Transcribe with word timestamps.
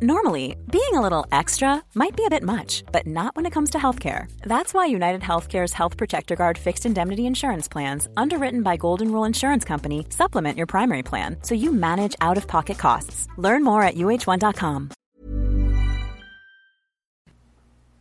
Normally, 0.00 0.54
being 0.70 0.94
a 0.94 1.00
little 1.00 1.26
extra 1.32 1.82
might 1.96 2.14
be 2.14 2.24
a 2.24 2.30
bit 2.30 2.44
much, 2.44 2.84
but 2.92 3.04
not 3.04 3.34
when 3.34 3.46
it 3.46 3.52
comes 3.52 3.70
to 3.70 3.78
healthcare. 3.78 4.30
That's 4.42 4.72
why 4.72 4.86
United 4.86 5.22
Healthcare's 5.22 5.72
Health 5.72 5.96
Protector 5.96 6.36
Guard 6.36 6.56
fixed 6.56 6.86
indemnity 6.86 7.26
insurance 7.26 7.66
plans, 7.66 8.06
underwritten 8.16 8.62
by 8.62 8.76
Golden 8.76 9.10
Rule 9.10 9.24
Insurance 9.24 9.64
Company, 9.64 10.06
supplement 10.10 10.56
your 10.56 10.68
primary 10.68 11.02
plan 11.02 11.38
so 11.42 11.56
you 11.56 11.72
manage 11.72 12.14
out 12.20 12.36
of 12.36 12.46
pocket 12.46 12.78
costs. 12.78 13.26
Learn 13.38 13.64
more 13.64 13.82
at 13.82 13.96
uh1.com. 13.96 14.90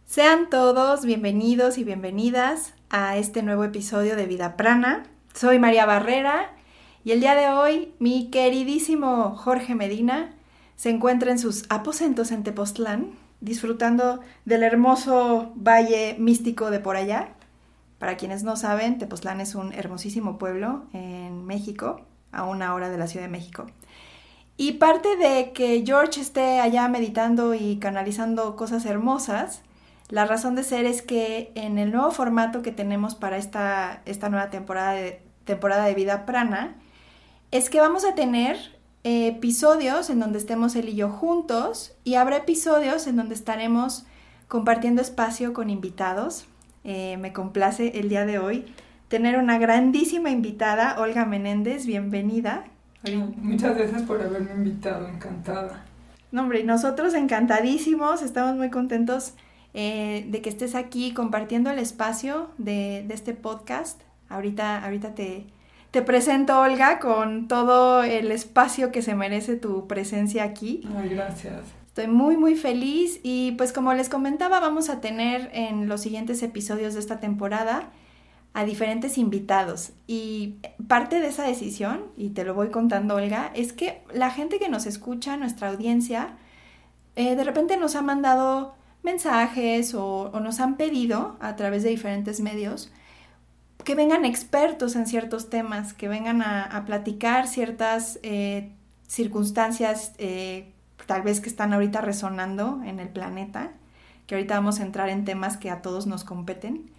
Sean 0.08 0.52
todos 0.52 1.04
bienvenidos 1.04 1.80
y 1.80 1.84
bienvenidas 1.84 2.74
a 2.92 3.18
este 3.18 3.42
nuevo 3.42 3.64
episodio 3.64 4.16
de 4.16 4.28
Vida 4.28 4.56
Prana. 4.56 5.08
Soy 5.34 5.58
María 5.58 5.88
Barrera 5.88 6.52
y 7.04 7.14
el 7.14 7.22
día 7.22 7.34
de 7.34 7.50
hoy 7.50 7.96
mi 7.98 8.30
queridísimo 8.30 9.36
Jorge 9.36 9.74
Medina 9.74 10.37
se 10.78 10.90
encuentra 10.90 11.32
en 11.32 11.40
sus 11.40 11.66
aposentos 11.70 12.32
en 12.32 12.44
Tepoztlán, 12.44 13.12
disfrutando 13.42 14.22
del 14.46 14.64
hermoso 14.64 15.52
valle 15.56 16.16
místico 16.18 16.72
de 16.72 16.80
por 16.80 16.96
allá. 16.96 17.34
Para 18.00 18.16
quienes 18.16 18.44
no 18.44 18.56
saben, 18.56 19.00
Tepoztlán 19.00 19.42
es 19.42 19.56
un 19.56 19.74
hermosísimo 19.74 20.38
pueblo 20.38 20.86
en 20.94 21.44
México, 21.46 22.02
a 22.32 22.46
una 22.46 22.74
hora 22.74 22.90
de 22.90 22.98
la 22.98 23.08
Ciudad 23.08 23.26
de 23.26 23.32
México. 23.32 23.66
Y 24.56 24.74
parte 24.74 25.18
de 25.18 25.52
que 25.52 25.84
George 25.86 26.22
esté 26.22 26.60
allá 26.60 26.88
meditando 26.88 27.54
y 27.54 27.78
canalizando 27.78 28.56
cosas 28.56 28.86
hermosas, 28.86 29.64
la 30.10 30.26
razón 30.26 30.56
de 30.56 30.64
ser 30.64 30.86
es 30.86 31.02
que 31.02 31.52
en 31.56 31.78
el 31.78 31.92
nuevo 31.92 32.12
formato 32.12 32.62
que 32.62 32.72
tenemos 32.72 33.16
para 33.16 33.38
esta, 33.38 34.02
esta 34.06 34.30
nueva 34.30 34.50
temporada 34.50 34.96
temporada 35.44 35.86
de 35.86 35.96
Vida 35.96 36.26
Prana, 36.28 36.76
es 37.50 37.70
que 37.72 37.80
vamos 37.80 38.06
a 38.06 38.14
tener 38.14 38.77
episodios 39.08 40.10
en 40.10 40.20
donde 40.20 40.38
estemos 40.38 40.76
él 40.76 40.90
y 40.90 40.96
yo 40.96 41.10
juntos 41.10 41.96
y 42.04 42.16
habrá 42.16 42.38
episodios 42.38 43.08
en 43.08 43.16
donde 43.16 43.36
estaremos 43.36 44.06
compartiendo 44.48 45.02
espacio 45.02 45.54
con 45.54 45.70
invitados. 45.70 46.46
Eh, 46.84 47.18
me 47.18 47.32
complace 47.32 48.00
el 48.00 48.10
día 48.10 48.26
de 48.26 48.40
hoy 48.40 48.66
tener 49.08 49.38
una 49.38 49.58
grandísima 49.58 50.30
invitada, 50.30 51.00
Olga 51.00 51.26
Menéndez, 51.26 51.86
bienvenida. 51.86 52.66
Muchas 53.38 53.78
gracias 53.78 54.02
por 54.02 54.22
haberme 54.22 54.52
invitado, 54.54 55.08
encantada. 55.08 55.86
No, 56.32 56.42
hombre, 56.42 56.64
nosotros 56.64 57.14
encantadísimos, 57.14 58.22
estamos 58.22 58.58
muy 58.58 58.70
contentos 58.70 59.36
eh, 59.74 60.26
de 60.30 60.42
que 60.42 60.50
estés 60.50 60.76
aquí 60.76 61.14
compartiendo 61.14 61.70
el 61.70 61.80
espacio 61.80 62.50
de, 62.58 63.06
de 63.08 63.14
este 63.14 63.34
podcast. 63.34 64.02
Ahorita, 64.28 64.84
ahorita 64.84 65.16
te, 65.16 65.46
te 65.92 66.02
presento, 66.02 66.60
Olga, 66.60 67.00
con 67.00 67.48
todo 67.48 68.04
el 68.04 68.32
espacio 68.32 68.92
que 68.92 69.02
se 69.02 69.16
merece 69.16 69.56
tu 69.56 69.88
presencia 69.88 70.44
aquí. 70.44 70.88
Ay, 70.96 71.10
gracias. 71.10 71.62
Estoy 71.88 72.08
muy, 72.08 72.38
muy 72.38 72.56
feliz 72.56 73.20
y 73.24 73.54
pues 73.54 73.74
como 73.74 73.94
les 73.94 74.10
comentaba, 74.10 74.60
vamos 74.60 74.90
a 74.90 75.02
tener 75.02 75.50
en 75.54 75.88
los 75.88 76.02
siguientes 76.02 76.44
episodios 76.44 76.94
de 76.94 77.00
esta 77.00 77.20
temporada 77.20 77.90
a 78.54 78.66
diferentes 78.66 79.18
invitados. 79.18 79.94
Y 80.06 80.58
parte 80.88 81.20
de 81.20 81.28
esa 81.28 81.44
decisión, 81.44 82.06
y 82.16 82.30
te 82.30 82.44
lo 82.44 82.54
voy 82.54 82.70
contando, 82.70 83.16
Olga, 83.16 83.52
es 83.56 83.74
que 83.74 84.04
la 84.14 84.30
gente 84.30 84.60
que 84.60 84.70
nos 84.70 84.86
escucha, 84.86 85.38
nuestra 85.38 85.70
audiencia, 85.70 86.38
eh, 87.16 87.36
de 87.36 87.44
repente 87.44 87.78
nos 87.78 87.96
ha 87.96 88.02
mandado 88.02 88.76
mensajes 89.04 89.96
o, 89.96 90.32
o 90.34 90.40
nos 90.40 90.60
han 90.60 90.76
pedido 90.76 91.38
a 91.40 91.56
través 91.56 91.82
de 91.82 91.90
diferentes 91.90 92.42
medios 92.42 92.92
que 93.84 93.96
vengan 93.96 94.26
expertos 94.26 94.96
en 94.96 95.08
ciertos 95.08 95.50
temas, 95.50 95.94
que 95.94 96.08
vengan 96.08 96.42
a, 96.42 96.84
platicar 96.86 97.48
ciertas 97.48 98.20
eh, 98.24 98.72
circunstancias 99.08 100.14
eh, 100.18 100.74
tal 101.06 101.22
vez 101.22 101.40
que 101.40 101.50
están 101.50 101.74
ahorita 101.74 102.02
resonando 102.02 102.82
en 102.86 103.00
el 103.00 103.10
planeta, 103.10 103.72
que 104.28 104.36
ahorita 104.36 104.56
vamos 104.56 104.80
a 104.80 104.84
entrar 104.84 105.10
en 105.10 105.26
temas 105.26 105.58
que 105.58 105.72
a 105.72 105.82
todos 105.82 106.06
nos 106.06 106.24
competen, 106.24 106.92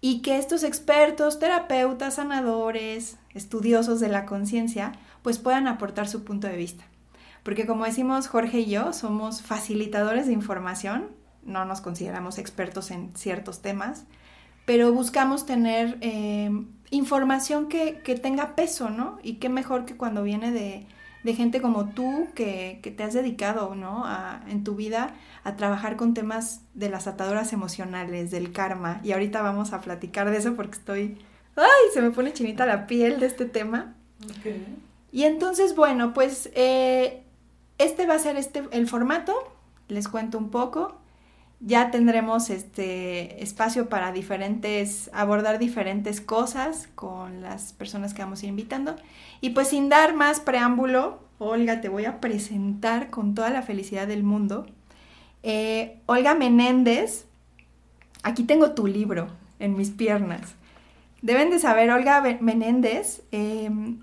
y 0.00 0.20
que 0.20 0.36
estos 0.36 0.64
expertos, 0.64 1.38
terapeutas, 1.38 2.16
sanadores, 2.16 3.16
estudiosos 3.32 4.00
de 4.00 4.08
la 4.08 4.26
conciencia, 4.26 4.92
pues 5.22 5.38
puedan 5.38 5.66
aportar 5.66 6.08
su 6.08 6.24
punto 6.24 6.46
de 6.46 6.56
vista. 6.56 6.84
Porque 7.42 7.66
como 7.66 7.84
decimos 7.84 8.26
Jorge 8.26 8.60
y 8.60 8.66
yo, 8.66 8.92
somos 8.92 9.40
facilitadores 9.40 10.26
de 10.26 10.32
información, 10.32 11.08
no 11.42 11.64
nos 11.64 11.80
consideramos 11.80 12.38
expertos 12.38 12.90
en 12.90 13.16
ciertos 13.16 13.62
temas, 13.62 14.04
pero 14.64 14.92
buscamos 14.92 15.46
tener 15.46 15.98
eh, 16.00 16.50
información 16.90 17.68
que, 17.68 17.92
tenga 18.22 18.54
peso, 18.54 18.90
¿no? 18.90 19.18
Y 19.22 19.34
qué 19.34 19.48
mejor 19.48 19.84
que 19.84 19.96
cuando 19.96 20.22
viene 20.22 20.52
de, 20.52 20.86
gente 21.34 21.60
como 21.60 21.90
tú 21.90 22.28
que, 22.34 22.80
te 22.96 23.02
has 23.02 23.14
dedicado, 23.14 23.74
¿no? 23.74 24.04
en 24.48 24.64
tu 24.64 24.74
vida 24.74 25.14
a 25.42 25.56
trabajar 25.56 25.96
con 25.96 26.14
temas 26.14 26.62
de 26.74 26.88
las 26.88 27.06
ataduras 27.06 27.52
emocionales, 27.52 28.30
del 28.30 28.52
karma. 28.52 29.00
Y 29.02 29.12
ahorita 29.12 29.42
vamos 29.42 29.72
a 29.72 29.80
platicar 29.80 30.30
de 30.30 30.38
eso 30.38 30.54
porque 30.54 30.78
estoy... 30.78 31.18
¡Ay! 31.56 31.92
Se 31.92 32.02
me 32.02 32.10
pone 32.10 32.32
chinita 32.32 32.66
la 32.66 32.86
piel 32.86 33.20
de 33.20 33.26
este 33.26 33.44
tema. 33.44 33.94
Y 35.12 35.24
entonces, 35.24 35.76
bueno, 35.76 36.12
pues 36.12 36.50
eh, 36.54 37.22
este 37.78 38.06
va 38.06 38.14
a 38.14 38.18
ser 38.18 38.36
este, 38.36 38.64
el 38.72 38.88
formato. 38.88 39.34
Les 39.88 40.08
cuento 40.08 40.38
un 40.38 40.50
poco 40.50 40.98
ya 41.66 41.90
tendremos 41.90 42.50
este 42.50 43.42
espacio 43.42 43.88
para 43.88 44.12
diferentes, 44.12 45.10
abordar 45.14 45.58
diferentes 45.58 46.20
cosas 46.20 46.88
con 46.94 47.40
las 47.40 47.72
personas 47.72 48.12
que 48.12 48.22
vamos 48.22 48.42
a 48.42 48.46
ir 48.46 48.50
invitando. 48.50 48.96
Y 49.40 49.50
pues 49.50 49.68
sin 49.68 49.88
dar 49.88 50.14
más 50.14 50.40
preámbulo, 50.40 51.20
Olga, 51.38 51.80
te 51.80 51.88
voy 51.88 52.04
a 52.04 52.20
presentar 52.20 53.08
con 53.08 53.34
toda 53.34 53.50
la 53.50 53.62
felicidad 53.62 54.06
del 54.06 54.22
mundo. 54.22 54.66
Eh, 55.42 56.00
Olga 56.06 56.34
Menéndez, 56.34 57.24
aquí 58.22 58.44
tengo 58.44 58.72
tu 58.72 58.86
libro 58.86 59.28
en 59.58 59.76
mis 59.76 59.90
piernas. 59.90 60.54
Deben 61.22 61.48
de 61.48 61.58
saber, 61.58 61.90
Olga 61.90 62.22
Menéndez, 62.40 63.22
em, 63.32 64.00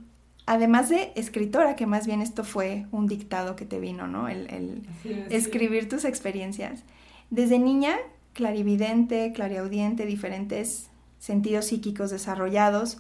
además 0.48 0.90
de 0.90 1.12
escritora, 1.16 1.76
que 1.76 1.86
más 1.86 2.08
bien 2.08 2.24
esto 2.24 2.44
fue 2.44 2.88
un 2.92 3.06
dictado 3.06 3.56
que 3.56 3.66
te 3.66 3.80
vino, 3.80 4.08
¿no? 4.08 4.28
El, 4.28 4.82
escribir 5.30 5.88
tus 5.88 6.06
experiencias. 6.06 6.84
Desde 7.32 7.60
niña, 7.60 7.98
clarividente, 8.34 9.32
clariaudiente, 9.32 10.06
diferentes 10.06 10.90
sentidos 11.18 11.66
psíquicos 11.66 12.12
desarrollados. 12.12 12.98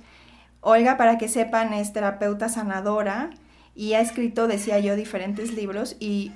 Olga, 0.62 0.96
para 0.96 1.18
que 1.18 1.28
sepan, 1.28 1.74
es 1.74 1.92
terapeuta 1.92 2.47
sanadora 2.47 3.31
y 3.75 3.92
ha 3.94 4.00
escrito, 4.00 4.47
decía 4.47 4.80
yo, 4.80 4.96
diferentes 4.96 5.53
libros 5.53 5.97
y 6.00 6.31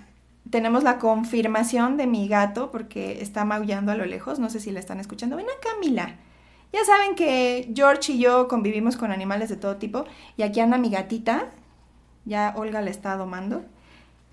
tenemos 0.50 0.83
la 0.83 1.00
confirmación 1.00 1.95
de 1.95 2.06
mi 2.06 2.28
gato 2.28 2.69
porque 2.69 3.22
está 3.22 3.45
maullando 3.45 3.94
a 3.94 3.95
lo 3.95 4.06
lejos, 4.06 4.39
no 4.39 4.50
sé 4.50 4.59
si 4.59 4.72
la 4.72 4.81
están 4.81 5.00
escuchando. 5.00 5.38
Ven 5.38 5.45
acá, 5.45 5.69
Mila. 5.79 6.17
Ya 6.73 6.83
saben 6.83 7.16
que 7.16 7.72
George 7.73 8.12
y 8.12 8.19
yo 8.19 8.50
convivimos 8.50 8.97
con 8.97 9.13
animales 9.13 9.47
de 9.47 9.56
todo 9.56 9.77
tipo 9.77 10.03
y 10.35 10.44
aquí 10.44 10.59
anda 10.59 10.77
mi 10.77 10.89
gatita, 10.89 11.45
ya 12.25 12.53
Olga 12.57 12.81
la 12.81 12.89
está 12.89 13.16
domando, 13.16 13.63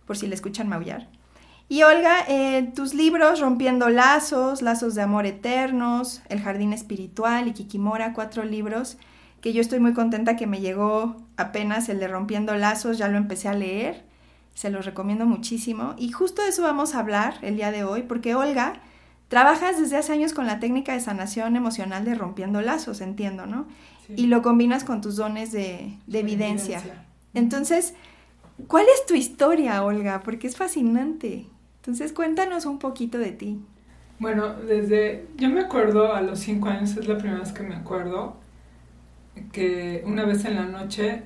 por 0.05 0.17
si 0.17 0.27
le 0.27 0.35
escuchan 0.35 0.69
maullar. 0.69 1.07
Y 1.73 1.85
Olga, 1.85 2.27
eh, 2.29 2.71
tus 2.75 2.93
libros 2.93 3.41
Rompiendo 3.41 3.89
Lazos, 3.89 4.61
Lazos 4.61 4.95
de 4.95 5.01
Amor 5.01 5.25
Eternos, 5.25 6.21
El 6.29 6.43
Jardín 6.43 6.75
Espiritual 6.75 7.49
y 7.49 7.55
Kikimora, 7.55 8.13
cuatro 8.13 8.45
libros 8.45 8.99
que 9.41 9.55
yo 9.55 9.63
estoy 9.63 9.81
muy 9.81 9.95
contenta 9.95 10.37
que 10.37 10.47
me 10.47 10.61
llegó 10.61 11.17
apenas 11.39 11.89
el 11.89 11.99
de 11.99 12.09
Rompiendo 12.09 12.55
Lazos, 12.57 12.99
ya 12.99 13.09
lo 13.09 13.17
empecé 13.17 13.49
a 13.49 13.55
leer, 13.55 14.05
se 14.53 14.69
los 14.69 14.85
recomiendo 14.85 15.25
muchísimo. 15.25 15.95
Y 15.97 16.13
justo 16.13 16.43
de 16.43 16.51
eso 16.51 16.63
vamos 16.63 16.95
a 16.95 16.99
hablar 16.99 17.39
el 17.41 17.57
día 17.57 17.71
de 17.71 17.85
hoy, 17.85 18.03
porque 18.03 18.35
Olga, 18.35 18.75
trabajas 19.29 19.81
desde 19.81 19.97
hace 19.97 20.13
años 20.13 20.35
con 20.35 20.47
la 20.47 20.61
técnica 20.61 20.93
de 20.93 21.01
sanación 21.01 21.57
emocional 21.57 22.05
de 22.05 22.15
Rompiendo 22.15 22.61
Lazos, 22.61 23.01
entiendo, 23.01 23.47
¿no? 23.47 23.67
Y 24.15 24.27
lo 24.27 24.43
combinas 24.43 24.85
con 24.85 25.01
tus 25.01 25.17
dones 25.17 25.53
de, 25.53 25.97
evidencia. 26.13 26.83
Entonces, 27.33 27.95
¿cuál 28.69 28.85
es 28.95 29.07
tu 29.07 29.15
historia, 29.15 29.83
Olga? 29.83 30.21
Porque 30.23 30.49
es 30.49 30.59
fascinante. 30.59 31.47
Entonces 31.83 32.13
cuéntanos 32.13 32.65
un 32.65 32.79
poquito 32.79 33.19
de 33.19 33.33
ti. 33.33 33.61
Bueno, 34.21 34.55
desde, 34.55 35.27
yo 35.37 35.51
me 35.51 35.63
acuerdo 35.63 36.15
a 36.15 36.21
los 36.21 36.39
cinco 36.39 36.69
años, 36.69 36.97
es 36.97 37.09
la 37.09 37.19
primera 37.19 37.41
vez 37.41 37.51
que 37.51 37.65
me 37.65 37.75
acuerdo, 37.75 38.37
que 39.51 40.05
una 40.07 40.25
vez 40.25 40.45
en 40.45 40.55
la 40.55 40.67
noche 40.67 41.25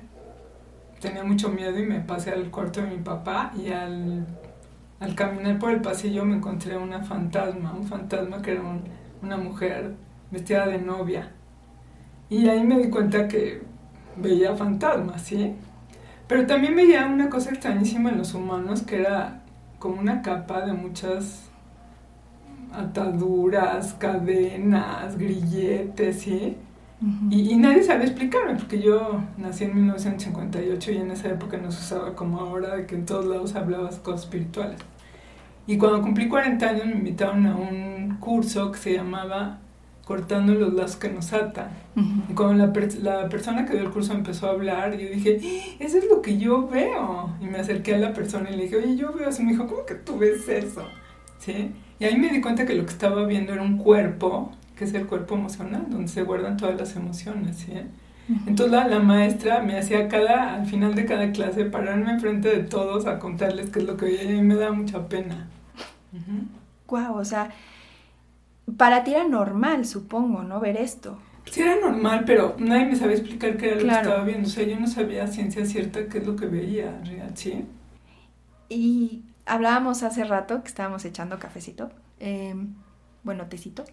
tenía 0.99 1.23
mucho 1.23 1.49
miedo 1.49 1.77
y 1.77 1.85
me 1.85 1.99
pasé 1.99 2.31
al 2.31 2.49
cuarto 2.49 2.81
de 2.81 2.87
mi 2.87 2.97
papá 2.97 3.53
y 3.55 3.69
al, 3.69 4.25
caminar 5.15 5.59
por 5.59 5.69
el 5.69 5.81
pasillo 5.81 6.25
me 6.25 6.37
encontré 6.37 6.75
una 6.75 7.03
fantasma, 7.03 7.71
un 7.73 7.85
fantasma 7.85 8.41
que 8.41 8.53
era 8.53 8.63
una 9.21 9.37
mujer 9.37 9.93
vestida 10.31 10.65
de 10.65 10.79
novia. 10.79 11.33
Y 12.31 12.49
ahí 12.49 12.63
me 12.63 12.79
di 12.79 12.89
cuenta 12.89 13.27
que 13.27 13.61
veía 14.15 14.55
fantasmas, 14.55 15.21
¿sí? 15.21 15.53
Pero 16.27 16.47
también 16.47 16.75
veía 16.75 17.05
una 17.05 17.29
cosa 17.29 17.51
extrañísima 17.51 18.09
en 18.09 18.17
los 18.17 18.33
humanos 18.33 18.81
que 18.81 19.01
era 19.01 19.43
como 19.79 19.99
una 19.99 20.21
capa 20.21 20.65
de 20.65 20.73
muchas 20.73 21.49
ataduras, 22.73 23.93
cadenas, 23.93 25.17
grilletes, 25.17 26.21
¿sí? 26.21 26.57
y, 27.29 27.55
nadie 27.55 27.83
sabe 27.83 28.05
explicarme, 28.05 28.55
porque 28.55 28.79
yo 28.79 29.21
nací 29.37 29.65
en 29.65 29.75
1958 29.75 30.91
y 30.91 30.97
en 30.97 31.11
esa 31.11 31.29
época 31.29 31.57
no 31.57 31.71
se 31.71 31.79
usaba 31.79 32.15
como 32.15 32.39
ahora, 32.39 32.75
de 32.75 32.85
que 32.87 32.95
en 32.95 33.05
todos 33.05 33.25
lados 33.25 33.55
hablabas 33.55 33.99
cosas 33.99 34.21
espirituales. 34.21 34.79
Y 35.67 35.77
cuando 35.77 36.01
cumplí 36.01 36.27
40 36.27 36.67
años 36.67 36.85
me 36.87 36.93
invitaron 36.93 37.45
a 37.45 37.55
un 37.55 38.17
curso 38.19 38.71
que 38.71 38.79
se 38.79 38.93
llamaba 38.93 39.59
Cortando 40.07 40.53
los 40.53 40.73
lazos 40.73 40.95
que 40.95 41.09
nos 41.09 41.33
atan. 41.33 41.67
Y 42.29 42.33
cuando 42.33 42.65
la, 42.65 42.71
la, 43.01 43.27
persona 43.27 43.65
que 43.65 43.73
dio 43.73 43.81
el 43.81 43.89
curso 43.89 44.13
empezó 44.13 44.47
a 44.47 44.51
hablar, 44.51 44.97
yo 44.97 45.09
dije, 45.09 45.37
¡Ah! 45.43 45.75
eso 45.79 45.97
es 45.97 46.07
lo 46.07 46.21
que 46.21 46.37
yo 46.37 46.65
veo. 46.65 47.35
Y 47.41 47.45
me 47.47 47.57
acerqué 47.57 47.95
a 47.95 47.97
la 47.97 48.13
persona 48.13 48.49
y 48.49 48.55
le 48.55 48.63
dije, 48.63 48.77
oye, 48.77 48.95
yo 48.95 49.11
veo 49.11 49.27
eso. 49.27 49.41
Y 49.41 49.45
me 49.45 49.51
dijo, 49.51 49.67
¿cómo 49.67 49.85
que 49.85 49.95
tú 49.95 50.17
ves 50.17 50.47
eso? 50.47 50.85
¿Sí? 51.39 51.73
Y 51.99 52.05
ahí 52.05 52.17
me 52.17 52.29
di 52.29 52.39
cuenta 52.39 52.65
que 52.65 52.73
lo 52.73 52.85
que 52.85 52.91
estaba 52.91 53.25
viendo 53.25 53.51
era 53.51 53.61
un 53.61 53.77
cuerpo, 53.77 54.53
que 54.77 54.85
es 54.85 54.93
el 54.93 55.07
cuerpo 55.07 55.35
emocional, 55.35 55.87
donde 55.89 56.07
se 56.07 56.23
guardan 56.23 56.55
todas 56.55 56.79
las 56.79 56.95
emociones. 56.95 57.57
¿sí? 57.57 57.73
Entonces 58.45 58.89
la, 58.89 58.99
maestra 58.99 59.61
me 59.61 59.77
hacía 59.77 60.07
cada, 60.07 60.55
al 60.55 60.65
final 60.67 60.95
de 60.95 61.05
cada 61.05 61.31
clase, 61.31 61.65
pararme 61.65 62.11
enfrente 62.11 62.49
de 62.49 62.63
todos 62.63 63.07
a 63.07 63.19
contarles 63.19 63.71
qué 63.71 63.79
es 63.79 63.85
lo 63.85 63.97
que 63.97 64.05
veía 64.05 64.35
y 64.35 64.41
me 64.41 64.55
da 64.55 64.71
mucha 64.71 65.07
pena. 65.07 65.47
Guau, 66.87 67.17
o 67.17 67.25
sea, 67.25 67.51
para 68.75 69.03
ti 69.03 69.11
era 69.11 69.27
normal, 69.27 69.85
supongo, 69.85 70.43
¿no? 70.43 70.59
Ver 70.59 70.77
esto. 70.77 71.19
Sí, 71.45 71.61
era 71.61 71.79
normal, 71.79 72.23
pero 72.25 72.55
nadie 72.59 72.85
me 72.85 72.95
sabía 72.95 73.15
explicar 73.15 73.55
qué 73.55 73.67
era 73.67 73.75
lo 73.75 73.87
que 73.87 73.91
estaba 73.95 74.23
viendo. 74.23 74.47
O 74.47 74.51
sea, 74.51 74.65
yo 74.65 74.77
no 74.79 74.87
sabía 74.87 75.27
ciencia 75.27 75.65
cierta 75.65 76.07
qué 76.07 76.17
es 76.17 76.27
lo 76.27 76.35
que 76.35 76.47
veía, 76.47 77.01
real, 77.05 77.31
¿sí? 77.37 77.65
Y 78.69 79.23
hablábamos 79.45 80.03
hace 80.03 80.25
rato 80.25 80.61
que 80.61 80.67
estábamos 80.67 81.05
echando 81.05 81.39
cafecito, 81.39 81.89
em, 82.19 82.75
bueno, 83.23 83.47
tecito, 83.47 83.85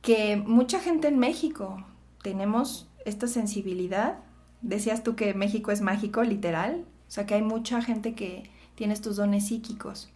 que 0.00 0.36
mucha 0.36 0.80
gente 0.80 1.08
en 1.08 1.18
México 1.18 1.84
tenemos 2.22 2.88
esta 3.04 3.26
sensibilidad. 3.26 4.18
Decías 4.62 5.02
tú 5.02 5.14
que 5.16 5.34
México 5.34 5.70
es 5.70 5.82
mágico, 5.82 6.22
literal. 6.22 6.84
O 7.08 7.10
sea, 7.10 7.26
que 7.26 7.34
hay 7.34 7.42
mucha 7.42 7.82
gente 7.82 8.14
que 8.14 8.50
tiene 8.74 8.94
estos 8.94 9.16
dones 9.16 9.48
psíquicos. 9.48 10.10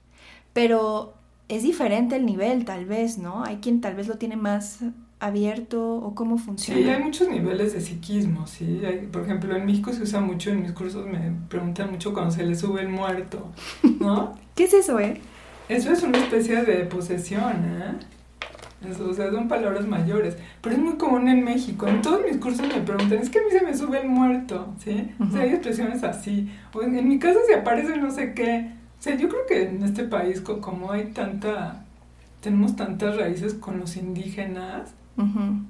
Pero 0.53 1.16
es 1.49 1.63
diferente 1.63 2.17
el 2.17 2.27
nivel, 2.27 2.65
tal 2.65 2.87
vez, 2.87 3.19
¿no? 3.19 3.45
Hay 3.45 3.57
quien 3.57 3.81
tal 3.81 3.95
vez 3.95 4.09
lo 4.09 4.17
tiene 4.17 4.37
más 4.37 4.81
abierto 5.19 5.97
o 5.97 6.15
cómo 6.15 6.39
funciona. 6.39 6.81
Sí, 6.81 6.89
hay 6.89 7.03
muchos 7.03 7.29
niveles 7.29 7.73
de 7.73 7.81
psiquismo, 7.81 8.47
sí. 8.47 8.83
por 9.11 9.23
ejemplo, 9.23 9.57
en 9.57 9.65
México 9.65 9.93
se 9.93 10.03
usa 10.03 10.21
mucho, 10.21 10.51
en 10.51 10.63
mis 10.63 10.73
cursos 10.73 11.07
me 11.07 11.33
preguntan 11.49 11.91
mucho 11.91 12.13
cuando 12.13 12.33
se 12.33 12.45
le 12.45 12.55
sube 12.55 12.83
el 12.83 12.89
muerto, 12.89 13.51
¿no? 14.01 14.35
¿Qué 14.55 14.65
es 14.65 14.75
eso, 14.75 15.01
eh? 15.01 15.21
Eso 15.69 15.93
es 15.93 16.03
una 16.03 16.19
especie 16.19 16.63
de 16.63 16.85
posesión, 16.85 17.65
¿eh? 17.65 17.95
o 19.01 19.15
sea, 19.15 19.31
son 19.31 19.49
palabras 19.49 19.87
mayores. 19.87 20.37
Pero 20.61 20.77
es 20.77 20.81
muy 20.81 20.95
común 20.95 21.29
en 21.29 21.45
México. 21.45 21.89
En 21.89 22.03
todos 22.03 22.21
mis 22.25 22.37
cursos 22.39 22.67
me 22.69 22.81
preguntan, 22.81 23.19
es 23.19 23.31
que 23.31 23.39
a 23.39 23.43
mí 23.43 23.51
se 23.51 23.65
me 23.65 23.75
sube 23.75 24.01
el 24.01 24.09
muerto, 24.09 24.75
¿sí? 24.79 25.11
O 25.19 25.31
sea, 25.31 25.43
hay 25.43 25.51
expresiones 25.51 26.05
así. 26.05 26.51
O 26.73 26.83
en, 26.83 27.09
mi 27.09 27.19
casa 27.19 27.39
se 27.47 27.55
aparece 27.55 27.97
no 27.97 28.11
sé 28.11 28.35
qué. 28.35 28.71
O 28.99 29.03
sea, 29.03 29.17
yo 29.17 29.29
creo 29.29 29.47
que 29.47 29.69
en 29.69 29.83
este 29.83 30.05
país, 30.05 30.41
como 30.41 30.91
hay 30.91 31.07
tanta, 31.13 31.85
tenemos 32.41 32.77
tantas 32.77 33.17
raíces 33.17 33.55
con 33.55 33.79
los 33.79 33.97
indígenas, 33.97 34.93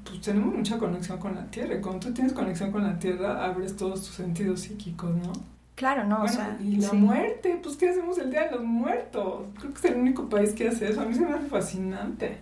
pues 0.04 0.20
tenemos 0.22 0.54
mucha 0.54 0.78
conexión 0.78 1.18
con 1.18 1.34
la 1.34 1.46
tierra. 1.46 1.76
Y 1.76 1.80
cuando 1.80 2.06
tú 2.06 2.14
tienes 2.14 2.32
conexión 2.32 2.72
con 2.72 2.82
la 2.82 2.98
tierra, 2.98 3.44
abres 3.44 3.76
todos 3.76 4.00
tus 4.04 4.14
sentidos 4.14 4.60
psíquicos, 4.60 5.14
¿no? 5.14 5.32
Claro, 5.76 6.04
no, 6.04 6.22
o 6.22 6.28
sea. 6.28 6.56
Y 6.60 6.76
la 6.76 6.92
muerte, 6.94 7.60
pues 7.62 7.76
¿qué 7.76 7.90
hacemos 7.90 8.18
el 8.18 8.30
Día 8.30 8.44
de 8.44 8.52
los 8.52 8.64
Muertos? 8.64 9.44
Creo 9.58 9.72
que 9.72 9.78
es 9.78 9.84
el 9.84 10.00
único 10.00 10.28
país 10.28 10.52
que 10.52 10.68
hace 10.68 10.88
eso. 10.88 11.02
A 11.02 11.04
mí 11.04 11.14
se 11.14 11.20
me 11.20 11.34
hace 11.34 11.46
fascinante. 11.46 12.38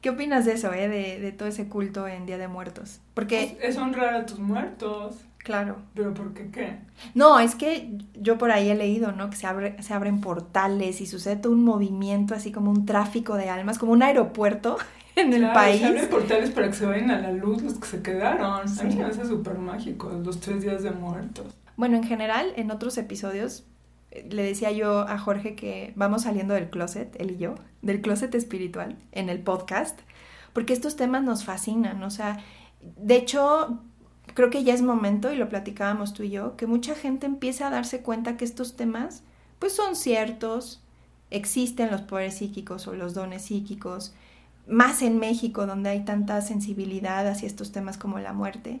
¿Qué 0.00 0.10
opinas 0.10 0.44
de 0.44 0.52
eso, 0.52 0.72
eh? 0.72 0.88
De, 0.88 1.18
de 1.18 1.32
todo 1.32 1.48
ese 1.48 1.66
culto 1.66 2.06
en 2.06 2.24
Día 2.24 2.38
de 2.38 2.46
Muertos. 2.46 3.00
Porque... 3.14 3.56
Pues, 3.58 3.70
es 3.70 3.76
honrar 3.76 4.14
a 4.14 4.26
tus 4.26 4.38
muertos. 4.38 5.16
Claro. 5.48 5.76
¿Pero 5.94 6.12
por 6.12 6.34
qué 6.34 6.50
qué? 6.50 6.76
No, 7.14 7.40
es 7.40 7.54
que 7.54 7.96
yo 8.20 8.36
por 8.36 8.50
ahí 8.50 8.68
he 8.68 8.74
leído, 8.74 9.12
¿no? 9.12 9.30
Que 9.30 9.36
se, 9.36 9.46
abre, 9.46 9.82
se 9.82 9.94
abren 9.94 10.20
portales 10.20 11.00
y 11.00 11.06
sucede 11.06 11.36
todo 11.36 11.54
un 11.54 11.64
movimiento, 11.64 12.34
así 12.34 12.52
como 12.52 12.70
un 12.70 12.84
tráfico 12.84 13.34
de 13.34 13.48
almas, 13.48 13.78
como 13.78 13.92
un 13.92 14.02
aeropuerto 14.02 14.76
en 15.16 15.32
el 15.32 15.50
país. 15.52 15.80
Se 15.80 15.86
abren 15.86 16.08
portales 16.10 16.50
para 16.50 16.66
que 16.66 16.74
se 16.74 16.84
vayan 16.84 17.10
a 17.10 17.22
la 17.22 17.32
luz 17.32 17.62
los 17.62 17.78
que 17.78 17.86
se 17.86 18.02
quedaron. 18.02 18.68
Sí. 18.68 18.80
A 18.80 18.84
mí 18.84 18.96
me 18.96 19.04
hace 19.04 19.24
súper 19.24 19.56
mágico, 19.56 20.10
los 20.22 20.38
tres 20.38 20.60
días 20.60 20.82
de 20.82 20.90
muertos. 20.90 21.46
Bueno, 21.78 21.96
en 21.96 22.04
general, 22.04 22.52
en 22.56 22.70
otros 22.70 22.98
episodios 22.98 23.64
le 24.28 24.42
decía 24.42 24.70
yo 24.70 25.08
a 25.08 25.16
Jorge 25.16 25.54
que 25.54 25.94
vamos 25.96 26.24
saliendo 26.24 26.52
del 26.52 26.68
closet, 26.68 27.16
él 27.18 27.30
y 27.30 27.36
yo, 27.38 27.54
del 27.80 28.02
closet 28.02 28.34
espiritual 28.34 28.98
en 29.12 29.30
el 29.30 29.38
podcast, 29.38 29.98
porque 30.52 30.74
estos 30.74 30.96
temas 30.96 31.22
nos 31.22 31.44
fascinan, 31.44 32.02
o 32.02 32.10
sea, 32.10 32.38
de 32.80 33.16
hecho, 33.16 33.80
creo 34.38 34.50
que 34.50 34.62
ya 34.62 34.72
es 34.72 34.82
momento, 34.82 35.32
y 35.32 35.36
lo 35.36 35.48
platicábamos 35.48 36.14
tú 36.14 36.22
y 36.22 36.30
yo, 36.30 36.56
que 36.56 36.68
mucha 36.68 36.94
gente 36.94 37.26
empiece 37.26 37.64
a 37.64 37.70
darse 37.70 38.02
cuenta 38.02 38.36
que 38.36 38.44
estos 38.44 38.76
temas, 38.76 39.24
pues 39.58 39.72
son 39.74 39.96
ciertos, 39.96 40.80
existen 41.32 41.90
los 41.90 42.02
poderes 42.02 42.36
psíquicos 42.36 42.86
o 42.86 42.94
los 42.94 43.14
dones 43.14 43.46
psíquicos, 43.46 44.14
más 44.68 45.02
en 45.02 45.18
México, 45.18 45.66
donde 45.66 45.90
hay 45.90 46.04
tanta 46.04 46.40
sensibilidad 46.40 47.26
hacia 47.26 47.48
estos 47.48 47.72
temas 47.72 47.98
como 47.98 48.20
la 48.20 48.32
muerte, 48.32 48.78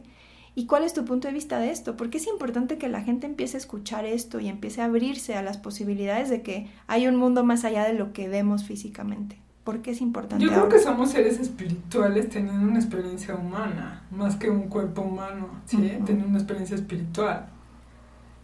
¿Y 0.54 0.66
cuál 0.66 0.82
es 0.82 0.92
tu 0.92 1.04
punto 1.04 1.28
de 1.28 1.34
vista 1.34 1.60
de 1.60 1.70
esto? 1.70 1.96
Porque 1.96 2.18
es 2.18 2.26
importante 2.26 2.78
que 2.78 2.88
la 2.88 3.02
gente 3.02 3.26
empiece 3.26 3.56
a 3.56 3.60
escuchar 3.60 4.04
esto 4.04 4.40
y 4.40 4.48
empiece 4.48 4.80
a 4.80 4.86
abrirse 4.86 5.36
a 5.36 5.42
las 5.42 5.56
posibilidades 5.56 6.30
de 6.30 6.42
que 6.42 6.68
hay 6.88 7.06
un 7.06 7.14
mundo 7.14 7.44
más 7.44 7.64
allá 7.64 7.84
de 7.84 7.92
lo 7.92 8.12
que 8.12 8.28
vemos 8.28 8.64
físicamente. 8.64 9.38
¿Por 9.68 9.82
qué 9.82 9.90
es 9.90 10.00
importante? 10.00 10.42
Yo 10.42 10.50
creo 10.50 10.70
que 10.70 10.78
somos 10.78 11.10
seres 11.10 11.38
espirituales 11.38 12.30
teniendo 12.30 12.66
una 12.66 12.78
experiencia 12.78 13.34
humana, 13.34 14.02
más 14.10 14.36
que 14.36 14.48
un 14.48 14.62
cuerpo 14.62 15.02
humano, 15.02 15.60
¿sí? 15.66 15.76
Teniendo 16.06 16.26
una 16.26 16.38
experiencia 16.38 16.74
espiritual. 16.74 17.50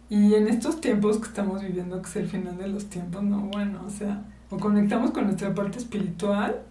Y 0.07 0.35
en 0.35 0.47
estos 0.47 0.79
tiempos 0.79 1.17
que 1.17 1.25
estamos 1.25 1.63
viviendo, 1.63 1.99
que 1.99 2.07
es 2.09 2.15
el 2.17 2.27
final 2.27 2.59
de 2.59 2.67
los 2.67 2.91
tiempos, 2.91 3.23
no, 3.23 3.39
bueno, 3.39 3.81
o 3.87 3.89
sea, 3.89 4.21
o 4.51 4.57
conectamos 4.57 5.09
con 5.09 5.23
nuestra 5.23 5.51
parte 5.55 5.79
espiritual, 5.79 6.61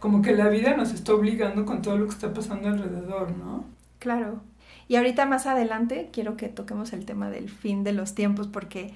como 0.00 0.22
que 0.22 0.34
la 0.34 0.48
vida 0.48 0.74
nos 0.74 0.94
está 0.94 1.12
obligando 1.12 1.66
con 1.66 1.82
todo 1.82 1.98
lo 1.98 2.06
que 2.06 2.12
está 2.12 2.32
pasando 2.32 2.68
alrededor, 2.68 3.36
¿no? 3.36 3.66
Claro. 3.98 4.40
Y 4.88 4.96
ahorita 4.96 5.26
más 5.26 5.44
adelante 5.44 6.08
quiero 6.14 6.38
que 6.38 6.48
toquemos 6.48 6.94
el 6.94 7.04
tema 7.04 7.28
del 7.28 7.50
fin 7.50 7.84
de 7.84 7.92
los 7.92 8.14
tiempos 8.14 8.48
porque 8.48 8.94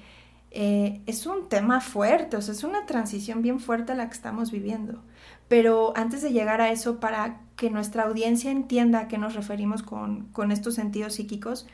eh, 0.51 1.01
es 1.05 1.25
un 1.25 1.47
tema 1.47 1.79
fuerte, 1.79 2.37
o 2.37 2.41
sea, 2.41 2.53
es 2.53 2.63
una 2.63 2.85
transición 2.85 3.41
bien 3.41 3.59
fuerte 3.59 3.95
la 3.95 4.07
que 4.07 4.15
estamos 4.15 4.51
viviendo. 4.51 5.03
Pero 5.47 5.93
antes 5.95 6.21
de 6.21 6.31
llegar 6.31 6.61
a 6.61 6.71
eso, 6.71 6.99
para 6.99 7.41
que 7.55 7.69
nuestra 7.69 8.03
audiencia 8.03 8.51
entienda 8.51 9.01
a 9.01 9.07
qué 9.07 9.17
nos 9.17 9.35
referimos 9.35 9.83
con, 9.83 10.25
con 10.27 10.51
estos 10.51 10.75
sentidos 10.75 11.15
psíquicos, 11.15 11.67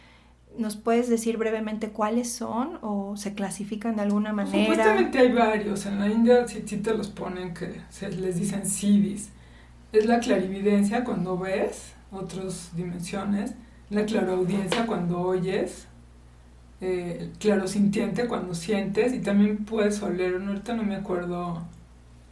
¿nos 0.58 0.76
puedes 0.76 1.10
decir 1.10 1.38
brevemente 1.38 1.90
cuáles 1.90 2.32
son 2.32 2.80
o 2.82 3.18
se 3.18 3.34
clasifican 3.34 3.96
de 3.96 4.04
alguna 4.04 4.34
manera? 4.34 4.58
Supuestamente 4.58 5.20
hay 5.20 5.32
varios. 5.32 5.86
En 5.86 6.00
la 6.00 6.08
India 6.08 6.48
sí, 6.48 6.62
te 6.62 6.94
los 6.94 7.10
ponen 7.10 7.54
que 7.54 7.82
se 7.90 8.10
les 8.10 8.40
dicen 8.40 8.66
siddhis. 8.66 9.30
Es 9.92 10.06
la 10.06 10.20
clarividencia 10.20 11.04
cuando 11.04 11.38
ves 11.38 11.94
otras 12.12 12.72
dimensiones, 12.76 13.54
la 13.90 14.06
claroaudiencia 14.06 14.86
cuando 14.86 15.22
oyes, 15.22 15.88
eh, 16.82 17.32
claro 17.40 17.68
sintiente 17.68 18.28
cuando 18.28 18.54
sientes 18.54 19.14
y 19.14 19.20
también 19.20 19.66
puedes 19.66 20.02
oler, 20.02 20.36
ahorita 20.36 20.76
no 20.76 20.84
me 20.84 20.96
acuerdo 20.96 21.64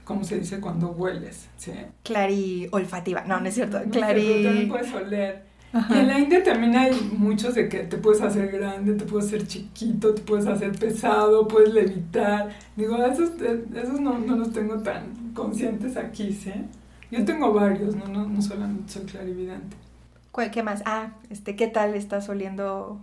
cómo 0.04 0.24
se 0.24 0.40
dice 0.40 0.60
cuando 0.60 0.90
hueles, 0.90 1.48
¿sí? 1.58 1.72
Clari 2.04 2.68
olfativa, 2.72 3.24
no, 3.26 3.40
no 3.40 3.48
es 3.48 3.56
cierto, 3.56 3.80
no 3.80 3.92
clari... 3.92 4.44
también 4.44 4.70
puedes 4.70 4.94
oler. 4.94 5.54
Y 5.90 5.94
en 5.98 6.08
la 6.08 6.20
India 6.20 6.44
también 6.44 6.76
hay 6.76 6.92
muchos 7.18 7.56
de 7.56 7.68
que 7.68 7.80
te 7.80 7.98
puedes 7.98 8.22
hacer 8.22 8.52
grande, 8.52 8.94
te 8.94 9.06
puedes 9.06 9.28
hacer 9.28 9.48
chiquito, 9.48 10.14
te 10.14 10.22
puedes 10.22 10.46
hacer 10.46 10.72
pesado, 10.74 11.48
puedes 11.48 11.74
levitar. 11.74 12.50
Digo, 12.76 13.04
esos, 13.04 13.32
esos 13.42 14.00
no, 14.00 14.20
no 14.20 14.36
los 14.36 14.54
tengo 14.54 14.78
tan 14.84 15.34
conscientes 15.34 15.98
aquí, 15.98 16.32
¿sí? 16.32 16.54
Yo 17.10 17.26
tengo 17.26 17.54
varios, 17.54 17.96
no, 17.96 18.06
no, 18.06 18.28
no 18.28 18.42
solamente 18.42 18.94
soy 18.94 19.04
clarividente. 19.04 19.76
¿Qué 20.52 20.64
más? 20.64 20.82
Ah, 20.86 21.12
este, 21.30 21.56
¿qué 21.56 21.68
tal 21.68 21.94
estás 21.94 22.28
oliendo 22.28 23.00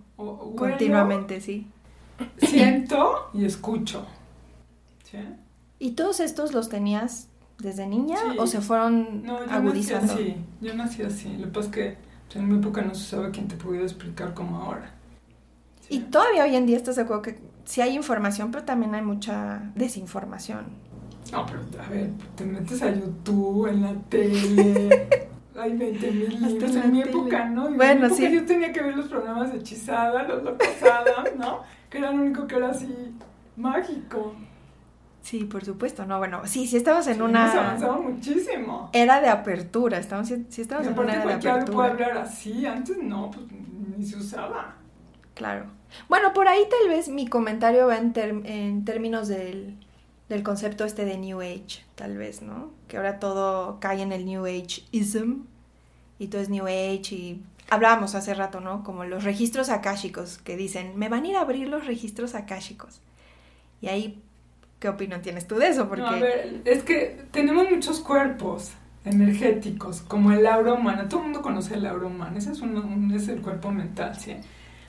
continuamente, 0.57 1.41
sí? 1.41 1.67
Siento 2.39 3.31
y 3.33 3.45
escucho. 3.45 4.05
¿Sí? 5.05 5.19
¿Y 5.79 5.93
todos 5.93 6.19
estos 6.19 6.53
los 6.53 6.69
tenías 6.69 7.29
desde 7.59 7.87
niña 7.87 8.17
o 8.39 8.47
se 8.47 8.61
fueron 8.61 9.23
no, 9.23 9.45
yo 9.45 9.51
agudizando? 9.51 10.13
Nací 10.13 10.23
así, 10.23 10.37
yo 10.61 10.75
nací 10.75 11.03
así. 11.03 11.37
Lo 11.37 11.47
que 11.47 11.53
pasa 11.53 11.69
es 11.69 11.75
que 11.75 12.39
en 12.39 12.49
mi 12.49 12.59
época 12.59 12.83
no 12.83 12.95
se 12.95 13.03
usaba 13.03 13.31
quien 13.31 13.47
te 13.47 13.55
pudiera 13.57 13.85
explicar 13.85 14.35
como 14.35 14.59
ahora. 14.59 14.93
Y 15.89 16.01
todavía 16.01 16.45
hoy 16.45 16.57
en 16.57 16.67
día 16.67 16.77
estás 16.77 16.97
de 16.97 17.03
acuerdo 17.03 17.23
que 17.23 17.39
sí 17.65 17.81
hay 17.81 17.95
información, 17.95 18.51
pero 18.51 18.65
también 18.65 18.95
hay 18.95 19.03
mucha 19.03 19.71
desinformación. 19.77 20.67
No, 21.31 21.47
pero 21.47 21.61
a 21.81 21.89
ver, 21.89 22.11
te 22.35 22.45
metes 22.45 22.83
a 22.83 22.91
YouTube, 22.91 23.69
en 23.69 23.83
la 23.83 23.95
tele. 24.09 25.09
hay 25.61 25.77
20 25.77 26.11
mil 26.11 26.41
libros. 26.41 26.75
En 26.77 26.93
mi 26.93 27.03
época, 27.03 27.45
¿no? 27.47 27.71
Y 27.71 27.75
bueno, 27.75 28.07
época 28.07 28.31
yo 28.31 28.45
tenía 28.45 28.73
que 28.73 28.83
ver 28.83 28.97
los 28.97 29.07
programas 29.09 29.53
de 29.53 29.59
Hechizada, 29.59 30.23
los 30.25 30.43
Locos 30.43 30.69
¿no? 31.37 31.61
Que 31.89 31.99
era 31.99 32.13
lo 32.13 32.23
único 32.23 32.47
que 32.47 32.57
era 32.57 32.71
así 32.71 33.15
mágico. 33.57 34.35
Sí, 35.23 35.45
por 35.45 35.65
supuesto, 35.65 36.07
no, 36.07 36.19
bueno, 36.19 36.43
sí, 36.47 36.67
sí 36.67 36.79
estamos 36.79 37.07
en 37.07 37.21
una... 37.21 37.53
Se 37.53 37.59
avanzaba 37.59 37.99
muchísimo. 37.99 38.89
Era 38.93 39.21
de 39.21 39.29
apertura, 39.29 39.99
estamos, 39.99 40.29
sí, 40.29 40.63
estamos 40.63 40.87
en 40.87 40.99
una 40.99 41.13
era 41.13 41.27
de 41.27 41.33
apertura. 41.35 41.77
puede 41.77 41.91
hablar 41.91 42.19
así, 42.19 42.65
antes 42.65 42.97
no, 42.97 43.31
pues 43.31 43.45
ni 43.99 44.05
se 44.05 44.17
usaba. 44.17 44.77
Claro. 45.35 45.67
Bueno, 46.09 46.33
por 46.33 46.49
ahí 46.49 46.63
tal 46.71 46.89
vez 46.89 47.09
mi 47.09 47.27
comentario 47.27 47.87
va 47.87 47.99
en, 47.99 48.13
en 48.47 48.85
términos 48.85 49.29
del 49.29 49.77
del 50.31 50.45
concepto 50.45 50.85
este 50.85 51.05
de 51.05 51.19
New 51.19 51.41
Age, 51.41 51.83
tal 51.97 52.17
vez, 52.17 52.41
¿no? 52.41 52.71
Que 52.87 52.97
ahora 52.97 53.19
todo 53.19 53.79
cae 53.81 54.01
en 54.01 54.13
el 54.13 54.25
New 54.25 54.47
Age-ism 54.47 55.43
y 56.21 56.29
todo 56.29 56.41
es 56.41 56.49
New 56.49 56.67
Age 56.67 57.15
y 57.15 57.43
hablábamos 57.69 58.15
hace 58.15 58.33
rato, 58.35 58.61
¿no? 58.61 58.85
Como 58.85 59.05
los 59.05 59.25
registros 59.25 59.71
akáshicos 59.71 60.39
que 60.39 60.57
dicen, 60.57 60.93
me 60.97 61.09
van 61.09 61.25
a 61.25 61.29
ir 61.29 61.37
a 61.37 61.41
abrir 61.41 61.69
los 61.69 61.85
registros 61.85 62.37
akáshicos. 62.37 63.01
Y 63.83 63.89
ahí, 63.89 64.23
¿qué 64.79 64.89
opinión 64.89 65.21
tienes 65.21 65.49
tú 65.49 65.57
de 65.57 65.67
eso? 65.67 65.89
Porque... 65.89 66.03
No, 66.03 66.09
a 66.09 66.21
ver, 66.21 66.63
es 66.65 66.85
que 66.85 67.25
tenemos 67.33 67.69
muchos 67.69 67.99
cuerpos 67.99 68.71
energéticos, 69.05 70.01
como 70.03 70.31
el 70.31 70.47
aura 70.47 70.75
humana. 70.75 71.09
Todo 71.09 71.21
el 71.21 71.27
mundo 71.27 71.43
conoce 71.43 71.75
el 71.75 71.87
aura 71.87 72.07
humana, 72.07 72.39
ese 72.39 72.53
es, 72.53 72.61
un, 72.61 73.13
es 73.13 73.27
el 73.27 73.41
cuerpo 73.41 73.73
mental, 73.73 74.17
¿sí? 74.17 74.37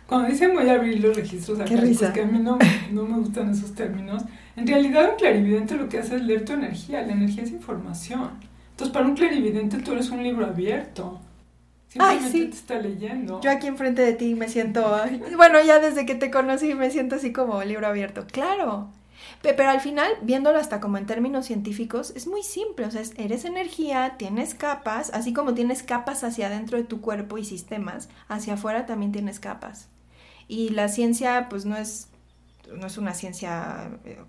Cuando 0.05 0.27
dicen 0.27 0.53
voy 0.53 0.69
a 0.69 0.73
abrir 0.73 0.99
los 0.99 1.15
registros 1.15 1.59
akáshicos, 1.59 2.11
que 2.11 2.21
a 2.21 2.25
mí 2.25 2.37
no, 2.37 2.59
no 2.91 3.05
me 3.05 3.17
gustan 3.17 3.49
esos 3.49 3.73
términos, 3.73 4.23
en 4.55 4.67
realidad 4.67 5.11
un 5.11 5.15
clarividente 5.15 5.75
lo 5.75 5.87
que 5.89 5.99
hace 5.99 6.15
es 6.15 6.23
leer 6.23 6.45
tu 6.45 6.53
energía, 6.53 7.01
la 7.01 7.13
energía 7.13 7.43
es 7.43 7.51
información. 7.51 8.31
Entonces 8.71 8.93
para 8.93 9.05
un 9.05 9.15
clarividente 9.15 9.77
tú 9.79 9.93
eres 9.93 10.09
un 10.09 10.23
libro 10.23 10.45
abierto. 10.45 11.19
Simplemente 11.87 12.25
Ay, 12.25 12.31
sí. 12.31 12.45
te 12.47 12.55
está 12.55 12.79
leyendo. 12.79 13.41
Yo 13.41 13.51
aquí 13.51 13.67
enfrente 13.67 14.01
de 14.01 14.13
ti 14.13 14.33
me 14.33 14.47
siento, 14.47 14.97
bueno, 15.35 15.61
ya 15.61 15.79
desde 15.79 16.05
que 16.05 16.15
te 16.15 16.31
conocí 16.31 16.73
me 16.73 16.89
siento 16.89 17.15
así 17.15 17.33
como 17.33 17.61
libro 17.63 17.87
abierto. 17.87 18.25
Claro. 18.31 18.89
Pero 19.41 19.69
al 19.69 19.81
final, 19.81 20.11
viéndolo 20.21 20.59
hasta 20.59 20.79
como 20.79 20.97
en 20.97 21.05
términos 21.05 21.45
científicos, 21.45 22.13
es 22.15 22.27
muy 22.27 22.43
simple. 22.43 22.85
O 22.85 22.91
sea, 22.91 23.01
eres 23.17 23.45
energía, 23.45 24.15
tienes 24.17 24.53
capas, 24.53 25.11
así 25.13 25.33
como 25.33 25.53
tienes 25.53 25.83
capas 25.83 26.23
hacia 26.23 26.47
adentro 26.47 26.77
de 26.77 26.83
tu 26.83 27.01
cuerpo 27.01 27.37
y 27.37 27.45
sistemas, 27.45 28.09
hacia 28.27 28.53
afuera 28.53 28.85
también 28.85 29.11
tienes 29.11 29.39
capas. 29.39 29.89
Y 30.47 30.69
la 30.69 30.89
ciencia, 30.89 31.47
pues 31.49 31.65
no 31.65 31.75
es, 31.75 32.09
no 32.73 32.87
es 32.87 32.97
una 32.97 33.13
ciencia 33.13 33.91
eh, 34.05 34.19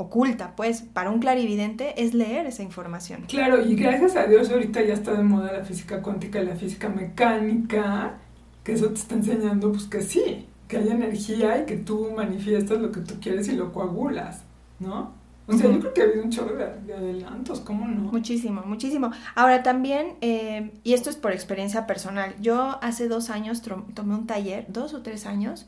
oculta, 0.00 0.54
pues 0.56 0.80
para 0.80 1.10
un 1.10 1.20
clarividente 1.20 2.02
es 2.02 2.14
leer 2.14 2.46
esa 2.46 2.62
información. 2.62 3.24
Claro, 3.28 3.62
y 3.62 3.74
gracias 3.74 4.16
a 4.16 4.24
Dios 4.24 4.50
ahorita 4.50 4.82
ya 4.82 4.94
está 4.94 5.12
de 5.12 5.22
moda 5.22 5.52
la 5.52 5.64
física 5.64 6.00
cuántica 6.00 6.40
y 6.40 6.46
la 6.46 6.56
física 6.56 6.88
mecánica, 6.88 8.18
que 8.64 8.72
eso 8.72 8.88
te 8.88 8.94
está 8.94 9.14
enseñando 9.14 9.70
pues 9.70 9.84
que 9.84 10.00
sí, 10.00 10.46
que 10.68 10.78
hay 10.78 10.88
energía 10.88 11.60
y 11.60 11.66
que 11.66 11.76
tú 11.76 12.10
manifiestas 12.16 12.80
lo 12.80 12.90
que 12.90 13.00
tú 13.00 13.14
quieres 13.20 13.48
y 13.48 13.52
lo 13.52 13.72
coagulas, 13.72 14.44
¿no? 14.78 15.12
O 15.46 15.52
sea, 15.52 15.68
uh 15.68 15.72
-huh. 15.72 15.74
yo 15.74 15.80
creo 15.80 15.94
que 15.94 16.00
ha 16.00 16.04
habido 16.04 16.22
un 16.22 16.30
chorro 16.30 16.56
de, 16.56 16.66
de, 16.86 16.94
adelantos, 16.94 17.60
¿cómo 17.60 17.86
no? 17.86 18.12
Muchísimo, 18.12 18.62
muchísimo. 18.64 19.10
Ahora 19.34 19.62
también, 19.62 20.14
eh, 20.20 20.70
y 20.84 20.92
esto 20.92 21.10
es 21.10 21.16
por 21.16 21.32
experiencia 21.32 21.86
personal, 21.86 22.34
yo 22.40 22.78
hace 22.82 23.08
dos 23.08 23.30
años 23.30 23.60
tomé 23.94 24.14
un 24.14 24.26
taller, 24.26 24.64
dos 24.68 24.94
o 24.94 25.02
tres 25.02 25.26
años, 25.26 25.66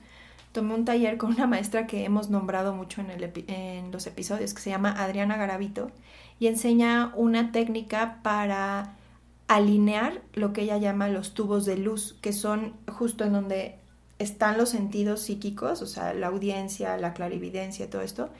tomé 0.52 0.75
un 0.75 0.85
taller 0.85 1.16
con 1.16 1.30
una 1.30 1.47
maestra 1.47 1.87
que 1.87 2.04
hemos 2.04 2.30
nombrado 2.30 2.75
mucho 2.75 3.00
en, 3.00 3.11
el 3.11 3.32
en 3.49 3.90
los 3.90 4.06
episodios, 4.06 4.54
que 4.54 4.61
se 4.61 4.71
llama 4.71 4.92
Adriana 4.92 5.37
Garavito, 5.37 5.90
y 6.38 6.47
enseña 6.47 7.12
una 7.16 7.52
técnica 7.52 8.21
para 8.23 8.97
alinear 9.49 10.23
lo 10.35 10.52
que 10.52 10.62
ella 10.62 10.78
llama 10.78 11.09
los 11.09 11.35
tubos 11.35 11.64
de 11.64 11.76
luz, 11.76 12.16
que 12.21 12.32
son 12.32 12.75
justo 12.88 13.25
en 13.25 13.32
donde 13.32 13.76
están 14.18 14.56
los 14.56 14.71
sentidos 14.71 15.21
psíquicos, 15.21 15.82
o 15.82 15.87
sea, 15.87 16.14
la 16.14 16.28
audiencia, 16.28 16.97
la 16.97 17.12
clarividencia, 17.12 17.90
todo 17.90 18.02
esto, 18.02 18.30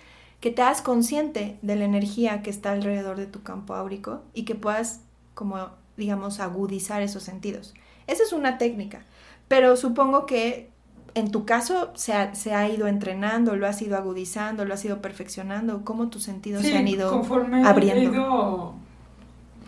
que 0.41 0.51
te 0.51 0.63
hagas 0.63 0.83
consciente 0.83 1.59
de 1.63 1.77
la 1.77 1.85
energía 1.85 2.43
que 2.43 2.51
está 2.51 2.73
alrededor 2.73 3.17
de 3.17 3.27
tu 3.27 3.43
campo 3.43 3.75
áurico 3.75 4.23
y 4.35 4.45
que 4.45 4.55
puedas, 4.55 5.01
como 5.35 5.71
digamos, 5.97 6.41
agudizar 6.41 7.03
esos 7.03 7.23
sentidos. 7.23 7.75
Esa 8.07 8.23
es 8.23 8.33
una 8.33 8.59
técnica, 8.59 9.05
pero 9.49 9.77
supongo 9.77 10.27
que 10.27 10.72
en 11.15 11.31
tu 11.31 11.45
caso 11.45 11.91
se 11.95 12.13
ha, 12.13 12.35
se 12.35 12.55
ha, 12.55 12.69
ido 12.69 12.87
entrenando, 12.87 13.57
lo 13.57 13.67
has 13.67 13.83
ido 13.83 13.97
agudizando, 13.97 14.65
lo 14.65 14.75
has 14.75 14.85
ido 14.85 15.03
perfeccionando, 15.03 15.85
cómo 15.85 16.09
tus 16.09 16.23
sentidos 16.23 16.63
sí, 16.63 16.71
se 16.71 16.79
han 16.79 16.89
ido 16.89 17.11
conforme 17.11 17.67
abriendo. 17.67 18.01
he 18.01 18.15
ido 18.15 18.75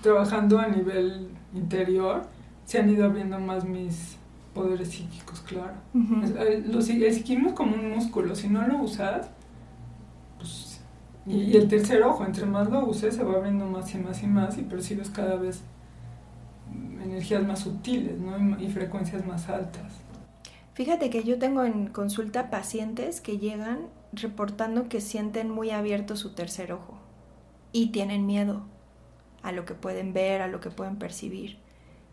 trabajando 0.02 0.58
a 0.58 0.68
nivel 0.68 1.28
interior, 1.54 2.26
se 2.64 2.78
han 2.78 2.88
ido 2.88 3.04
abriendo 3.04 3.38
más 3.38 3.64
mis 3.64 4.16
poderes 4.54 4.88
psíquicos, 4.88 5.40
claro. 5.40 5.74
Uh 5.92 5.98
-huh. 5.98 6.64
Lo, 6.66 6.78
el 6.78 7.12
psiquismo 7.12 7.48
es 7.48 7.54
como 7.54 7.74
un 7.74 7.90
músculo, 7.90 8.34
si 8.34 8.48
no 8.48 8.66
lo 8.66 8.78
usas, 8.78 9.28
pues... 10.38 10.80
Y, 11.26 11.36
y, 11.36 11.56
el 11.56 11.68
tercer 11.68 12.02
ojo, 12.02 12.24
entre 12.24 12.44
más 12.44 12.70
lo 12.70 12.86
uses, 12.86 13.14
se 13.16 13.24
va 13.24 13.34
abriendo 13.34 13.66
más 13.66 13.94
y 13.94 13.98
más 13.98 14.22
y 14.22 14.26
más 14.26 14.58
y 14.58 14.62
percibes 14.62 15.08
cada 15.10 15.36
vez 15.36 15.62
energías 17.02 17.46
más 17.46 17.60
sutiles, 17.60 18.18
¿no? 18.18 18.58
Y, 18.58 18.66
y 18.66 18.68
frecuencias 18.70 19.26
más 19.26 19.48
altas. 19.48 20.03
Fíjate 20.75 21.09
que 21.09 21.23
yo 21.23 21.38
tengo 21.38 21.62
en 21.62 21.87
consulta 21.87 22.50
pacientes 22.50 23.21
que 23.21 23.38
llegan 23.38 23.87
reportando 24.12 24.88
que 24.88 25.00
sienten 25.00 25.49
muy 25.49 25.71
abierto 25.71 26.16
su 26.16 26.35
tercer 26.35 26.73
ojo 26.73 26.99
y 27.73 27.90
tienen 27.90 28.26
miedo 28.26 28.62
a 29.43 29.52
lo 29.52 29.64
que 29.66 29.75
pueden 29.75 30.12
ver, 30.12 30.43
a 30.43 30.49
lo 30.49 30.61
que 30.61 30.71
pueden 30.71 30.97
percibir. 30.97 31.59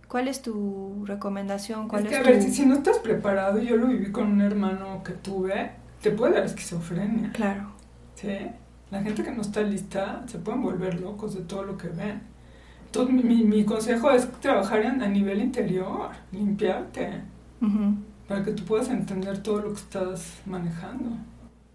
¿Cuál 0.08 0.28
es 0.28 0.44
tu 0.44 1.04
recomendación? 1.06 1.88
¿Cuál 1.88 2.04
es 2.04 2.10
que, 2.10 2.16
es 2.16 2.22
a 2.22 2.24
tu... 2.24 2.30
ver, 2.30 2.42
si, 2.44 2.54
si, 2.54 2.66
no 2.68 2.76
estás 2.76 3.00
preparado, 3.00 3.60
yo 3.60 3.78
lo 3.78 3.88
viví 3.88 4.12
con 4.12 4.32
un 4.32 4.42
hermano 4.42 5.02
que 5.04 5.14
tuve, 5.14 5.72
te 6.02 6.12
puede 6.12 6.36
dar 6.36 6.46
esquizofrenia. 6.46 7.32
Claro. 7.32 7.72
Sí. 8.14 8.38
La 8.92 9.02
gente 9.02 9.24
que 9.24 9.32
no 9.32 9.42
está 9.42 9.62
lista 9.62 10.24
se 10.28 10.38
pueden 10.38 10.62
volver 10.62 11.00
locos 11.00 11.34
de 11.34 11.42
todo 11.42 11.64
lo 11.64 11.78
que 11.78 11.88
ven. 11.88 12.22
Entonces, 12.86 13.16
mi, 13.16 13.24
mi, 13.24 13.44
mi 13.44 13.64
consejo 13.64 14.12
es 14.12 14.30
trabajar 14.34 14.82
en, 14.82 15.02
a 15.02 15.08
nivel 15.08 15.42
interior, 15.42 16.12
limpiarte. 16.32 17.22
Uh 17.62 17.66
-huh 17.66 18.11
para 18.28 18.44
que 18.44 18.52
tú 18.52 18.64
puedas 18.64 18.90
entender 18.90 19.42
todo 19.44 19.60
lo 19.60 19.74
que 19.74 19.80
estás 19.80 20.40
manejando. 20.46 21.18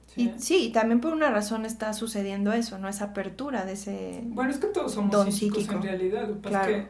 ¿sí? 0.06 0.32
Y 0.36 0.40
sí, 0.40 0.70
también 0.72 1.00
por 1.00 1.12
una 1.12 1.30
razón 1.30 1.64
está 1.64 1.92
sucediendo 1.92 2.52
eso, 2.52 2.78
¿no? 2.78 2.88
Esa 2.88 3.06
apertura 3.06 3.64
de 3.64 3.72
ese 3.72 4.22
Bueno, 4.24 4.50
es 4.50 4.58
que 4.58 4.68
todos 4.68 4.92
somos 4.92 5.10
don 5.10 5.32
psíquicos 5.32 5.58
psíquico. 5.58 5.74
en 5.74 5.82
realidad. 5.82 6.28
Lo 6.28 6.40
que 6.40 6.48
claro. 6.48 6.70
es 6.70 6.84
que 6.84 6.88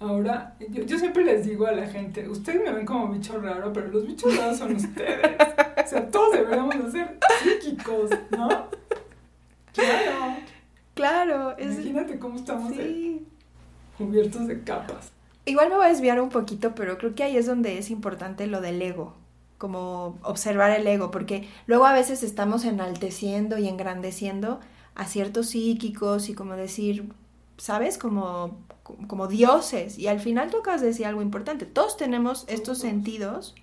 ahora, 0.00 0.56
yo, 0.70 0.82
yo, 0.84 0.98
siempre 0.98 1.24
les 1.24 1.46
digo 1.46 1.66
a 1.66 1.72
la 1.72 1.86
gente, 1.86 2.28
ustedes 2.28 2.62
me 2.64 2.72
ven 2.72 2.86
como 2.86 3.08
bicho 3.08 3.40
raro, 3.40 3.72
pero 3.72 3.88
los 3.88 4.06
bichos 4.06 4.36
raros 4.36 4.58
son 4.58 4.74
ustedes. 4.74 5.20
o 5.84 5.88
sea, 5.88 6.08
todos 6.08 6.32
deberíamos 6.32 6.84
de 6.84 6.90
ser 6.90 7.18
psíquicos, 7.42 8.10
¿no? 8.30 8.48
Claro. 9.72 10.36
Claro. 10.94 11.56
Es... 11.58 11.74
Imagínate 11.74 12.18
cómo 12.18 12.36
estamos 12.36 12.72
sí. 12.72 12.78
de, 12.78 13.22
cubiertos 13.96 14.46
de 14.46 14.62
capas. 14.62 15.12
Igual 15.44 15.70
me 15.70 15.76
voy 15.76 15.86
a 15.86 15.88
desviar 15.88 16.20
un 16.20 16.28
poquito, 16.28 16.74
pero 16.74 16.98
creo 16.98 17.14
que 17.14 17.24
ahí 17.24 17.36
es 17.36 17.46
donde 17.46 17.78
es 17.78 17.90
importante 17.90 18.46
lo 18.46 18.60
del 18.60 18.80
ego, 18.80 19.14
como 19.58 20.18
observar 20.22 20.70
el 20.70 20.86
ego, 20.86 21.10
porque 21.10 21.48
luego 21.66 21.86
a 21.86 21.92
veces 21.92 22.22
estamos 22.22 22.64
enalteciendo 22.64 23.58
y 23.58 23.68
engrandeciendo 23.68 24.60
a 24.94 25.06
ciertos 25.06 25.48
psíquicos 25.48 26.28
y 26.28 26.34
como 26.34 26.56
decir, 26.56 27.10
¿sabes? 27.56 27.98
Como, 27.98 28.58
como 29.06 29.28
dioses. 29.28 29.98
Y 29.98 30.08
al 30.08 30.20
final 30.20 30.50
de 30.50 30.86
decir 30.86 31.06
algo 31.06 31.22
importante. 31.22 31.66
Todos 31.66 31.96
tenemos 31.96 32.44
estos 32.48 32.78
sentidos 32.78 33.54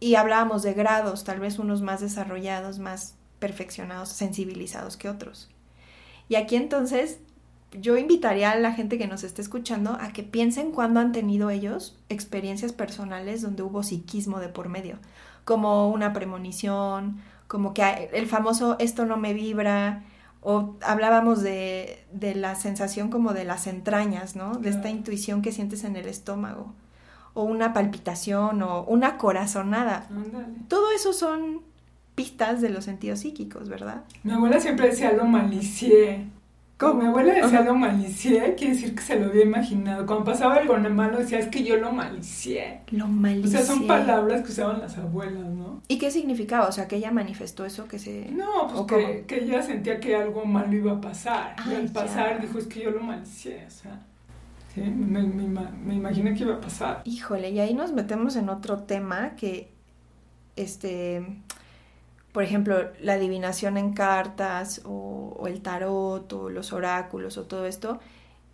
y 0.00 0.14
hablábamos 0.14 0.62
de 0.62 0.74
grados, 0.74 1.24
tal 1.24 1.40
vez 1.40 1.58
unos 1.58 1.82
más 1.82 2.00
desarrollados, 2.00 2.78
más 2.78 3.14
perfeccionados, 3.38 4.08
sensibilizados 4.10 4.96
que 4.96 5.08
otros. 5.08 5.50
Y 6.28 6.36
aquí 6.36 6.56
entonces 6.56 7.18
yo 7.72 7.96
invitaría 7.96 8.50
a 8.50 8.56
la 8.56 8.72
gente 8.72 8.98
que 8.98 9.06
nos 9.06 9.22
esté 9.22 9.42
escuchando 9.42 9.96
a 10.00 10.12
que 10.12 10.22
piensen 10.22 10.72
cuándo 10.72 11.00
han 11.00 11.12
tenido 11.12 11.50
ellos 11.50 11.98
experiencias 12.08 12.72
personales 12.72 13.42
donde 13.42 13.62
hubo 13.62 13.82
psiquismo 13.82 14.40
de 14.40 14.48
por 14.48 14.68
medio, 14.68 14.98
como 15.44 15.90
una 15.90 16.12
premonición, 16.12 17.20
como 17.46 17.74
que 17.74 18.10
el 18.12 18.26
famoso 18.26 18.76
esto 18.78 19.06
no 19.06 19.16
me 19.16 19.34
vibra, 19.34 20.02
o 20.42 20.76
hablábamos 20.82 21.42
de, 21.42 22.04
de 22.12 22.34
la 22.34 22.54
sensación 22.54 23.10
como 23.10 23.34
de 23.34 23.44
las 23.44 23.66
entrañas, 23.66 24.36
¿no? 24.36 24.54
De 24.54 24.70
esta 24.70 24.88
intuición 24.88 25.42
que 25.42 25.52
sientes 25.52 25.84
en 25.84 25.96
el 25.96 26.06
estómago, 26.06 26.72
o 27.34 27.44
una 27.44 27.72
palpitación, 27.72 28.62
o 28.62 28.84
una 28.84 29.18
corazonada. 29.18 30.06
Ándale. 30.10 30.54
Todo 30.68 30.90
eso 30.92 31.12
son 31.12 31.60
pistas 32.14 32.60
de 32.60 32.70
los 32.70 32.84
sentidos 32.84 33.20
psíquicos, 33.20 33.68
¿verdad? 33.68 34.04
Mi 34.24 34.32
abuela 34.32 34.60
siempre 34.60 34.88
decía 34.88 35.12
lo 35.12 35.24
malicié. 35.24 36.26
Como 36.80 36.94
mi 36.94 37.06
abuela 37.08 37.34
decía 37.34 37.60
lo 37.60 37.74
malicié, 37.74 38.54
quiere 38.54 38.72
decir 38.72 38.94
que 38.94 39.02
se 39.02 39.20
lo 39.20 39.26
había 39.26 39.44
imaginado. 39.44 40.06
Cuando 40.06 40.24
pasaba 40.24 40.54
algo 40.54 40.78
malo 40.78 41.18
decía, 41.18 41.38
es 41.38 41.48
que 41.48 41.62
yo 41.62 41.76
lo 41.76 41.92
malicié. 41.92 42.80
Lo 42.90 43.06
malicié. 43.06 43.48
O 43.48 43.50
sea, 43.50 43.62
son 43.62 43.86
palabras 43.86 44.40
que 44.40 44.52
usaban 44.52 44.80
las 44.80 44.96
abuelas, 44.96 45.44
¿no? 45.44 45.82
¿Y 45.88 45.98
qué 45.98 46.10
significaba? 46.10 46.68
O 46.68 46.72
sea, 46.72 46.88
que 46.88 46.96
ella 46.96 47.10
manifestó 47.10 47.66
eso 47.66 47.86
que 47.86 47.98
se... 47.98 48.30
No, 48.30 48.66
pues 48.66 48.86
que, 49.04 49.24
que, 49.26 49.44
ella 49.44 49.62
sentía 49.62 50.00
que 50.00 50.16
algo 50.16 50.46
malo 50.46 50.72
iba 50.72 50.92
a 50.92 51.00
pasar. 51.02 51.54
Ay, 51.58 51.72
y 51.72 51.74
al 51.76 51.92
pasar 51.92 52.36
ya. 52.36 52.46
dijo, 52.46 52.58
es 52.58 52.66
que 52.66 52.80
yo 52.80 52.90
lo 52.90 53.02
malicié, 53.02 53.66
o 53.66 53.70
sea... 53.70 54.00
Sí, 54.74 54.80
me, 54.80 55.20
me, 55.20 55.48
me 55.48 55.94
imaginé 55.94 56.32
que 56.32 56.44
iba 56.44 56.54
a 56.54 56.60
pasar. 56.60 57.02
Híjole, 57.04 57.50
y 57.50 57.60
ahí 57.60 57.74
nos 57.74 57.92
metemos 57.92 58.36
en 58.36 58.48
otro 58.48 58.84
tema 58.84 59.34
que, 59.36 59.68
este 60.56 61.26
por 62.32 62.42
ejemplo, 62.42 62.90
la 63.00 63.14
adivinación 63.14 63.76
en 63.76 63.92
cartas 63.92 64.82
o, 64.84 65.36
o, 65.38 65.46
el 65.48 65.60
tarot 65.60 66.32
o 66.32 66.50
los 66.50 66.72
oráculos 66.72 67.36
o 67.38 67.44
todo 67.44 67.66
esto, 67.66 68.00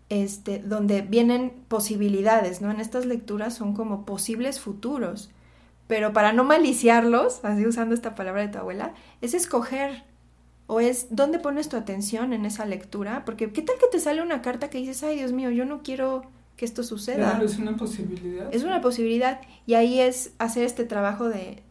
este, 0.09 0.61
donde 0.61 1.03
vienen 1.03 1.53
posibilidades, 1.69 2.61
¿no? 2.61 2.71
En 2.71 2.81
estas 2.81 3.07
lecturas 3.07 3.55
son 3.55 3.75
como 3.75 4.07
posibles 4.07 4.61
futuros, 4.61 5.31
pero 5.89 6.13
para 6.13 6.33
no 6.33 6.45
maliciarlos, 6.45 7.45
así 7.45 7.67
usando 7.67 7.95
esta 7.95 8.15
palabra 8.15 8.43
de 8.43 8.49
tu 8.49 8.59
abuela, 8.59 8.95
es 9.21 9.35
escoger 9.35 10.05
o 10.67 10.81
es 10.81 11.09
dónde 11.11 11.39
pones 11.39 11.69
tu 11.69 11.77
atención 11.77 12.33
en 12.33 12.45
esa 12.45 12.65
lectura, 12.67 13.25
porque 13.25 13.53
qué 13.53 13.63
tal 13.63 13.77
que 13.79 13.87
te 13.91 14.01
sale 14.01 14.23
una 14.23 14.43
carta 14.43 14.71
que 14.71 14.79
dices, 14.79 15.03
ay 15.03 15.17
Dios 15.17 15.33
mío, 15.33 15.51
yo 15.51 15.65
no 15.65 15.83
quiero 15.83 16.23
que 16.57 16.65
esto 16.65 16.83
suceda. 16.83 17.31
Claro, 17.31 17.45
es 17.45 17.59
una 17.59 17.77
posibilidad. 17.77 18.53
Es 18.53 18.65
una 18.65 18.81
posibilidad 18.81 19.41
y 19.67 19.75
ahí 19.75 20.01
es 20.01 20.33
hacer 20.39 20.65
este 20.65 20.85
trabajo 20.85 21.29
de 21.29 21.63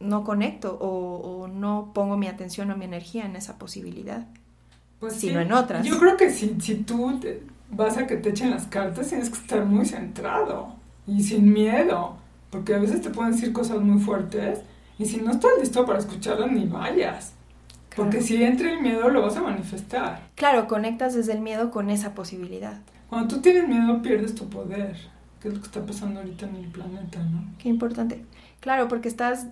no 0.00 0.24
conecto 0.24 0.76
o, 0.80 1.48
no 1.48 1.92
pongo 1.94 2.16
mi 2.16 2.26
atención 2.26 2.70
o 2.70 2.76
mi 2.76 2.84
energía 2.84 3.24
en 3.24 3.36
esa 3.36 3.58
posibilidad, 3.58 4.26
pues 5.00 5.14
sino 5.14 5.40
en 5.40 5.52
otras. 5.52 5.86
Yo 5.86 5.98
creo 5.98 6.16
que 6.16 6.30
si, 6.30 6.60
si 6.60 6.76
tú 6.76 7.18
vas 7.70 7.96
a 7.96 8.06
que 8.06 8.16
te 8.16 8.30
echen 8.30 8.50
las 8.50 8.66
cartas, 8.66 9.08
tienes 9.08 9.30
que 9.30 9.38
estar 9.38 9.64
muy 9.64 9.86
centrado 9.86 10.74
y 11.06 11.22
sin 11.22 11.52
miedo, 11.52 12.16
porque 12.50 12.74
a 12.74 12.78
veces 12.78 13.02
te 13.02 13.10
pueden 13.10 13.32
decir 13.32 13.52
cosas 13.52 13.80
muy 13.80 14.00
fuertes 14.00 14.60
y 14.98 15.04
si 15.04 15.18
no 15.18 15.32
estás 15.32 15.52
listo 15.60 15.84
para 15.84 15.98
escucharlas, 15.98 16.50
ni 16.50 16.66
vayas. 16.66 17.32
Porque 17.94 18.20
si 18.20 18.42
entra 18.42 18.70
el 18.70 18.82
miedo, 18.82 19.08
lo 19.08 19.22
vas 19.22 19.36
a 19.36 19.42
manifestar. 19.42 20.28
Claro, 20.34 20.68
conectas 20.68 21.14
desde 21.14 21.32
el 21.32 21.40
miedo 21.40 21.70
con 21.70 21.88
esa 21.88 22.14
posibilidad. 22.14 22.78
Cuando 23.08 23.36
tú 23.36 23.40
tienes 23.40 23.66
miedo, 23.68 24.02
pierdes 24.02 24.34
tu 24.34 24.48
poder, 24.50 24.96
que 25.40 25.48
es 25.48 25.54
lo 25.54 25.60
que 25.60 25.66
está 25.66 25.84
pasando 25.84 26.20
ahorita 26.20 26.46
en 26.46 26.56
el 26.56 26.66
planeta, 26.66 27.20
¿no? 27.20 27.44
Qué 27.58 27.70
importante. 27.70 28.22
Claro, 28.60 28.88
porque 28.88 29.08
estás, 29.08 29.46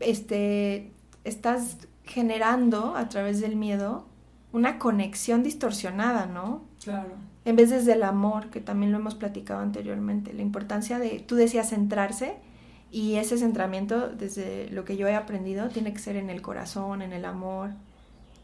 este, 0.00 0.92
estás 1.24 1.78
generando 2.04 2.96
a 2.96 3.08
través 3.08 3.40
del 3.40 3.56
miedo 3.56 4.06
una 4.52 4.78
conexión 4.78 5.42
distorsionada, 5.42 6.26
¿no? 6.26 6.62
Claro. 6.82 7.10
En 7.44 7.56
vez 7.56 7.70
desde 7.70 7.92
el 7.92 8.02
amor, 8.02 8.50
que 8.50 8.60
también 8.60 8.92
lo 8.92 8.98
hemos 8.98 9.14
platicado 9.14 9.60
anteriormente, 9.60 10.32
la 10.32 10.42
importancia 10.42 10.98
de, 10.98 11.20
tú 11.20 11.36
decías 11.36 11.70
centrarse, 11.70 12.36
y 12.92 13.16
ese 13.16 13.38
centramiento, 13.38 14.08
desde 14.08 14.68
lo 14.70 14.84
que 14.84 14.96
yo 14.96 15.06
he 15.06 15.14
aprendido, 15.14 15.68
tiene 15.68 15.92
que 15.92 16.00
ser 16.00 16.16
en 16.16 16.28
el 16.28 16.42
corazón, 16.42 17.02
en 17.02 17.12
el 17.12 17.24
amor, 17.24 17.70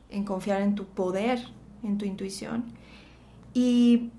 en 0.08 0.24
confiar 0.24 0.62
en 0.62 0.76
tu 0.76 0.84
poder, 0.84 1.40
en 1.82 1.98
tu 1.98 2.04
intuición. 2.04 2.64
Y 3.54 4.10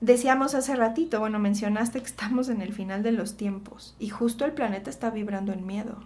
decíamos 0.00 0.54
hace 0.54 0.74
ratito, 0.74 1.20
bueno, 1.20 1.38
mencionaste 1.38 2.00
que 2.00 2.06
estamos 2.06 2.48
en 2.48 2.62
el 2.62 2.72
final 2.72 3.02
de 3.02 3.12
los 3.12 3.36
tiempos 3.36 3.94
y 3.98 4.08
justo 4.08 4.44
el 4.44 4.52
planeta 4.52 4.88
está 4.88 5.10
vibrando 5.10 5.52
en 5.52 5.66
miedo. 5.66 5.98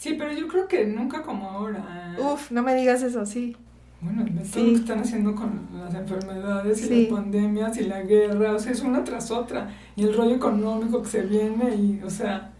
Sí, 0.00 0.14
pero 0.18 0.32
yo 0.32 0.48
creo 0.48 0.66
que 0.66 0.86
nunca 0.86 1.20
como 1.20 1.46
ahora. 1.46 2.16
Uf, 2.18 2.50
no 2.52 2.62
me 2.62 2.74
digas 2.74 3.02
eso, 3.02 3.26
sí. 3.26 3.54
Bueno, 4.00 4.24
todo 4.50 4.64
lo 4.64 4.70
que 4.70 4.76
están 4.76 5.00
haciendo 5.00 5.34
con 5.34 5.68
las 5.74 5.94
enfermedades 5.94 6.90
y 6.90 7.02
las 7.02 7.12
pandemias 7.12 7.76
y 7.76 7.82
la 7.82 8.00
guerra, 8.00 8.54
o 8.54 8.58
sea, 8.58 8.72
es 8.72 8.80
una 8.80 9.04
tras 9.04 9.30
otra. 9.30 9.68
Y 9.96 10.04
el 10.04 10.16
rollo 10.16 10.36
económico 10.36 11.02
que 11.02 11.08
se 11.10 11.20
viene 11.20 11.74
y, 11.74 12.00
o 12.02 12.08
sea, 12.08 12.50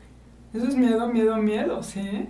eso 0.53 0.69
es 0.69 0.77
miedo, 0.77 1.09
miedo, 1.09 1.39
miedo, 1.39 1.83
¿sí? 1.83 2.29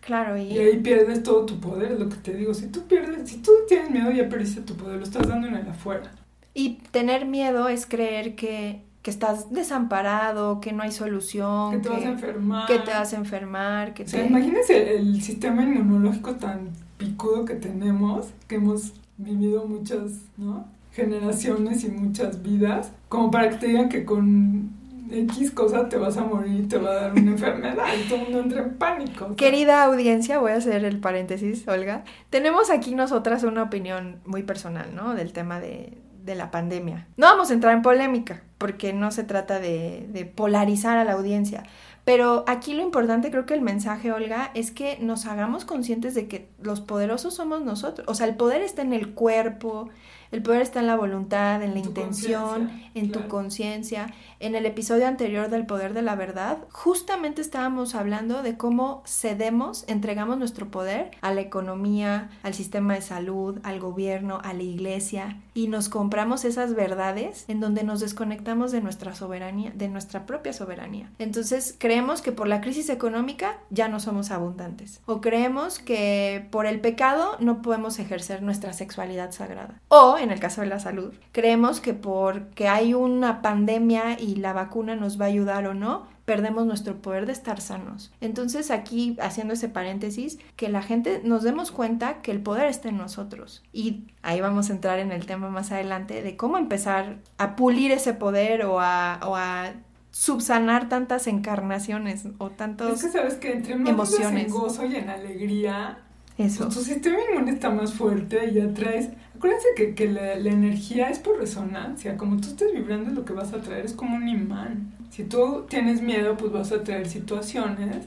Claro, 0.00 0.36
y... 0.36 0.42
y 0.42 0.58
ahí 0.60 0.78
pierdes 0.78 1.24
todo 1.24 1.44
tu 1.44 1.58
poder, 1.58 1.98
lo 1.98 2.08
que 2.08 2.16
te 2.18 2.32
digo. 2.32 2.54
Si 2.54 2.68
tú 2.68 2.86
pierdes, 2.86 3.28
si 3.28 3.38
tú 3.38 3.50
tienes 3.66 3.90
miedo, 3.90 4.12
ya 4.12 4.28
perdiste 4.28 4.60
tu 4.60 4.76
poder, 4.76 4.98
lo 4.98 5.04
estás 5.04 5.26
dando 5.26 5.48
en 5.48 5.56
el 5.56 5.68
afuera. 5.68 6.12
Y 6.54 6.74
tener 6.92 7.26
miedo 7.26 7.68
es 7.68 7.84
creer 7.84 8.36
que, 8.36 8.84
que 9.02 9.10
estás 9.10 9.50
desamparado, 9.50 10.60
que 10.60 10.72
no 10.72 10.82
hay 10.82 10.92
solución. 10.92 11.72
Que 11.72 11.78
te 11.78 11.88
vas 11.88 12.04
a 12.04 12.08
enfermar. 12.10 12.66
Que 12.66 12.78
te 12.78 12.90
vas 12.90 13.12
a 13.12 13.16
enfermar. 13.16 13.94
Que 13.94 14.02
o 14.04 14.08
sea, 14.08 14.26
imagínense 14.26 14.96
el, 14.96 15.22
sistema 15.22 15.62
inmunológico 15.62 16.36
tan 16.36 16.70
picudo 16.98 17.44
que 17.44 17.54
tenemos, 17.54 18.28
que 18.46 18.56
hemos 18.56 18.92
vivido 19.16 19.66
muchas, 19.66 20.12
¿no? 20.36 20.66
generaciones 20.92 21.84
y 21.84 21.88
muchas 21.88 22.42
vidas, 22.42 22.92
como 23.08 23.30
para 23.30 23.50
que 23.50 23.56
te 23.56 23.66
digan 23.68 23.88
que 23.88 24.04
con 24.04 24.70
X 25.10 25.50
cosa 25.50 25.88
te 25.88 25.96
vas 25.96 26.16
a 26.16 26.24
morir, 26.24 26.68
te 26.68 26.78
va 26.78 26.90
a 26.90 26.94
dar 26.94 27.12
una 27.12 27.32
enfermedad 27.32 27.86
y 27.98 28.08
todo 28.08 28.18
el 28.18 28.24
mundo 28.24 28.40
entra 28.40 28.62
en 28.62 28.74
pánico. 28.76 29.36
Querida 29.36 29.84
audiencia, 29.84 30.38
voy 30.38 30.52
a 30.52 30.56
hacer 30.56 30.84
el 30.84 30.98
paréntesis, 30.98 31.66
Olga. 31.68 32.04
Tenemos 32.28 32.70
aquí 32.70 32.94
nosotras 32.94 33.44
una 33.44 33.62
opinión 33.62 34.16
muy 34.24 34.42
personal, 34.42 34.94
¿no? 34.94 35.14
Del 35.14 35.32
tema 35.32 35.60
de, 35.60 35.98
de 36.24 36.34
la 36.34 36.50
pandemia. 36.50 37.06
No 37.16 37.26
vamos 37.26 37.50
a 37.50 37.54
entrar 37.54 37.74
en 37.74 37.82
polémica, 37.82 38.42
porque 38.58 38.92
no 38.92 39.10
se 39.10 39.24
trata 39.24 39.58
de, 39.58 40.06
de, 40.08 40.24
polarizar 40.26 40.98
a 40.98 41.04
la 41.04 41.12
audiencia. 41.12 41.64
Pero 42.10 42.42
aquí 42.48 42.74
lo 42.74 42.82
importante, 42.82 43.30
creo 43.30 43.46
que 43.46 43.54
el 43.54 43.60
mensaje, 43.60 44.10
Olga, 44.10 44.50
es 44.54 44.72
que 44.72 44.98
nos 45.00 45.26
hagamos 45.26 45.64
conscientes 45.64 46.12
de 46.12 46.26
que 46.26 46.48
los 46.60 46.80
poderosos 46.80 47.34
somos 47.34 47.62
nosotros. 47.62 48.04
O 48.08 48.16
sea, 48.16 48.26
el 48.26 48.34
poder 48.34 48.62
está 48.62 48.82
en 48.82 48.92
el 48.92 49.10
cuerpo, 49.14 49.88
el 50.32 50.42
poder 50.42 50.62
está 50.62 50.80
en 50.80 50.88
la 50.88 50.96
voluntad, 50.96 51.62
en 51.62 51.72
la 51.72 51.78
intención, 51.78 52.70
en 52.96 53.12
tu 53.12 53.28
conciencia. 53.28 54.12
En 54.40 54.56
el 54.56 54.66
episodio 54.66 55.06
anterior 55.06 55.50
del 55.50 55.66
poder 55.66 55.92
de 55.94 56.02
la 56.02 56.16
verdad, 56.16 56.58
justamente 56.70 57.42
estábamos 57.42 57.94
hablando 57.94 58.42
de 58.42 58.56
cómo 58.56 59.04
cedemos, 59.06 59.84
entregamos 59.86 60.36
nuestro 60.36 60.68
poder 60.68 61.12
a 61.20 61.32
la 61.32 61.42
economía, 61.42 62.30
al 62.42 62.54
sistema 62.54 62.94
de 62.94 63.02
salud, 63.02 63.60
al 63.62 63.78
gobierno, 63.78 64.40
a 64.42 64.52
la 64.52 64.62
iglesia 64.64 65.36
y 65.52 65.68
nos 65.68 65.88
compramos 65.88 66.44
esas 66.44 66.74
verdades 66.74 67.44
en 67.48 67.60
donde 67.60 67.82
nos 67.82 68.00
desconectamos 68.00 68.72
de 68.72 68.80
nuestra 68.80 69.14
soberanía, 69.14 69.72
de 69.74 69.88
nuestra 69.88 70.24
propia 70.24 70.52
soberanía. 70.52 71.10
Entonces, 71.18 71.74
creemos 71.76 71.99
que 72.22 72.32
por 72.32 72.48
la 72.48 72.60
crisis 72.60 72.88
económica 72.88 73.58
ya 73.70 73.88
no 73.88 74.00
somos 74.00 74.30
abundantes 74.30 75.00
o 75.06 75.20
creemos 75.20 75.78
que 75.78 76.46
por 76.50 76.66
el 76.66 76.80
pecado 76.80 77.36
no 77.40 77.62
podemos 77.62 77.98
ejercer 77.98 78.42
nuestra 78.42 78.72
sexualidad 78.72 79.32
sagrada. 79.32 79.80
O 79.88 80.18
en 80.18 80.30
el 80.30 80.40
caso 80.40 80.60
de 80.60 80.66
la 80.66 80.78
salud. 80.78 81.12
Creemos 81.32 81.80
que 81.80 81.94
porque 81.94 82.68
hay 82.68 82.94
una 82.94 83.42
pandemia 83.42 84.18
y 84.18 84.36
la 84.36 84.52
vacuna 84.52 84.96
nos 84.96 85.20
va 85.20 85.26
a 85.26 85.28
ayudar 85.28 85.66
o 85.66 85.74
no, 85.74 86.06
perdemos 86.24 86.64
nuestro 86.66 86.96
poder 87.02 87.26
de 87.26 87.32
estar 87.32 87.60
sanos. 87.60 88.12
Entonces 88.20 88.70
aquí, 88.70 89.16
haciendo 89.20 89.54
ese 89.54 89.68
paréntesis, 89.68 90.38
que 90.56 90.68
la 90.68 90.82
gente 90.82 91.20
nos 91.24 91.42
demos 91.42 91.72
cuenta 91.72 92.22
que 92.22 92.30
el 92.30 92.40
poder 92.40 92.66
está 92.66 92.88
en 92.88 92.98
nosotros. 92.98 93.64
Y 93.72 94.04
ahí 94.22 94.40
vamos 94.40 94.70
a 94.70 94.74
entrar 94.74 95.00
en 95.00 95.10
el 95.10 95.26
tema 95.26 95.48
más 95.48 95.72
adelante 95.72 96.22
de 96.22 96.36
cómo 96.36 96.56
empezar 96.56 97.18
a 97.36 97.56
pulir 97.56 97.90
ese 97.90 98.14
poder 98.14 98.64
o 98.64 98.80
a, 98.80 99.20
o 99.26 99.34
a 99.34 99.72
subsanar 100.10 100.88
tantas 100.88 101.26
encarnaciones 101.26 102.24
o 102.38 102.50
tantos 102.50 102.94
es 102.94 103.04
que 103.04 103.10
sabes 103.10 103.34
que 103.34 103.52
entre 103.52 103.76
más 103.76 103.88
emociones 103.88 104.46
en 104.46 104.52
gozo 104.52 104.84
y 104.84 104.96
en 104.96 105.08
alegría 105.08 105.98
eso 106.36 106.64
pues 106.64 106.76
tu 106.76 106.84
sistema 106.84 107.18
inmune 107.30 107.52
está 107.52 107.70
más 107.70 107.92
fuerte 107.94 108.50
y 108.50 108.60
atraes 108.60 109.10
Acuérdense 109.40 109.68
que, 109.74 109.94
que 109.94 110.06
la, 110.06 110.34
energía 110.34 111.08
es 111.08 111.18
por 111.18 111.38
resonancia. 111.38 112.18
Como 112.18 112.38
tú 112.42 112.48
estés 112.48 112.74
vibrando, 112.74 113.10
lo 113.10 113.24
que 113.24 113.32
vas 113.32 113.54
a 113.54 113.62
traer 113.62 113.86
es 113.86 113.94
como 113.94 114.16
un 114.16 114.28
imán. 114.28 114.92
Si 115.08 115.24
tú 115.24 115.64
tienes 115.66 116.02
miedo, 116.02 116.36
pues 116.36 116.52
vas 116.52 116.72
a 116.72 116.84
traer 116.84 117.08
situaciones 117.08 118.04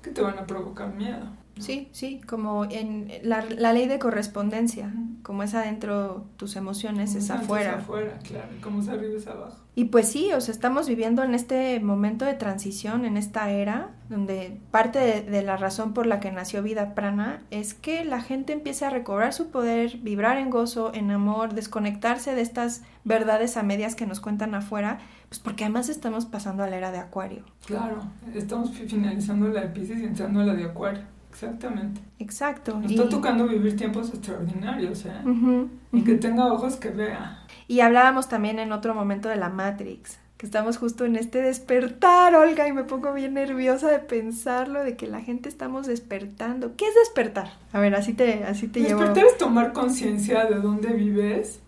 que 0.00 0.12
te 0.12 0.22
van 0.22 0.38
a 0.38 0.46
provocar 0.46 0.94
miedo. 0.94 1.26
Sí, 1.58 1.88
sí, 1.92 2.20
como 2.26 2.66
en 2.66 3.10
la, 3.22 3.42
la, 3.44 3.72
ley 3.72 3.88
de 3.88 3.98
correspondencia, 3.98 4.92
como 5.22 5.42
es 5.42 5.54
adentro 5.54 6.26
tus 6.36 6.54
emociones, 6.54 7.14
es 7.14 7.30
afuera. 7.30 7.70
Es 7.70 7.76
afuera, 7.78 8.18
claro, 8.22 8.48
como 8.62 8.80
es 8.80 8.88
arriba 8.88 9.16
es 9.16 9.26
abajo. 9.26 9.56
Y 9.74 9.86
pues 9.86 10.08
sí, 10.08 10.32
o 10.34 10.40
sea, 10.40 10.52
estamos 10.52 10.86
viviendo 10.86 11.22
en 11.22 11.34
este 11.34 11.80
momento 11.80 12.26
de 12.26 12.34
transición, 12.34 13.06
en 13.06 13.16
esta 13.16 13.50
era, 13.50 13.90
donde 14.10 14.60
parte 14.70 14.98
de, 14.98 15.22
de, 15.22 15.42
la 15.42 15.56
razón 15.56 15.94
por 15.94 16.06
la 16.06 16.20
que 16.20 16.30
nació 16.30 16.62
Vida 16.62 16.94
Prana 16.94 17.42
es 17.50 17.72
que 17.72 18.04
la 18.04 18.20
gente 18.20 18.52
empiece 18.52 18.84
a 18.84 18.90
recobrar 18.90 19.32
su 19.32 19.48
poder, 19.48 19.96
vibrar 19.98 20.36
en 20.36 20.50
gozo, 20.50 20.92
en 20.94 21.10
amor, 21.10 21.54
desconectarse 21.54 22.34
de 22.34 22.42
estas 22.42 22.82
verdades 23.04 23.56
a 23.56 23.62
medias 23.62 23.94
que 23.94 24.06
nos 24.06 24.20
cuentan 24.20 24.54
afuera, 24.54 24.98
pues 25.28 25.40
porque 25.40 25.64
además 25.64 25.88
estamos 25.88 26.26
pasando 26.26 26.62
a 26.62 26.68
la 26.68 26.76
era 26.76 26.92
de 26.92 26.98
Acuario. 26.98 27.44
Claro, 27.66 28.02
estamos 28.34 28.70
finalizando 28.72 29.48
la 29.48 29.62
de 29.62 29.68
Pisces 29.68 29.98
y 29.98 30.04
entrando 30.04 30.40
a 30.40 30.44
la 30.44 30.54
de 30.54 30.64
Acuario. 30.64 31.15
Exactamente. 31.36 32.00
Exacto. 32.18 32.80
Nos 32.80 32.90
está 32.90 33.08
tocando 33.10 33.46
vivir 33.46 33.76
tiempos 33.76 34.08
extraordinarios, 34.08 35.04
¿eh? 35.04 35.66
y 35.92 36.02
que 36.02 36.14
tenga 36.14 36.46
ojos 36.50 36.76
que 36.76 36.88
vea. 36.88 37.44
Y 37.68 37.80
hablábamos 37.80 38.28
también 38.28 38.58
en 38.58 38.72
otro 38.72 38.94
momento 38.94 39.28
de 39.28 39.36
la 39.36 39.50
Matrix, 39.50 40.18
que 40.38 40.46
estamos 40.46 40.78
justo 40.78 41.04
en 41.04 41.16
este 41.16 41.42
despertar, 41.42 42.34
Olga, 42.34 42.66
y 42.66 42.72
me 42.72 42.84
pongo 42.84 43.12
bien 43.12 43.34
nerviosa 43.34 43.90
de 43.90 43.98
pensarlo, 43.98 44.82
de 44.82 44.96
que 44.96 45.06
la 45.06 45.20
gente 45.20 45.50
estamos 45.50 45.86
despertando. 45.86 46.74
¿Qué 46.76 46.86
es 46.86 46.94
despertar? 46.94 47.50
A 47.72 47.80
ver, 47.80 47.94
así 47.94 48.14
te, 48.14 48.44
así 48.44 48.68
te 48.68 48.80
Despertar 48.80 49.26
es 49.26 49.36
tomar 49.36 49.74
conciencia 49.74 50.46
de 50.46 50.56
dónde 50.56 50.94
vives. 50.94 51.60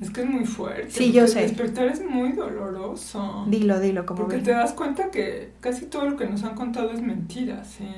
Es 0.00 0.10
que 0.10 0.22
es 0.22 0.28
muy 0.28 0.44
fuerte. 0.44 0.90
Sí, 0.90 1.12
yo 1.12 1.26
sé. 1.26 1.42
Despertar 1.42 1.86
es 1.86 2.04
muy 2.04 2.32
doloroso. 2.32 3.46
Dilo, 3.48 3.80
dilo, 3.80 4.04
como 4.04 4.22
Porque 4.22 4.38
te 4.38 4.50
das 4.50 4.72
cuenta 4.72 5.10
que 5.10 5.52
casi 5.60 5.86
todo 5.86 6.10
lo 6.10 6.16
que 6.16 6.26
nos 6.26 6.42
han 6.44 6.54
contado 6.54 6.90
es 6.90 7.00
mentira, 7.00 7.64
¿sí? 7.64 7.88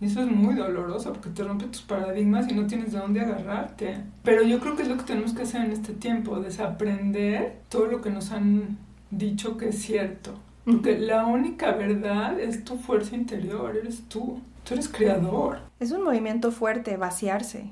Y 0.00 0.06
eso 0.06 0.20
es 0.20 0.30
muy 0.30 0.54
doloroso 0.54 1.12
porque 1.12 1.30
te 1.30 1.42
rompe 1.42 1.66
tus 1.66 1.82
paradigmas 1.82 2.50
y 2.50 2.54
no 2.54 2.66
tienes 2.66 2.92
de 2.92 2.98
dónde 2.98 3.20
agarrarte. 3.20 4.02
Pero 4.22 4.42
yo 4.42 4.60
creo 4.60 4.76
que 4.76 4.82
es 4.82 4.88
lo 4.88 4.96
que 4.98 5.04
tenemos 5.04 5.32
que 5.32 5.42
hacer 5.42 5.64
en 5.64 5.70
este 5.70 5.94
tiempo, 5.94 6.38
desaprender 6.38 7.60
todo 7.70 7.86
lo 7.86 8.02
que 8.02 8.10
nos 8.10 8.30
han 8.30 8.76
dicho 9.10 9.56
que 9.56 9.70
es 9.70 9.80
cierto. 9.80 10.34
Porque 10.64 10.98
la 10.98 11.24
única 11.24 11.72
verdad 11.72 12.38
es 12.40 12.64
tu 12.64 12.76
fuerza 12.76 13.14
interior, 13.14 13.76
eres 13.76 14.02
tú. 14.08 14.40
Tú 14.64 14.74
eres 14.74 14.88
creador. 14.88 15.60
Es 15.78 15.92
un 15.92 16.02
movimiento 16.02 16.50
fuerte, 16.50 16.96
vaciarse. 16.96 17.70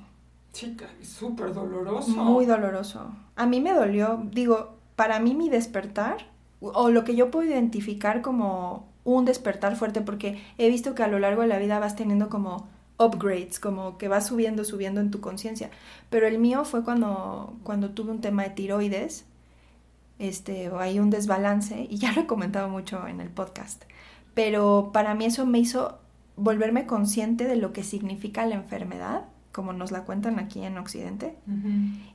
Chica, 0.53 0.87
es 1.03 1.09
súper 1.09 1.53
doloroso. 1.53 2.13
Muy 2.13 2.47
doloroso. 2.47 3.13
A 3.35 3.47
mí 3.47 3.61
me 3.61 3.73
dolió, 3.73 4.23
digo, 4.31 4.77
para 4.95 5.19
mí 5.19 5.35
mi 5.35 5.51
despertar, 5.51 6.29
o 6.61 6.91
lo 6.91 7.03
que 7.03 7.17
yo 7.17 7.33
puedo 7.33 7.49
identificar 7.51 8.23
como 8.23 8.87
un 9.05 9.25
despertar 9.25 9.77
fuerte 9.77 10.01
porque 10.01 10.43
he 10.59 10.69
visto 10.69 10.95
que 10.95 11.03
a 11.03 11.09
lo 11.09 11.19
largo 11.19 11.43
de 11.43 11.49
la 11.49 11.59
vida 11.59 11.79
vas 11.79 11.97
teniendo 11.97 12.29
como 12.29 12.69
upgrades, 12.99 13.59
como 13.61 13.99
que 13.99 14.09
va 14.09 14.21
subiendo, 14.21 14.64
subiendo 14.64 15.01
en 15.01 15.11
tu 15.11 15.21
conciencia. 15.21 15.71
Pero 16.11 16.27
el 16.27 16.38
mío 16.38 16.64
fue 16.64 16.85
cuando, 16.85 17.57
cuando 17.62 17.90
tuve 17.90 18.12
un 18.12 18.21
tema 18.21 18.45
de 18.45 18.51
tiroides, 18.51 19.27
este, 20.19 20.69
o 20.71 20.79
hay 20.79 20.99
un 21.01 21.11
desbalance, 21.11 21.87
y 21.90 21.99
ya 21.99 22.12
lo 22.12 22.23
he 22.23 22.27
comentado 22.27 22.69
mucho 22.69 23.07
en 23.07 23.21
el 23.21 23.29
podcast. 23.29 23.85
Pero 24.35 24.90
para 24.93 25.14
mí 25.14 25.27
eso 25.27 25.47
me 25.47 25.59
hizo 25.59 25.99
volverme 26.37 26.87
consciente 26.87 27.45
de 27.45 27.57
lo 27.57 27.73
que 27.73 27.83
significa 27.83 28.47
la 28.47 28.57
enfermedad, 28.57 29.27
como 29.53 29.73
nos 29.73 29.93
la 29.93 30.05
cuentan 30.05 30.38
aquí 30.38 30.62
en 30.64 30.79
Occidente, 30.79 31.37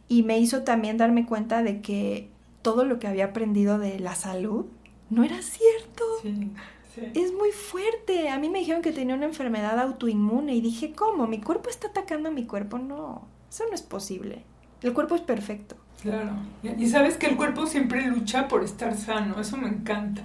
y 0.10 0.24
me 0.24 0.40
hizo 0.40 0.64
también 0.64 0.98
darme 0.98 1.26
cuenta 1.26 1.64
de 1.64 1.82
que 1.82 2.30
todo 2.62 2.84
lo 2.84 3.00
que 3.00 3.08
había 3.08 3.26
aprendido 3.26 3.80
de 3.80 4.00
la 4.00 4.16
salud 4.16 4.66
no 5.10 5.24
era 5.24 5.42
cierto. 5.42 6.04
Es 7.14 7.34
muy 7.34 7.52
fuerte. 7.52 8.30
A 8.30 8.38
mí 8.38 8.50
me 8.50 8.60
dijeron 8.60 8.82
que 8.82 8.92
tenía 8.92 9.16
una 9.16 9.26
enfermedad 9.26 9.80
autoinmune 9.80 10.56
y 10.56 10.62
dije, 10.62 10.94
¿cómo? 10.94 11.28
¿Mi 11.28 11.42
cuerpo 11.42 11.70
está 11.70 11.88
atacando 11.88 12.30
a 12.30 12.32
mi 12.32 12.46
cuerpo? 12.46 12.78
No, 12.78 13.28
eso 13.50 13.64
no 13.68 13.74
es 13.74 13.82
posible. 13.82 14.44
El 14.82 14.94
cuerpo 14.94 15.16
es 15.16 15.22
perfecto. 15.22 15.76
Claro. 16.02 16.32
Y 16.64 16.88
sabes 16.88 17.18
que 17.18 17.28
el 17.28 17.36
cuerpo 17.36 17.66
siempre 17.66 18.06
lucha 18.08 18.48
por 18.48 18.64
estar 18.64 18.96
sano, 18.96 19.40
eso 19.40 19.58
me 19.58 19.68
encanta. 19.68 20.22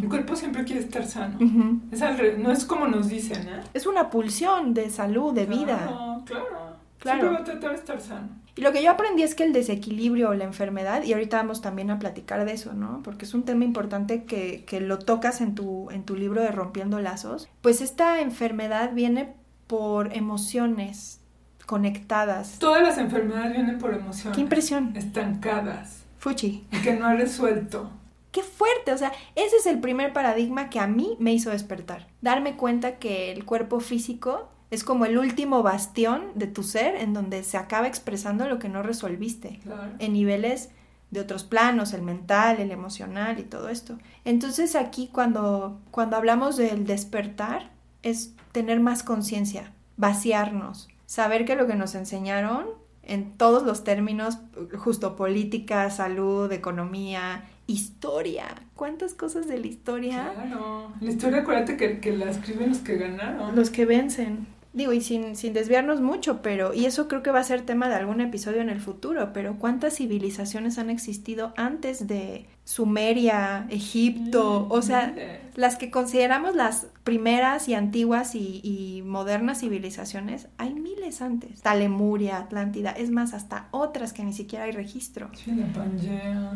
El 0.00 0.08
cuerpo 0.08 0.34
siempre 0.36 0.64
quiere 0.64 0.80
estar 0.80 1.06
sano. 1.06 1.38
no 1.40 2.52
es 2.52 2.64
como 2.64 2.88
nos 2.88 3.08
dicen, 3.08 3.46
¿eh? 3.48 3.60
Es 3.74 3.86
una 3.86 4.10
pulsión 4.10 4.72
de 4.72 4.88
salud, 4.90 5.34
de 5.34 5.46
vida. 5.46 6.22
Claro, 6.24 6.76
claro. 6.98 7.20
Siempre 7.20 7.28
va 7.28 7.36
a 7.38 7.44
tratar 7.44 7.70
de 7.70 7.76
estar 7.76 8.00
sano. 8.00 8.28
Y 8.58 8.60
lo 8.60 8.72
que 8.72 8.82
yo 8.82 8.90
aprendí 8.90 9.22
es 9.22 9.36
que 9.36 9.44
el 9.44 9.52
desequilibrio 9.52 10.30
o 10.30 10.34
la 10.34 10.42
enfermedad, 10.42 11.04
y 11.04 11.12
ahorita 11.12 11.36
vamos 11.36 11.60
también 11.60 11.92
a 11.92 12.00
platicar 12.00 12.44
de 12.44 12.54
eso, 12.54 12.72
¿no? 12.72 13.02
Porque 13.04 13.24
es 13.24 13.32
un 13.32 13.44
tema 13.44 13.62
importante 13.62 14.24
que, 14.24 14.64
que 14.64 14.80
lo 14.80 14.98
tocas 14.98 15.40
en 15.40 15.54
tu, 15.54 15.88
en 15.92 16.02
tu 16.02 16.16
libro 16.16 16.42
de 16.42 16.50
Rompiendo 16.50 16.98
Lazos. 16.98 17.48
Pues 17.62 17.80
esta 17.80 18.20
enfermedad 18.20 18.94
viene 18.94 19.32
por 19.68 20.12
emociones 20.12 21.20
conectadas. 21.66 22.58
Todas 22.58 22.82
las 22.82 22.98
enfermedades 22.98 23.52
vienen 23.52 23.78
por 23.78 23.94
emociones. 23.94 24.34
Qué 24.34 24.40
impresión. 24.40 24.92
Estancadas. 24.96 26.02
Fuchi. 26.18 26.66
Y 26.72 26.78
que 26.78 26.94
no 26.94 27.06
ha 27.06 27.14
resuelto. 27.14 27.92
Qué 28.32 28.42
fuerte, 28.42 28.92
o 28.92 28.98
sea, 28.98 29.12
ese 29.36 29.54
es 29.54 29.66
el 29.66 29.78
primer 29.78 30.12
paradigma 30.12 30.68
que 30.68 30.80
a 30.80 30.88
mí 30.88 31.16
me 31.20 31.32
hizo 31.32 31.50
despertar. 31.50 32.08
Darme 32.22 32.56
cuenta 32.56 32.96
que 32.96 33.30
el 33.30 33.44
cuerpo 33.44 33.78
físico 33.78 34.48
es 34.70 34.84
como 34.84 35.06
el 35.06 35.18
último 35.18 35.62
bastión 35.62 36.26
de 36.34 36.46
tu 36.46 36.62
ser 36.62 36.96
en 36.96 37.14
donde 37.14 37.42
se 37.42 37.56
acaba 37.56 37.86
expresando 37.86 38.48
lo 38.48 38.58
que 38.58 38.68
no 38.68 38.82
resolviste. 38.82 39.60
En 39.98 40.12
niveles 40.12 40.70
de 41.10 41.20
otros 41.20 41.44
planos, 41.44 41.94
el 41.94 42.02
mental, 42.02 42.60
el 42.60 42.70
emocional 42.70 43.38
y 43.38 43.44
todo 43.44 43.70
esto. 43.70 43.98
Entonces 44.24 44.76
aquí 44.76 45.08
cuando, 45.10 45.80
cuando 45.90 46.16
hablamos 46.16 46.56
del 46.56 46.86
despertar 46.86 47.70
es 48.02 48.34
tener 48.52 48.80
más 48.80 49.02
conciencia, 49.02 49.72
vaciarnos, 49.96 50.88
saber 51.06 51.46
que 51.46 51.56
lo 51.56 51.66
que 51.66 51.74
nos 51.74 51.94
enseñaron 51.94 52.66
en 53.02 53.32
todos 53.38 53.62
los 53.62 53.84
términos, 53.84 54.36
justo 54.76 55.16
política, 55.16 55.88
salud, 55.88 56.52
economía, 56.52 57.48
historia. 57.66 58.44
¿Cuántas 58.74 59.14
cosas 59.14 59.48
de 59.48 59.58
la 59.58 59.66
historia? 59.66 60.32
Claro, 60.34 60.92
la 61.00 61.10
historia 61.10 61.38
acuérdate 61.38 61.78
que, 61.78 62.00
que 62.00 62.12
la 62.12 62.30
escriben 62.30 62.68
los 62.68 62.78
que 62.78 62.96
ganaron. 62.96 63.56
Los 63.56 63.70
que 63.70 63.86
vencen 63.86 64.46
digo, 64.78 64.92
y 64.92 65.00
sin, 65.00 65.36
sin 65.36 65.52
desviarnos 65.52 66.00
mucho, 66.00 66.40
pero, 66.40 66.72
y 66.72 66.86
eso 66.86 67.08
creo 67.08 67.22
que 67.22 67.30
va 67.30 67.40
a 67.40 67.44
ser 67.44 67.62
tema 67.62 67.88
de 67.88 67.96
algún 67.96 68.20
episodio 68.20 68.62
en 68.62 68.70
el 68.70 68.80
futuro, 68.80 69.32
pero 69.34 69.58
¿cuántas 69.58 69.96
civilizaciones 69.96 70.78
han 70.78 70.88
existido 70.88 71.52
antes 71.56 72.06
de 72.06 72.46
Sumeria, 72.64 73.66
Egipto? 73.68 74.66
O 74.70 74.80
sea, 74.80 75.14
las 75.56 75.76
que 75.76 75.90
consideramos 75.90 76.54
las 76.54 76.86
primeras 77.04 77.68
y 77.68 77.74
antiguas 77.74 78.34
y, 78.34 78.60
y 78.62 79.02
modernas 79.02 79.60
civilizaciones, 79.60 80.46
hay 80.56 80.72
miles 80.72 81.20
antes. 81.20 81.60
Talemuria, 81.60 82.38
Atlántida, 82.38 82.92
es 82.92 83.10
más, 83.10 83.34
hasta 83.34 83.68
otras 83.72 84.12
que 84.12 84.22
ni 84.22 84.32
siquiera 84.32 84.64
hay 84.64 84.72
registro. 84.72 85.28
Sí, 85.34 85.50
la 85.50 85.66
Pangea. 85.72 86.52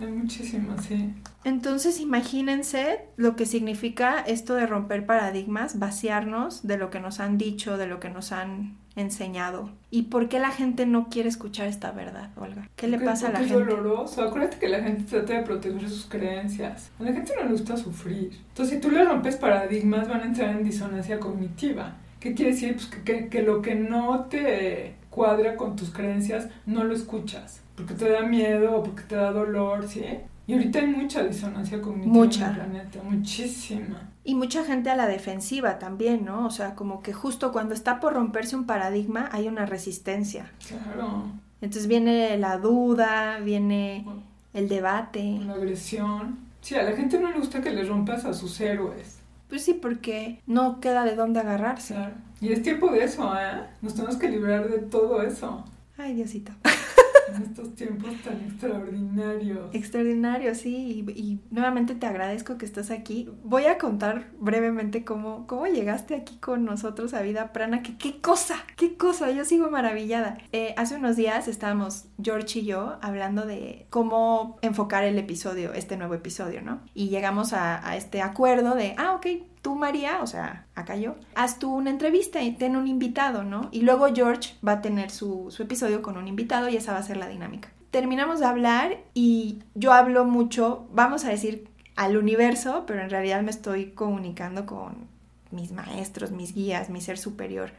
Hay 0.00 0.10
muchísimas, 0.10 0.84
sí. 0.86 1.14
Entonces 1.44 2.00
imagínense 2.00 3.00
lo 3.16 3.36
que 3.36 3.46
significa 3.46 4.20
esto 4.20 4.54
de 4.54 4.66
romper 4.66 5.06
paradigmas, 5.06 5.78
vaciarnos 5.78 6.66
de 6.66 6.78
lo 6.78 6.90
que 6.90 7.00
nos 7.00 7.20
han 7.20 7.38
dicho, 7.38 7.76
de 7.76 7.86
lo 7.86 8.00
que 8.00 8.08
nos 8.10 8.32
han 8.32 8.78
enseñado. 8.96 9.70
¿Y 9.90 10.04
por 10.04 10.28
qué 10.28 10.38
la 10.38 10.50
gente 10.50 10.86
no 10.86 11.08
quiere 11.08 11.28
escuchar 11.28 11.68
esta 11.68 11.92
verdad, 11.92 12.30
Olga? 12.36 12.68
¿Qué 12.76 12.88
le 12.88 12.98
pasa 12.98 13.28
a 13.28 13.32
la 13.32 13.38
gente? 13.40 13.54
Es 13.54 13.60
doloroso. 13.60 14.22
Acuérdate 14.22 14.58
que 14.58 14.68
la 14.68 14.82
gente 14.82 15.04
trata 15.04 15.34
de 15.34 15.42
proteger 15.42 15.88
sus 15.88 16.06
creencias. 16.06 16.90
A 16.98 17.04
la 17.04 17.12
gente 17.12 17.32
no 17.36 17.44
le 17.44 17.52
gusta 17.52 17.76
sufrir. 17.76 18.32
Entonces, 18.48 18.74
si 18.74 18.80
tú 18.80 18.90
le 18.90 19.04
rompes 19.04 19.36
paradigmas, 19.36 20.08
van 20.08 20.22
a 20.22 20.24
entrar 20.24 20.50
en 20.50 20.64
disonancia 20.64 21.20
cognitiva. 21.20 21.96
¿Qué 22.18 22.34
quiere 22.34 22.52
decir? 22.52 22.74
Pues 22.74 22.86
que, 22.86 23.28
que 23.28 23.42
lo 23.42 23.62
que 23.62 23.74
no 23.74 24.26
te 24.26 24.96
cuadra 25.08 25.56
con 25.56 25.76
tus 25.76 25.90
creencias, 25.90 26.48
no 26.66 26.84
lo 26.84 26.94
escuchas 26.94 27.62
porque 27.80 27.94
te 27.94 28.10
da 28.10 28.22
miedo 28.22 28.76
o 28.76 28.82
porque 28.82 29.02
te 29.02 29.16
da 29.16 29.32
dolor, 29.32 29.88
¿sí? 29.88 30.04
Y 30.46 30.54
ahorita 30.54 30.80
hay 30.80 30.86
mucha 30.88 31.22
disonancia 31.22 31.80
cognitiva 31.80 32.12
mucha. 32.12 32.44
en 32.46 32.50
el 32.50 32.56
planeta, 32.56 33.02
muchísima. 33.02 34.08
Y 34.24 34.34
mucha 34.34 34.64
gente 34.64 34.90
a 34.90 34.96
la 34.96 35.06
defensiva 35.06 35.78
también, 35.78 36.24
¿no? 36.24 36.46
O 36.46 36.50
sea, 36.50 36.74
como 36.74 37.02
que 37.02 37.12
justo 37.12 37.52
cuando 37.52 37.74
está 37.74 38.00
por 38.00 38.14
romperse 38.14 38.56
un 38.56 38.66
paradigma 38.66 39.28
hay 39.32 39.48
una 39.48 39.66
resistencia. 39.66 40.50
Claro. 40.66 41.24
Entonces 41.60 41.86
viene 41.86 42.36
la 42.36 42.58
duda, 42.58 43.38
viene 43.38 44.04
el 44.52 44.68
debate. 44.68 45.38
La 45.46 45.54
agresión. 45.54 46.38
Sí, 46.60 46.74
a 46.74 46.82
la 46.82 46.96
gente 46.96 47.18
no 47.18 47.30
le 47.30 47.38
gusta 47.38 47.62
que 47.62 47.70
le 47.70 47.84
rompas 47.84 48.24
a 48.24 48.34
sus 48.34 48.60
héroes. 48.60 49.18
Pues 49.48 49.64
sí, 49.64 49.74
porque 49.74 50.40
no 50.46 50.80
queda 50.80 51.04
de 51.04 51.16
dónde 51.16 51.40
agarrarse. 51.40 51.94
Claro. 51.94 52.14
Y 52.40 52.52
es 52.52 52.62
tiempo 52.62 52.90
de 52.90 53.04
eso, 53.04 53.34
¿eh? 53.36 53.66
Nos 53.82 53.94
tenemos 53.94 54.16
que 54.16 54.28
librar 54.28 54.68
de 54.68 54.78
todo 54.78 55.22
eso. 55.22 55.64
Ay, 55.96 56.14
Diosito. 56.14 56.52
estos 57.42 57.74
tiempos 57.74 58.12
tan 58.22 58.40
extraordinarios. 58.40 59.74
Extraordinarios, 59.74 60.58
sí, 60.58 61.04
y, 61.08 61.40
nuevamente 61.50 61.94
te 61.94 62.06
agradezco 62.06 62.58
que 62.58 62.66
estás 62.66 62.90
aquí. 62.90 63.28
Voy 63.44 63.66
a 63.66 63.78
contar 63.78 64.30
brevemente 64.38 65.04
cómo, 65.04 65.46
cómo 65.46 65.66
llegaste 65.66 66.14
aquí 66.14 66.36
con 66.38 66.64
nosotros 66.64 67.14
a 67.14 67.22
Vida 67.22 67.52
Prana, 67.52 67.82
que 67.82 67.96
qué 67.96 68.20
cosa, 68.20 68.56
qué 68.76 68.96
cosa, 68.96 69.30
yo 69.30 69.44
sigo 69.44 69.70
maravillada. 69.70 70.38
Eh, 70.52 70.74
hace 70.76 70.96
unos 70.96 71.16
días 71.16 71.48
estábamos 71.48 72.06
George 72.22 72.60
y 72.60 72.66
yo 72.66 72.98
hablando 73.02 73.46
de 73.46 73.86
cómo 73.90 74.58
enfocar 74.62 75.04
el 75.04 75.18
episodio, 75.18 75.72
este 75.72 75.96
nuevo 75.96 76.14
episodio, 76.14 76.62
¿no? 76.62 76.80
Y 76.94 77.08
llegamos 77.08 77.52
a, 77.52 77.86
a 77.88 77.96
este 77.96 78.22
acuerdo 78.22 78.74
de, 78.74 78.94
ah, 78.96 79.14
ok, 79.14 79.26
tú 79.62 79.74
María, 79.74 80.22
o 80.22 80.26
sea, 80.26 80.66
acá 80.74 80.96
yo, 80.96 81.16
haz 81.34 81.58
tú 81.58 81.74
una 81.74 81.90
entrevista 81.90 82.42
y 82.42 82.52
ten 82.52 82.76
un 82.76 82.86
invitado, 82.86 83.44
¿no? 83.44 83.68
Y 83.72 83.82
luego 83.82 84.06
George 84.14 84.54
va 84.66 84.72
a 84.72 84.82
tener 84.82 85.10
su, 85.10 85.54
episodio 85.58 86.02
con 86.02 86.16
un 86.16 86.28
invitado 86.28 86.68
y 86.68 86.76
esa 86.76 86.92
va 86.92 86.98
a 86.98 87.02
ser 87.02 87.16
la 87.16 87.28
dinámica. 87.28 87.70
Terminamos 87.90 88.40
de 88.40 88.46
hablar 88.46 88.98
y 89.14 89.58
yo 89.74 89.92
hablo 89.92 90.24
mucho, 90.24 90.88
vamos 90.92 91.24
a 91.24 91.30
decir, 91.30 91.68
al 91.96 92.16
universo, 92.16 92.84
pero 92.86 93.02
en 93.02 93.10
realidad 93.10 93.42
me 93.42 93.50
estoy 93.50 93.90
comunicando 93.90 94.64
con 94.64 95.08
mis 95.50 95.72
maestros, 95.72 96.30
mis 96.30 96.54
guías, 96.54 96.88
mi 96.88 97.00
ser 97.00 97.18
superior. 97.18 97.72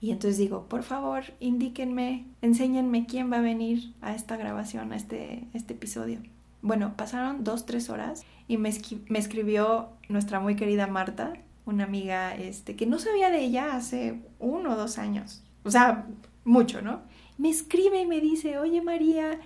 Y 0.00 0.12
entonces 0.12 0.38
digo, 0.38 0.66
por 0.68 0.82
favor, 0.82 1.24
indíquenme, 1.40 2.26
enséñenme 2.42 3.06
quién 3.06 3.32
va 3.32 3.38
a 3.38 3.42
venir 3.42 3.92
a 4.02 4.14
esta 4.14 4.36
grabación, 4.36 4.92
a 4.92 4.96
este, 4.96 5.44
este 5.52 5.74
episodio. 5.74 6.20
Bueno, 6.66 6.94
pasaron 6.96 7.44
dos, 7.44 7.64
tres 7.64 7.90
horas 7.90 8.24
y 8.48 8.56
me, 8.56 8.72
me 9.08 9.20
escribió 9.20 9.90
nuestra 10.08 10.40
muy 10.40 10.56
querida 10.56 10.88
Marta, 10.88 11.34
una 11.64 11.84
amiga 11.84 12.34
este, 12.34 12.74
que 12.74 12.86
no 12.86 12.98
sabía 12.98 13.30
de 13.30 13.44
ella 13.44 13.76
hace 13.76 14.20
uno 14.40 14.72
o 14.72 14.76
dos 14.76 14.98
años. 14.98 15.44
O 15.62 15.70
sea, 15.70 16.08
mucho, 16.42 16.82
¿no? 16.82 17.02
Me 17.38 17.50
escribe 17.50 18.00
y 18.00 18.06
me 18.06 18.20
dice, 18.20 18.58
oye 18.58 18.82
María, 18.82 19.38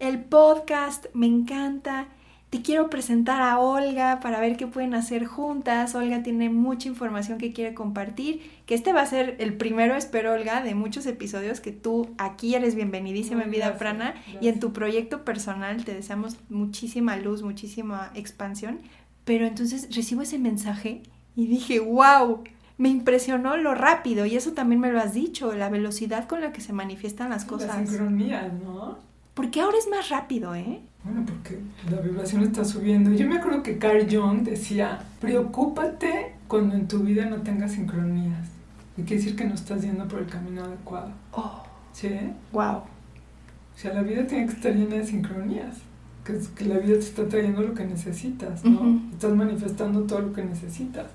el 0.00 0.24
podcast 0.24 1.06
me 1.14 1.26
encanta 1.26 2.08
te 2.54 2.62
quiero 2.62 2.88
presentar 2.88 3.42
a 3.42 3.58
Olga 3.58 4.20
para 4.20 4.38
ver 4.38 4.56
qué 4.56 4.68
pueden 4.68 4.94
hacer 4.94 5.24
juntas. 5.24 5.96
Olga 5.96 6.22
tiene 6.22 6.50
mucha 6.50 6.86
información 6.86 7.36
que 7.36 7.52
quiere 7.52 7.74
compartir, 7.74 8.48
que 8.64 8.76
este 8.76 8.92
va 8.92 9.00
a 9.00 9.06
ser 9.06 9.34
el 9.40 9.54
primero, 9.54 9.96
espero 9.96 10.32
Olga, 10.32 10.62
de 10.62 10.76
muchos 10.76 11.04
episodios 11.06 11.58
que 11.58 11.72
tú 11.72 12.14
aquí 12.16 12.54
eres 12.54 12.76
bienvenidísima 12.76 13.42
en 13.42 13.50
Vida 13.50 13.76
Prana 13.76 14.14
y 14.40 14.46
en 14.46 14.60
tu 14.60 14.72
proyecto 14.72 15.24
personal 15.24 15.84
te 15.84 15.94
deseamos 15.94 16.36
muchísima 16.48 17.16
luz, 17.16 17.42
muchísima 17.42 18.12
expansión. 18.14 18.78
Pero 19.24 19.46
entonces 19.46 19.88
recibo 19.92 20.22
ese 20.22 20.38
mensaje 20.38 21.02
y 21.34 21.48
dije, 21.48 21.80
wow, 21.80 22.44
me 22.78 22.88
impresionó 22.88 23.56
lo 23.56 23.74
rápido 23.74 24.26
y 24.26 24.36
eso 24.36 24.52
también 24.52 24.80
me 24.80 24.92
lo 24.92 25.00
has 25.00 25.12
dicho, 25.12 25.52
la 25.54 25.70
velocidad 25.70 26.28
con 26.28 26.40
la 26.40 26.52
que 26.52 26.60
se 26.60 26.72
manifiestan 26.72 27.30
las 27.30 27.44
cosas. 27.44 27.80
La 27.80 27.84
sincronía, 27.84 28.48
¿no? 28.62 29.12
Porque 29.34 29.60
ahora 29.60 29.76
es 29.78 29.88
más 29.88 30.08
rápido, 30.08 30.54
¿eh? 30.54 30.80
Bueno, 31.02 31.26
porque 31.26 31.58
la 31.90 32.00
vibración 32.00 32.42
está 32.42 32.64
subiendo. 32.64 33.10
Yo 33.12 33.28
me 33.28 33.36
acuerdo 33.36 33.62
que 33.62 33.78
Carl 33.78 34.06
Jung 34.10 34.42
decía, 34.42 35.00
preocúpate 35.20 36.32
cuando 36.48 36.74
en 36.76 36.88
tu 36.88 37.00
vida 37.00 37.26
no 37.26 37.42
tengas 37.42 37.72
sincronías. 37.72 38.48
Y 38.96 39.02
quiere 39.02 39.22
decir 39.22 39.36
que 39.36 39.44
no 39.44 39.54
estás 39.54 39.82
yendo 39.82 40.06
por 40.06 40.20
el 40.20 40.26
camino 40.26 40.64
adecuado. 40.64 41.10
Oh. 41.32 41.62
¿Sí? 41.92 42.10
Wow. 42.52 42.76
O 42.76 43.78
sea, 43.78 43.92
la 43.92 44.02
vida 44.02 44.26
tiene 44.26 44.46
que 44.46 44.52
estar 44.52 44.72
llena 44.72 44.96
de 44.96 45.04
sincronías. 45.04 45.78
Que, 46.24 46.38
que 46.56 46.64
la 46.64 46.78
vida 46.78 46.94
te 46.94 47.00
está 47.00 47.28
trayendo 47.28 47.60
lo 47.60 47.74
que 47.74 47.84
necesitas, 47.84 48.64
¿no? 48.64 49.02
Estás 49.12 49.32
manifestando 49.34 50.04
todo 50.04 50.20
lo 50.20 50.32
que 50.32 50.42
necesitas. 50.42 51.06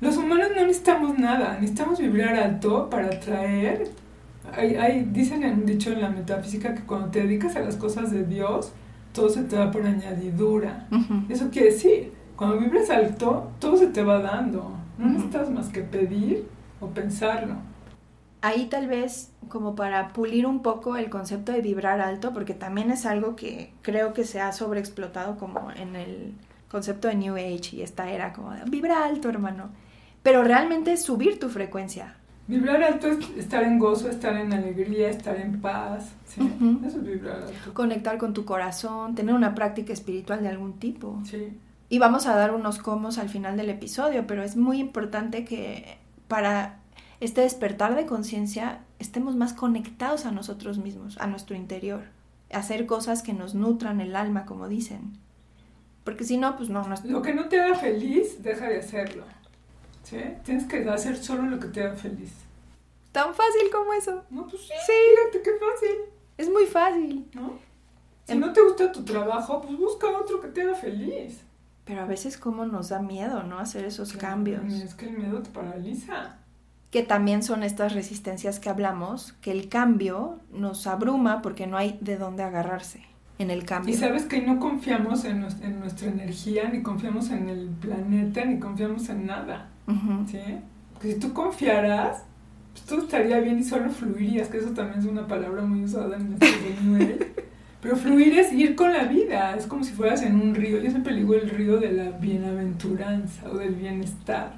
Los 0.00 0.16
humanos 0.16 0.48
no 0.56 0.62
necesitamos 0.62 1.18
nada, 1.18 1.54
necesitamos 1.60 1.98
vibrar 1.98 2.34
alto 2.36 2.88
para 2.88 3.08
atraer. 3.08 3.90
Hay, 4.54 4.76
hay, 4.76 5.04
dicen 5.04 5.42
en 5.42 5.60
un 5.60 5.66
dicho 5.66 5.90
en 5.90 6.00
la 6.00 6.10
metafísica 6.10 6.74
que 6.74 6.82
cuando 6.82 7.08
te 7.08 7.22
dedicas 7.22 7.56
a 7.56 7.60
las 7.60 7.76
cosas 7.76 8.10
de 8.10 8.24
Dios, 8.24 8.72
todo 9.12 9.28
se 9.28 9.42
te 9.44 9.56
va 9.56 9.70
por 9.70 9.86
añadidura. 9.86 10.86
Eso 11.28 11.50
quiere 11.50 11.70
decir, 11.70 12.12
cuando 12.36 12.58
vibras 12.58 12.90
alto, 12.90 13.50
todo 13.58 13.76
se 13.76 13.88
te 13.88 14.02
va 14.02 14.20
dando. 14.20 14.72
No 14.96 15.06
necesitas 15.06 15.50
más 15.50 15.68
que 15.68 15.82
pedir 15.82 16.46
o 16.80 16.86
pensarlo. 16.88 17.56
Ahí 18.40 18.66
tal 18.66 18.86
vez 18.86 19.32
como 19.48 19.74
para 19.74 20.12
pulir 20.12 20.46
un 20.46 20.62
poco 20.62 20.96
el 20.96 21.10
concepto 21.10 21.50
de 21.50 21.60
vibrar 21.60 22.00
alto, 22.00 22.32
porque 22.32 22.54
también 22.54 22.90
es 22.90 23.06
algo 23.06 23.34
que 23.34 23.72
creo 23.82 24.12
que 24.12 24.24
se 24.24 24.40
ha 24.40 24.52
sobreexplotado 24.52 25.36
como 25.36 25.72
en 25.72 25.96
el 25.96 26.34
concepto 26.70 27.08
de 27.08 27.16
New 27.16 27.34
Age 27.34 27.76
y 27.76 27.82
esta 27.82 28.10
era 28.10 28.32
como 28.32 28.52
de 28.52 28.62
vibra 28.66 29.04
alto, 29.04 29.28
hermano. 29.28 29.70
Pero 30.22 30.44
realmente 30.44 30.92
es 30.92 31.02
subir 31.02 31.40
tu 31.40 31.48
frecuencia. 31.48 32.16
Vibrar 32.48 32.82
alto 32.82 33.08
es 33.08 33.18
estar 33.36 33.62
en 33.62 33.78
gozo, 33.78 34.08
estar 34.08 34.34
en 34.34 34.52
alegría, 34.54 35.10
estar 35.10 35.36
en 35.36 35.60
paz. 35.60 36.12
¿sí? 36.26 36.40
Eso 36.84 36.96
es 36.96 37.04
vibrar 37.04 37.42
alto. 37.42 37.74
Conectar 37.74 38.16
con 38.16 38.32
tu 38.32 38.46
corazón, 38.46 39.14
tener 39.14 39.34
una 39.34 39.54
práctica 39.54 39.92
espiritual 39.92 40.42
de 40.42 40.48
algún 40.48 40.78
tipo. 40.78 41.20
Sí. 41.24 41.52
Y 41.90 41.98
vamos 41.98 42.26
a 42.26 42.34
dar 42.34 42.54
unos 42.54 42.78
comos 42.78 43.18
al 43.18 43.28
final 43.28 43.58
del 43.58 43.68
episodio, 43.68 44.26
pero 44.26 44.42
es 44.42 44.56
muy 44.56 44.80
importante 44.80 45.44
que 45.44 45.98
para 46.26 46.80
este 47.20 47.42
despertar 47.42 47.94
de 47.96 48.06
conciencia 48.06 48.80
estemos 48.98 49.36
más 49.36 49.52
conectados 49.52 50.24
a 50.24 50.30
nosotros 50.30 50.78
mismos, 50.78 51.18
a 51.18 51.26
nuestro 51.26 51.54
interior. 51.54 52.04
Hacer 52.50 52.86
cosas 52.86 53.22
que 53.22 53.34
nos 53.34 53.54
nutran 53.54 54.00
el 54.00 54.16
alma, 54.16 54.46
como 54.46 54.68
dicen. 54.68 55.18
Porque 56.02 56.24
si 56.24 56.38
no, 56.38 56.56
pues 56.56 56.70
no, 56.70 56.88
no 56.88 56.94
Lo 57.04 57.20
que 57.20 57.34
no 57.34 57.48
te 57.48 57.60
haga 57.60 57.74
feliz, 57.74 58.42
deja 58.42 58.68
de 58.68 58.78
hacerlo. 58.78 59.24
¿Sí? 60.08 60.18
Tienes 60.44 60.64
que 60.64 60.88
hacer 60.88 61.16
solo 61.16 61.42
lo 61.42 61.58
que 61.60 61.68
te 61.68 61.82
haga 61.82 61.94
feliz. 61.96 62.32
¿Tan 63.12 63.34
fácil 63.34 63.70
como 63.72 63.92
eso? 63.92 64.22
No, 64.30 64.46
pues 64.46 64.62
sí, 64.62 64.68
Sí. 64.86 64.92
fíjate 65.16 65.42
qué 65.42 65.50
fácil, 65.58 65.96
Es 66.38 66.48
muy 66.48 66.66
fácil. 66.66 67.28
¿no? 67.34 67.58
Si 68.26 68.32
Em- 68.34 68.40
no 68.40 68.52
te 68.52 68.62
gusta 68.62 68.92
tu 68.92 69.04
trabajo, 69.04 69.60
pues 69.60 69.76
busca 69.76 70.06
otro 70.08 70.40
que 70.40 70.48
te 70.48 70.62
haga 70.62 70.74
feliz. 70.74 71.40
Pero 71.84 72.02
a 72.02 72.04
veces 72.04 72.36
como 72.38 72.64
nos 72.66 72.90
da 72.90 73.00
miedo, 73.02 73.42
¿no? 73.42 73.58
Hacer 73.58 73.84
esos 73.86 74.12
cambios. 74.12 74.72
Es 74.72 74.94
que 74.94 75.06
el 75.06 75.18
miedo 75.18 75.42
te 75.42 75.50
paraliza. 75.50 76.36
Que 76.90 77.02
también 77.02 77.42
son 77.42 77.62
estas 77.64 77.92
resistencias 77.94 78.60
que 78.60 78.68
hablamos, 78.68 79.32
que 79.40 79.50
el 79.50 79.68
cambio 79.68 80.38
nos 80.52 80.86
abruma 80.86 81.42
porque 81.42 81.66
no 81.66 81.76
hay 81.76 81.98
de 82.00 82.16
dónde 82.18 82.42
agarrarse 82.44 83.02
en 83.38 83.50
el 83.50 83.64
cambio. 83.64 83.94
Y 83.94 83.98
sabes 83.98 84.24
que 84.26 84.40
no 84.42 84.58
confiamos 84.60 85.24
en, 85.24 85.42
nues- 85.42 85.60
en 85.62 85.80
nuestra 85.80 86.08
energía, 86.08 86.68
ni 86.68 86.82
confiamos 86.82 87.30
en 87.30 87.48
el 87.48 87.68
planeta, 87.68 88.44
ni 88.44 88.58
confiamos 88.60 89.08
en 89.08 89.26
nada. 89.26 89.70
¿Sí? 90.30 90.38
Porque 90.92 91.12
si 91.14 91.18
tú 91.18 91.32
confiaras, 91.32 92.24
pues 92.72 92.84
todo 92.84 93.00
estaría 93.00 93.40
bien 93.40 93.58
y 93.58 93.64
solo 93.64 93.90
fluirías, 93.90 94.48
que 94.48 94.58
eso 94.58 94.70
también 94.70 95.00
es 95.00 95.06
una 95.06 95.26
palabra 95.26 95.62
muy 95.62 95.84
usada 95.84 96.16
en 96.16 96.36
Age. 96.40 97.32
Pero 97.80 97.96
fluir 97.96 98.36
es 98.36 98.52
ir 98.52 98.74
con 98.74 98.92
la 98.92 99.04
vida, 99.04 99.54
es 99.54 99.66
como 99.66 99.84
si 99.84 99.92
fueras 99.92 100.22
en 100.22 100.34
un 100.34 100.54
río. 100.54 100.80
Yo 100.80 100.90
siempre 100.90 101.14
digo 101.14 101.34
el 101.34 101.48
río 101.48 101.78
de 101.78 101.92
la 101.92 102.10
bienaventuranza 102.10 103.48
o 103.48 103.56
del 103.56 103.76
bienestar, 103.76 104.56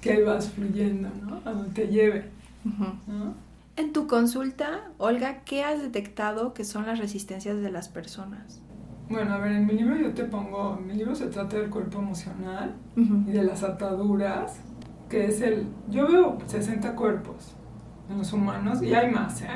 que 0.00 0.12
ahí 0.12 0.22
vas 0.22 0.50
fluyendo, 0.50 1.08
¿no? 1.24 1.40
A 1.44 1.52
donde 1.52 1.70
te 1.70 1.86
lleve. 1.86 2.30
¿no? 2.64 3.34
En 3.76 3.92
tu 3.92 4.08
consulta, 4.08 4.90
Olga, 4.98 5.44
¿qué 5.44 5.62
has 5.62 5.80
detectado 5.80 6.54
que 6.54 6.64
son 6.64 6.86
las 6.86 6.98
resistencias 6.98 7.60
de 7.60 7.70
las 7.70 7.88
personas? 7.88 8.60
Bueno, 9.08 9.34
a 9.34 9.38
ver, 9.38 9.52
en 9.52 9.66
mi 9.66 9.74
libro 9.74 9.96
yo 9.96 10.12
te 10.12 10.24
pongo, 10.24 10.76
mi 10.84 10.94
libro 10.94 11.14
se 11.14 11.26
trata 11.26 11.56
del 11.58 11.70
cuerpo 11.70 11.98
emocional 12.00 12.74
y 13.28 13.32
de 13.32 13.42
las 13.44 13.62
ataduras, 13.62 14.60
que 15.08 15.26
es 15.26 15.40
el, 15.42 15.66
yo 15.88 16.08
veo 16.08 16.38
60 16.46 16.94
cuerpos 16.96 17.54
en 18.10 18.18
los 18.18 18.32
humanos 18.32 18.82
y 18.82 18.94
hay 18.94 19.10
más, 19.12 19.42
¿eh? 19.42 19.46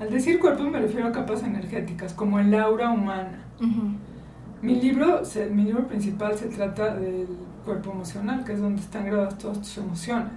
Al 0.00 0.10
decir 0.10 0.38
cuerpos 0.40 0.68
me 0.70 0.80
refiero 0.80 1.06
a 1.08 1.12
capas 1.12 1.42
energéticas, 1.42 2.12
como 2.14 2.38
el 2.40 2.52
aura 2.54 2.90
humana. 2.90 3.44
Mi 4.62 4.80
libro, 4.80 5.24
se- 5.24 5.50
mi 5.50 5.62
libro 5.64 5.86
principal 5.86 6.34
se 6.36 6.46
trata 6.46 6.96
del 6.96 7.28
cuerpo 7.64 7.92
emocional, 7.92 8.44
que 8.44 8.52
es 8.54 8.60
donde 8.60 8.80
están 8.80 9.06
grabadas 9.06 9.38
todas 9.38 9.58
tus 9.58 9.78
emociones. 9.78 10.32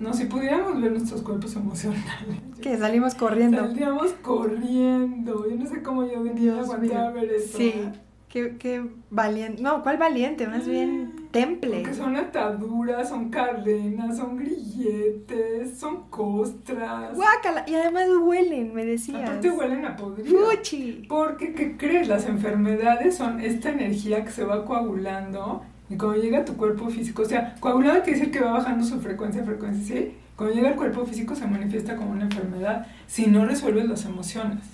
No, 0.00 0.14
si 0.14 0.24
pudiéramos 0.24 0.80
ver 0.80 0.92
nuestros 0.92 1.22
cuerpos 1.22 1.54
emocionales. 1.56 2.40
Que 2.62 2.78
salimos 2.78 3.14
corriendo. 3.14 3.58
Saldríamos 3.58 4.12
corriendo. 4.22 5.46
Yo 5.48 5.56
no 5.56 5.66
sé 5.66 5.82
cómo 5.82 6.06
yo 6.10 6.24
Dios 6.24 6.64
aguantaba 6.64 7.10
mío. 7.10 7.20
ver 7.20 7.32
eso. 7.32 7.58
Sí, 7.58 7.68
¿eh? 7.76 7.92
qué, 8.28 8.56
qué 8.58 8.82
valiente. 9.10 9.62
No, 9.62 9.82
¿cuál 9.82 9.98
valiente? 9.98 10.46
Más 10.46 10.66
bien 10.66 11.28
temple. 11.30 11.80
Porque 11.82 11.94
son 11.94 12.16
ataduras, 12.16 13.10
son 13.10 13.28
cadenas, 13.28 14.16
son 14.16 14.36
grilletes, 14.36 15.78
son 15.78 16.08
costras. 16.08 17.14
Guácala. 17.14 17.64
Y 17.66 17.74
además 17.74 18.06
huelen, 18.22 18.72
me 18.74 18.84
decías. 18.84 19.28
Aparte 19.28 19.50
huelen 19.50 19.84
a 19.84 19.96
podrido. 19.96 20.46
Fuchi. 20.50 21.04
Porque, 21.08 21.52
¿qué 21.52 21.76
crees? 21.76 22.08
Las 22.08 22.26
enfermedades 22.26 23.16
son 23.16 23.40
esta 23.40 23.70
energía 23.70 24.24
que 24.24 24.30
se 24.30 24.44
va 24.44 24.64
coagulando 24.64 25.62
y 25.90 25.96
cuando 25.96 26.22
llega 26.22 26.38
a 26.38 26.44
tu 26.44 26.56
cuerpo 26.56 26.88
físico, 26.88 27.22
o 27.22 27.24
sea, 27.26 27.56
coagulado 27.60 28.02
quiere 28.02 28.18
decir 28.18 28.32
que 28.32 28.40
va 28.40 28.52
bajando 28.52 28.84
su 28.84 28.98
frecuencia, 29.00 29.44
frecuencia, 29.44 29.96
¿sí? 29.96 30.16
Cuando 30.36 30.54
llega 30.54 30.68
al 30.70 30.76
cuerpo 30.76 31.04
físico 31.04 31.34
se 31.34 31.46
manifiesta 31.46 31.96
como 31.96 32.12
una 32.12 32.22
enfermedad 32.24 32.86
si 33.06 33.26
no 33.26 33.44
resuelves 33.44 33.86
las 33.88 34.04
emociones. 34.06 34.64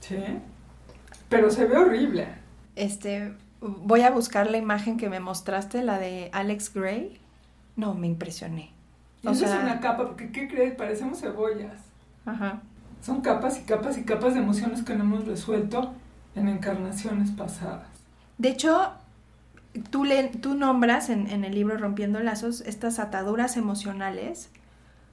¿sí? 0.00 0.16
Pero 1.28 1.50
se 1.50 1.64
ve 1.64 1.78
horrible. 1.78 2.28
Este, 2.76 3.32
voy 3.60 4.02
a 4.02 4.10
buscar 4.10 4.50
la 4.50 4.58
imagen 4.58 4.96
que 4.98 5.08
me 5.08 5.20
mostraste, 5.20 5.82
la 5.82 5.98
de 5.98 6.28
Alex 6.32 6.74
Gray. 6.74 7.18
No, 7.76 7.94
me 7.94 8.06
impresioné. 8.06 8.70
Y 9.22 9.28
O 9.28 9.30
eso 9.30 9.46
sea- 9.46 9.56
es 9.56 9.62
una 9.62 9.80
capa, 9.80 10.06
porque 10.06 10.30
¿qué 10.30 10.48
crees? 10.48 10.74
Parecemos 10.74 11.20
cebollas. 11.20 11.72
Ajá. 12.26 12.60
Son 13.02 13.20
capas 13.22 13.58
y 13.58 13.62
capas 13.64 13.96
y 13.98 14.02
capas 14.04 14.34
de 14.34 14.40
emociones 14.40 14.82
que 14.82 14.94
no 14.94 15.04
hemos 15.04 15.24
resuelto 15.26 15.92
en 16.34 16.48
encarnaciones 16.48 17.30
pasadas. 17.30 17.86
De 18.38 18.48
hecho, 18.50 18.92
tú, 19.90 20.04
le, 20.04 20.28
tú 20.28 20.54
nombras 20.54 21.10
en, 21.10 21.26
en 21.28 21.44
el 21.44 21.54
libro 21.54 21.76
Rompiendo 21.78 22.20
Lazos 22.20 22.60
estas 22.62 22.98
ataduras 22.98 23.56
emocionales 23.56 24.50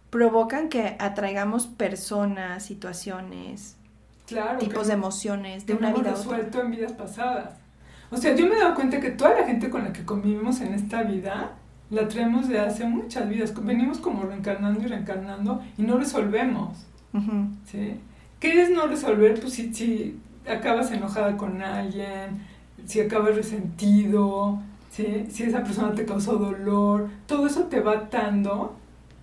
provocan 0.09 0.69
que 0.69 0.95
atraigamos 0.99 1.67
personas, 1.67 2.63
situaciones, 2.65 3.77
Claro. 4.27 4.59
tipos 4.59 4.87
de 4.87 4.93
emociones 4.93 5.65
de 5.65 5.73
una 5.73 5.91
vida 5.91 6.11
a 6.11 6.15
otra. 6.15 6.61
en 6.61 6.71
vidas 6.71 6.93
pasadas. 6.93 7.55
O 8.11 8.17
sea, 8.17 8.33
yo 8.35 8.45
me 8.47 8.55
he 8.55 8.59
dado 8.59 8.75
cuenta 8.75 8.99
que 9.01 9.09
toda 9.11 9.39
la 9.39 9.45
gente 9.45 9.69
con 9.69 9.83
la 9.83 9.91
que 9.93 10.05
convivimos 10.05 10.61
en 10.61 10.73
esta 10.73 11.03
vida 11.03 11.51
la 11.89 12.07
traemos 12.07 12.47
de 12.47 12.59
hace 12.59 12.85
muchas 12.85 13.27
vidas. 13.27 13.53
Venimos 13.65 13.97
como 13.99 14.23
reencarnando 14.23 14.81
y 14.81 14.87
reencarnando 14.87 15.61
y 15.77 15.81
no 15.83 15.97
resolvemos, 15.97 16.85
Ujú. 17.13 17.47
¿sí? 17.65 17.95
¿Qué 18.39 18.61
es 18.61 18.69
no 18.69 18.87
resolver? 18.87 19.39
Pues 19.39 19.53
si, 19.53 19.73
si 19.73 20.19
acabas 20.49 20.91
enojada 20.91 21.35
con 21.37 21.61
alguien, 21.61 22.41
si 22.85 22.99
acabas 23.01 23.35
resentido, 23.35 24.59
¿sí? 24.89 25.25
Si 25.29 25.43
esa 25.43 25.63
persona 25.63 25.93
te 25.93 26.05
causó 26.05 26.37
dolor, 26.37 27.09
todo 27.25 27.47
eso 27.47 27.63
te 27.63 27.79
va 27.79 27.93
atando 27.93 28.75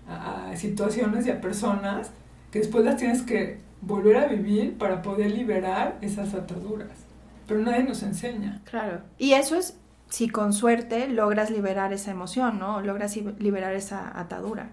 a, 0.09 0.55
situaciones 0.57 1.27
y 1.27 1.31
a 1.31 1.41
personas 1.41 2.11
que 2.51 2.61
después 2.61 2.85
las 2.85 2.97
tienes 2.97 3.23
que 3.23 3.59
volver 3.81 4.17
a 4.17 4.27
vivir 4.27 4.77
para 4.79 5.03
poder 5.03 5.31
liberar 5.31 5.99
esas 6.01 6.35
ataduras. 6.35 6.89
Pero 7.47 7.61
nadie 7.61 7.85
nos 7.85 8.03
enseña. 8.03 8.61
Claro. 8.65 9.01
Y 9.19 9.33
eso 9.33 9.57
es 9.57 9.77
si 10.09 10.29
con 10.29 10.53
suerte 10.53 11.09
logras 11.09 11.51
liberar 11.51 11.93
esa 11.93 12.11
emoción, 12.11 12.59
¿no? 12.59 12.81
Logras 12.81 13.17
liberar 13.39 13.75
esa 13.75 14.19
atadura. 14.19 14.71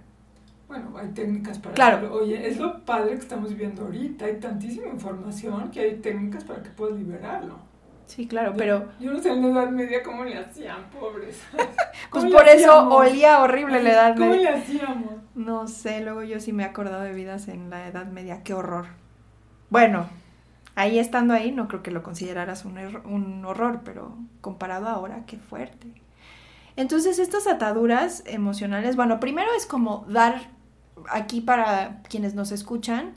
Bueno, 0.68 0.98
hay 0.98 1.10
técnicas 1.10 1.60
para 1.60 1.76
Claro. 1.76 1.98
hacerlo. 1.98 2.16
Oye, 2.16 2.48
es 2.48 2.58
lo 2.58 2.84
padre 2.86 3.12
que 3.12 3.20
estamos 3.20 3.50
viviendo 3.50 3.84
ahorita. 3.84 4.26
Hay 4.26 4.40
tantísima 4.40 4.88
información 4.88 5.70
que 5.72 5.82
hay 5.82 5.96
técnicas 5.98 6.44
para 6.44 6.64
que 6.64 6.70
puedas 6.70 6.98
liberarlo. 6.98 7.56
Sí, 8.06 8.28
claro, 8.28 8.52
Yo- 8.52 8.58
pero 8.58 8.92
Yo 9.00 9.12
no 9.14 9.20
sé 9.20 9.30
en 9.32 9.42
la 9.42 9.48
Edad 9.62 9.70
Media 9.72 10.04
cómo 10.04 10.24
le 10.24 10.38
hacían, 10.38 10.90
pobres. 10.92 11.42
pues 11.52 11.68
¿Cómo 12.10 12.30
por 12.32 12.48
eso 12.48 12.72
hacíamos? 12.72 12.94
olía 12.96 13.40
horrible 13.42 13.82
la 13.84 13.92
edad 13.92 14.16
¿Cómo 14.16 14.30
media. 14.32 14.52
le 14.52 14.58
hacíamos? 14.58 15.14
No 15.34 15.68
sé, 15.68 16.02
luego 16.02 16.24
yo 16.24 16.40
sí 16.40 16.54
me 16.54 16.64
he 16.64 16.66
acordado 16.66 17.02
de 17.02 17.14
vidas 17.14 17.48
en 17.48 17.70
la 17.70 17.88
Edad 17.88 18.06
Media, 18.08 18.44
qué 18.44 18.54
horror. 18.54 18.86
Bueno, 19.70 20.08
ahí 20.76 21.00
estando 21.00 21.34
ahí 21.34 21.52
no 21.52 21.68
creo 21.68 21.82
que 21.84 21.92
lo 21.92 22.04
consideraras 22.04 22.64
un, 22.66 22.78
un 23.06 23.44
horror, 23.46 23.82
pero 23.84 24.16
comparado 24.42 24.88
ahora, 24.88 25.24
qué 25.26 25.38
fuerte. 25.38 25.88
Entonces 26.78 27.20
estas 27.20 27.48
ataduras 27.48 28.24
emocionales, 28.28 28.96
bueno, 28.96 29.20
primero 29.20 29.50
es 29.58 29.66
como 29.66 30.06
dar 30.10 30.50
aquí 31.10 31.42
para 31.42 32.02
quienes 32.10 32.36
nos 32.36 32.52
escuchan, 32.52 33.14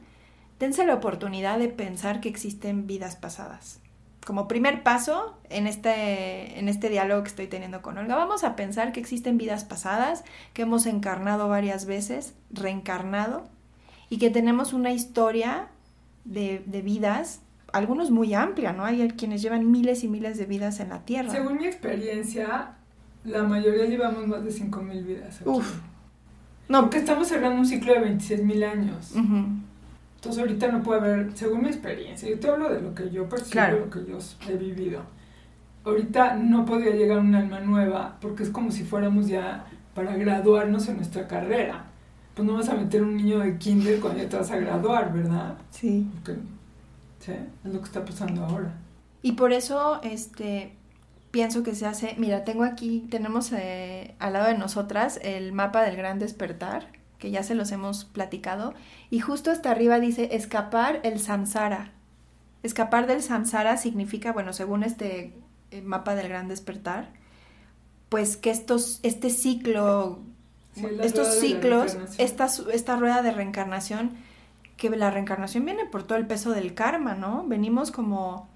dense 0.58 0.86
la 0.86 0.94
oportunidad 0.94 1.58
de 1.58 1.68
pensar 1.68 2.20
que 2.20 2.28
existen 2.28 2.86
vidas 2.86 3.16
pasadas. 3.16 3.80
Como 4.28 4.46
primer 4.46 4.82
paso 4.82 5.38
en 5.48 5.66
este, 5.66 6.58
en 6.58 6.68
este 6.68 6.90
diálogo 6.90 7.22
que 7.22 7.28
estoy 7.28 7.46
teniendo 7.46 7.80
con 7.80 7.96
Olga, 7.96 8.14
vamos 8.14 8.44
a 8.44 8.56
pensar 8.56 8.92
que 8.92 9.00
existen 9.00 9.38
vidas 9.38 9.64
pasadas, 9.64 10.22
que 10.52 10.60
hemos 10.60 10.84
encarnado 10.84 11.48
varias 11.48 11.86
veces, 11.86 12.34
reencarnado, 12.50 13.48
y 14.10 14.18
que 14.18 14.28
tenemos 14.28 14.74
una 14.74 14.92
historia 14.92 15.68
de, 16.26 16.62
de 16.66 16.82
vidas, 16.82 17.40
algunos 17.72 18.10
muy 18.10 18.34
amplia, 18.34 18.74
¿no? 18.74 18.84
Hay 18.84 19.08
quienes 19.12 19.40
llevan 19.40 19.72
miles 19.72 20.04
y 20.04 20.08
miles 20.08 20.36
de 20.36 20.44
vidas 20.44 20.78
en 20.80 20.90
la 20.90 21.06
Tierra. 21.06 21.30
Según 21.30 21.56
mi 21.56 21.64
experiencia, 21.64 22.74
la 23.24 23.44
mayoría 23.44 23.86
llevamos 23.86 24.26
más 24.26 24.44
de 24.44 24.50
5.000 24.50 25.06
vidas. 25.06 25.40
Aquí. 25.40 25.48
Uf. 25.48 25.80
No, 26.68 26.82
porque 26.82 26.98
estamos 26.98 27.28
cerrando 27.28 27.60
un 27.60 27.66
ciclo 27.66 27.94
de 27.94 28.00
26.000 28.00 28.70
años. 28.70 29.14
Entonces 30.18 30.40
ahorita 30.42 30.66
no 30.68 30.82
puede 30.82 31.00
haber, 31.00 31.32
según 31.36 31.62
mi 31.62 31.68
experiencia, 31.68 32.28
yo 32.28 32.40
te 32.40 32.48
hablo 32.48 32.68
de 32.72 32.80
lo 32.80 32.92
que 32.92 33.08
yo 33.10 33.28
percibo, 33.28 33.50
Claro. 33.52 33.78
lo 33.86 33.90
que 33.90 34.04
yo 34.04 34.18
he 34.48 34.56
vivido. 34.56 35.02
Ahorita 35.84 36.34
no 36.34 36.64
podría 36.64 36.90
llegar 36.94 37.18
un 37.20 37.34
alma 37.36 37.60
nueva 37.60 38.18
porque 38.20 38.42
es 38.42 38.50
como 38.50 38.72
si 38.72 38.82
fuéramos 38.84 39.28
ya 39.28 39.64
para 39.94 40.16
graduarnos 40.16 40.88
en 40.88 40.96
nuestra 40.96 41.28
carrera. 41.28 41.84
Pues 42.34 42.46
no 42.46 42.54
vas 42.54 42.68
a 42.68 42.74
meter 42.74 43.02
un 43.02 43.16
niño 43.16 43.38
de 43.38 43.58
kinder 43.58 44.00
cuando 44.00 44.22
ya 44.22 44.28
te 44.28 44.36
vas 44.36 44.50
a 44.50 44.56
graduar, 44.58 45.12
¿verdad? 45.12 45.54
Sí. 45.70 46.08
Porque, 46.16 46.40
sí, 47.20 47.32
es 47.64 47.72
lo 47.72 47.78
que 47.78 47.84
está 47.86 48.04
pasando 48.04 48.44
ahora. 48.44 48.74
Y 49.22 49.32
por 49.32 49.52
eso, 49.52 50.00
este, 50.02 50.72
pienso 51.30 51.62
que 51.62 51.74
se 51.76 51.86
hace, 51.86 52.14
mira, 52.18 52.44
tengo 52.44 52.64
aquí, 52.64 53.06
tenemos 53.10 53.52
eh, 53.52 54.14
al 54.18 54.32
lado 54.34 54.48
de 54.48 54.58
nosotras 54.58 55.18
el 55.22 55.52
mapa 55.52 55.82
del 55.82 55.96
gran 55.96 56.18
despertar, 56.18 56.88
que 57.18 57.30
ya 57.30 57.42
se 57.42 57.54
los 57.54 57.72
hemos 57.72 58.04
platicado, 58.04 58.74
y 59.10 59.20
justo 59.20 59.50
hasta 59.50 59.70
arriba 59.70 60.00
dice 60.00 60.30
escapar 60.32 61.00
el 61.02 61.20
samsara. 61.20 61.92
Escapar 62.62 63.06
del 63.06 63.22
samsara 63.22 63.76
significa, 63.76 64.32
bueno, 64.32 64.52
según 64.52 64.82
este 64.82 65.32
eh, 65.70 65.82
mapa 65.82 66.14
del 66.14 66.28
gran 66.28 66.48
despertar, 66.48 67.10
pues 68.08 68.36
que 68.36 68.50
estos, 68.50 69.00
este 69.02 69.30
ciclo, 69.30 70.20
Sí, 70.72 70.86
estos 71.02 71.40
ciclos, 71.40 71.96
esta, 72.18 72.48
esta 72.72 72.96
rueda 72.96 73.22
de 73.22 73.32
reencarnación, 73.32 74.12
que 74.76 74.90
la 74.90 75.10
reencarnación 75.10 75.64
viene 75.64 75.86
por 75.86 76.04
todo 76.04 76.18
el 76.18 76.26
peso 76.26 76.52
del 76.52 76.74
karma, 76.74 77.14
¿no? 77.14 77.44
Venimos 77.46 77.90
como 77.90 78.48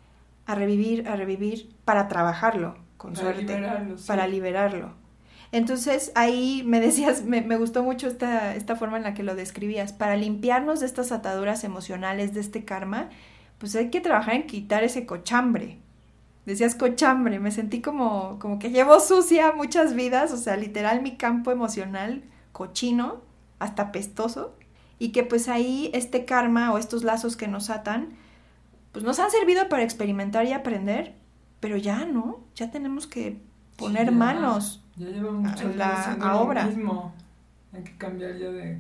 a 0.47 0.55
revivir, 0.55 1.09
a 1.09 1.17
revivir 1.17 1.75
para 1.85 2.09
trabajarlo, 2.09 2.77
con 2.97 3.15
Para 3.15 3.25
suerte, 3.25 3.43
liberarlo, 3.43 3.99
sí. 3.99 4.05
para 4.07 4.27
liberarlo. 4.27 5.02
Entonces 5.53 6.13
ahí 6.15 6.63
me 6.65 6.81
decías, 6.81 7.25
me, 7.25 7.43
me 7.43 7.59
gustó 7.59 7.83
mucho 7.83 8.09
esta, 8.09 8.57
esta 8.57 8.75
forma 8.75 8.97
en 8.97 9.03
la 9.05 9.15
que 9.15 9.23
lo 9.23 9.35
describías, 9.35 9.93
para 9.93 10.17
limpiarnos 10.17 10.81
de 10.81 10.87
estas 10.87 11.13
ataduras 11.13 11.63
emocionales, 11.63 12.33
de 12.35 12.41
este 12.41 12.65
karma, 12.65 13.11
pues 13.59 13.77
hay 13.77 13.91
que 13.91 14.01
trabajar 14.01 14.35
en 14.35 14.47
quitar 14.47 14.83
ese 14.83 15.07
cochambre. 15.07 15.79
Decías 16.47 16.75
cochambre, 16.75 17.39
me 17.39 17.53
sentí 17.53 17.81
como, 17.81 18.39
como 18.41 18.59
que 18.59 18.71
llevo 18.71 18.99
sucia 18.99 19.53
muchas 19.53 19.95
vidas, 19.95 20.33
o 20.33 20.37
sea, 20.37 20.57
literal 20.57 21.03
mi 21.03 21.17
campo 21.17 21.53
emocional 21.53 22.25
cochino, 22.51 23.21
hasta 23.59 23.93
pestoso, 23.93 24.57
y 24.99 25.13
que 25.13 25.23
pues 25.23 25.49
ahí 25.49 25.91
este 25.95 26.25
karma 26.25 26.73
o 26.73 26.79
estos 26.79 27.05
lazos 27.05 27.37
que 27.37 27.47
nos 27.47 27.71
atan, 27.71 28.15
pues 28.91 29.05
nos 29.05 29.19
han 29.21 29.31
servido 29.31 29.69
para 29.69 29.85
experimentar 29.85 30.47
y 30.47 30.53
aprender, 30.53 31.15
pero 31.61 31.77
ya 31.77 32.05
no, 32.05 32.41
ya 32.55 32.71
tenemos 32.71 33.07
que 33.07 33.41
poner 33.83 34.07
Sí, 34.09 34.13
ya. 34.13 34.19
manos. 34.19 34.83
Ya 34.97 35.07
muchos 35.23 35.61
a 35.75 35.77
la- 35.77 36.13
a 36.21 36.37
obra. 36.37 36.67
mismo. 36.67 37.13
Hay 37.73 37.83
que 37.83 37.97
cambiar 37.97 38.37
ya 38.37 38.51
de 38.51 38.79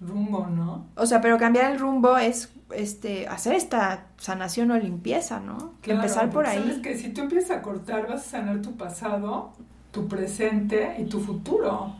rumbo, 0.00 0.46
¿no? 0.46 0.86
O 0.94 1.06
sea, 1.06 1.20
pero 1.20 1.38
cambiar 1.38 1.72
el 1.72 1.78
rumbo 1.80 2.16
es 2.18 2.52
este 2.74 3.26
hacer 3.26 3.54
esta 3.54 4.06
sanación 4.18 4.70
o 4.70 4.78
limpieza, 4.78 5.40
¿no? 5.40 5.72
Claro, 5.80 6.00
Empezar 6.00 6.30
por 6.30 6.46
ahí. 6.46 6.58
Sabes 6.58 6.78
que 6.78 6.96
si 6.96 7.08
tú 7.10 7.22
empiezas 7.22 7.58
a 7.58 7.62
cortar, 7.62 8.06
vas 8.08 8.26
a 8.26 8.30
sanar 8.30 8.62
tu 8.62 8.76
pasado, 8.76 9.52
tu 9.90 10.06
presente 10.06 10.94
y 11.00 11.06
tu 11.06 11.18
futuro. 11.20 11.94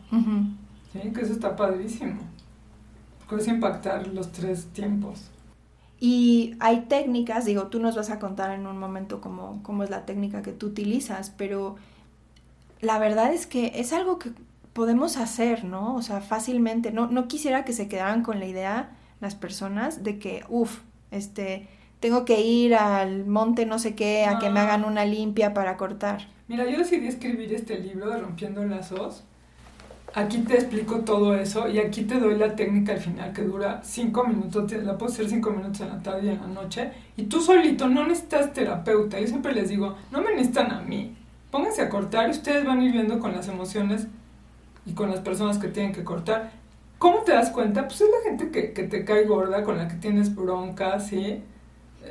¿sí? 0.93 1.11
Que 1.13 1.21
eso 1.23 1.33
está 1.33 1.57
padrísimo. 1.57 2.21
Puedes 3.29 3.49
impactar 3.49 4.07
los 4.09 4.31
tres 4.33 4.67
tiempos. 4.73 5.31
Y 6.01 6.55
hay 6.61 6.83
técnicas, 6.83 7.45
digo, 7.45 7.65
tú 7.67 7.81
nos 7.81 7.97
vas 7.97 8.11
a 8.11 8.19
contar 8.21 8.53
en 8.53 8.67
un 8.67 8.79
momento 8.79 9.21
cómo, 9.21 9.61
cómo 9.65 9.83
es 9.83 9.91
la 9.91 10.07
técnica 10.07 10.43
que 10.43 10.53
tú 10.53 10.67
utilizas, 10.69 11.31
pero 11.31 11.75
la 12.81 12.99
verdad 12.99 13.33
es 13.33 13.47
que 13.47 13.73
es 13.77 13.93
algo 13.93 14.19
que 14.19 14.31
podemos 14.73 15.17
hacer, 15.17 15.65
¿no? 15.65 15.95
O 15.97 16.03
sea, 16.03 16.21
fácilmente. 16.21 16.93
No, 16.93 17.09
no 17.09 17.27
quisiera 17.29 17.65
que 17.65 17.73
se 17.73 17.89
quedaran 17.89 18.23
con 18.23 18.39
la 18.41 18.47
idea 18.47 18.91
las 19.21 19.35
personas 19.35 20.05
de 20.05 20.19
que, 20.19 20.45
uff, 20.49 20.81
este, 21.11 21.67
tengo 22.01 22.25
que 22.25 22.41
ir 22.41 22.75
al 22.77 23.27
monte 23.27 23.67
no 23.67 23.79
sé 23.81 23.95
qué, 23.97 24.25
a 24.27 24.39
que 24.39 24.51
me 24.51 24.61
hagan 24.61 24.85
una 24.85 25.05
limpia 25.05 25.53
para 25.55 25.77
cortar. 25.77 26.29
Mira, 26.47 26.65
yo 26.71 26.79
decidí 26.79 27.09
escribir 27.09 27.53
este 27.53 27.79
libro 27.81 28.09
de 28.11 28.19
Rompiendo 28.19 28.65
Lazos. 28.65 29.25
Aquí 30.15 30.39
te 30.39 30.55
explico 30.55 31.01
todo 31.01 31.35
eso 31.35 31.69
y 31.69 31.79
aquí 31.79 32.03
te 32.03 32.19
doy 32.19 32.37
la 32.39 32.57
técnica 32.57 32.93
al 32.93 32.99
final 32.99 33.33
que 33.33 33.43
dura 33.43 33.83
cinco 33.85 34.25
minutos, 34.27 34.67
te- 34.67 34.81
la 34.81 34.97
puedo 34.97 35.13
hacer 35.13 35.29
cinco 35.29 35.51
minutos 35.51 35.81
en 35.83 35.89
la 35.91 36.03
tarde 36.03 36.27
y 36.27 36.29
en 36.31 36.41
la 36.41 36.47
noche. 36.47 36.91
Y 37.17 37.25
tú 37.25 37.41
solito 37.43 37.89
no 37.89 38.07
necesitas 38.07 38.53
terapeuta. 38.55 39.21
Yo 39.21 39.27
siempre 39.27 39.53
les 39.53 39.69
digo, 39.69 39.97
no 40.11 40.23
me 40.23 40.31
necesitan 40.35 40.73
a 40.73 40.81
mí. 40.81 41.15
Pónganse 41.51 41.83
a 41.83 41.89
cortar 41.89 42.29
y 42.29 42.33
ustedes 42.33 42.65
van 42.65 42.81
a 42.81 42.85
ir 42.85 42.93
viendo 42.93 43.19
con 43.19 43.33
las 43.33 43.49
emociones 43.49 44.07
y 44.85 44.93
con 44.93 45.11
las 45.11 45.21
personas 45.21 45.59
que 45.59 45.69
tienen 45.69 45.93
que 45.93 46.05
cortar. 46.05 46.51
¿Cómo 46.99 47.19
te 47.21 47.33
das 47.33 47.51
cuenta? 47.51 47.87
Pues 47.87 48.01
es 48.01 48.09
la 48.11 48.31
gente 48.31 48.51
que, 48.51 48.73
que 48.73 48.83
te 48.83 49.05
cae 49.05 49.25
gorda, 49.25 49.63
con 49.63 49.79
la 49.79 49.89
que 49.89 49.95
tienes 49.95 50.35
bronca, 50.35 50.99
¿sí? 50.99 51.43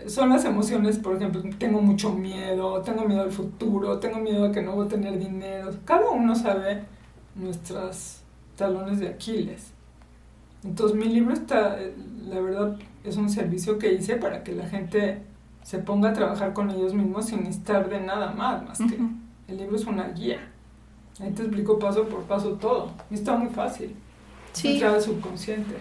Son 0.07 0.29
las 0.29 0.45
emociones, 0.45 0.97
por 0.97 1.15
ejemplo, 1.15 1.41
tengo 1.57 1.81
mucho 1.81 2.13
miedo, 2.13 2.81
tengo 2.81 3.05
miedo 3.05 3.23
al 3.23 3.31
futuro, 3.31 3.99
tengo 3.99 4.19
miedo 4.19 4.45
a 4.45 4.51
que 4.51 4.61
no 4.61 4.73
voy 4.73 4.85
a 4.85 4.89
tener 4.89 5.17
dinero. 5.17 5.71
Cada 5.85 6.09
uno 6.11 6.35
sabe 6.35 6.83
nuestros 7.35 8.21
talones 8.55 8.99
de 8.99 9.09
Aquiles. 9.09 9.71
Entonces 10.63 10.97
mi 10.97 11.05
libro 11.05 11.33
está, 11.33 11.77
la 12.27 12.39
verdad, 12.39 12.77
es 13.03 13.17
un 13.17 13.29
servicio 13.29 13.77
que 13.77 13.93
hice 13.93 14.15
para 14.15 14.43
que 14.43 14.53
la 14.53 14.67
gente 14.67 15.21
se 15.63 15.79
ponga 15.79 16.09
a 16.09 16.13
trabajar 16.13 16.53
con 16.53 16.69
ellos 16.71 16.93
mismos 16.93 17.27
sin 17.27 17.43
necesitar 17.43 17.89
de 17.89 17.99
nada 17.99 18.31
más, 18.31 18.63
más 18.63 18.77
que. 18.79 18.97
El 19.47 19.57
libro 19.57 19.75
es 19.75 19.85
una 19.85 20.09
guía. 20.09 20.51
Ahí 21.19 21.31
te 21.31 21.43
explico 21.43 21.79
paso 21.79 22.07
por 22.07 22.23
paso 22.23 22.51
todo. 22.53 22.91
Y 23.09 23.15
está 23.15 23.35
muy 23.35 23.49
fácil. 23.49 23.95
Sí. 24.53 24.81
Al 24.83 25.01
subconsciente. 25.01 25.75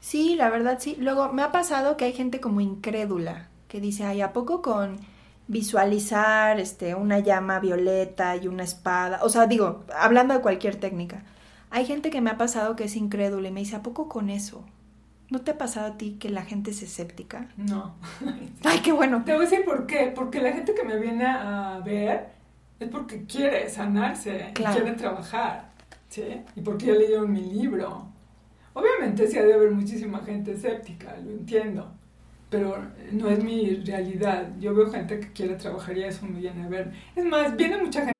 Sí, 0.00 0.34
la 0.36 0.50
verdad 0.50 0.78
sí. 0.80 0.96
Luego 0.98 1.32
me 1.32 1.42
ha 1.42 1.52
pasado 1.52 1.96
que 1.96 2.06
hay 2.06 2.12
gente 2.12 2.40
como 2.40 2.60
incrédula 2.60 3.48
que 3.68 3.80
dice, 3.80 4.04
ay, 4.04 4.20
¿a 4.20 4.32
poco 4.32 4.62
con 4.62 4.98
visualizar 5.46 6.58
este, 6.58 6.94
una 6.94 7.20
llama 7.20 7.60
violeta 7.60 8.36
y 8.36 8.48
una 8.48 8.64
espada? 8.64 9.20
O 9.22 9.28
sea, 9.28 9.46
digo, 9.46 9.84
hablando 9.96 10.34
de 10.34 10.40
cualquier 10.40 10.76
técnica. 10.76 11.24
Hay 11.70 11.86
gente 11.86 12.10
que 12.10 12.20
me 12.20 12.30
ha 12.30 12.38
pasado 12.38 12.74
que 12.74 12.84
es 12.84 12.96
incrédula 12.96 13.48
y 13.48 13.52
me 13.52 13.60
dice, 13.60 13.76
¿a 13.76 13.82
poco 13.82 14.08
con 14.08 14.28
eso? 14.28 14.64
¿No 15.30 15.40
te 15.42 15.52
ha 15.52 15.58
pasado 15.58 15.92
a 15.92 15.96
ti 15.96 16.16
que 16.18 16.28
la 16.28 16.42
gente 16.42 16.72
es 16.72 16.82
escéptica? 16.82 17.48
No. 17.56 17.94
Ay, 18.64 18.80
qué 18.80 18.90
bueno. 18.90 19.22
Te 19.24 19.32
voy 19.32 19.46
a 19.46 19.48
decir 19.48 19.64
por 19.64 19.86
qué. 19.86 20.12
Porque 20.14 20.40
la 20.40 20.52
gente 20.52 20.74
que 20.74 20.84
me 20.84 20.98
viene 20.98 21.24
a 21.24 21.80
ver 21.84 22.28
es 22.80 22.88
porque 22.88 23.24
quiere 23.26 23.68
sanarse, 23.68 24.50
y 24.50 24.54
quiere 24.54 24.92
trabajar, 24.92 25.70
¿sí? 26.08 26.42
Y 26.56 26.60
porque 26.62 26.86
ya 26.86 26.94
leyeron 26.94 27.30
mi 27.30 27.42
libro. 27.42 28.08
Obviamente 28.72 29.26
sí 29.28 29.38
ha 29.38 29.44
de 29.44 29.54
haber 29.54 29.70
muchísima 29.70 30.20
gente 30.20 30.52
escéptica, 30.52 31.16
lo 31.18 31.30
entiendo. 31.30 31.92
Pero 32.48 32.78
no 33.12 33.28
es 33.28 33.44
mi 33.44 33.76
realidad. 33.76 34.48
Yo 34.58 34.74
veo 34.74 34.90
gente 34.90 35.20
que 35.20 35.32
quiere 35.32 35.54
trabajar 35.54 35.96
y 35.96 36.04
eso 36.04 36.26
me 36.26 36.40
viene 36.40 36.64
a 36.64 36.68
ver. 36.68 36.92
Es 37.14 37.24
más, 37.24 37.56
viene 37.56 37.78
mucha 37.78 38.00
gente 38.00 38.19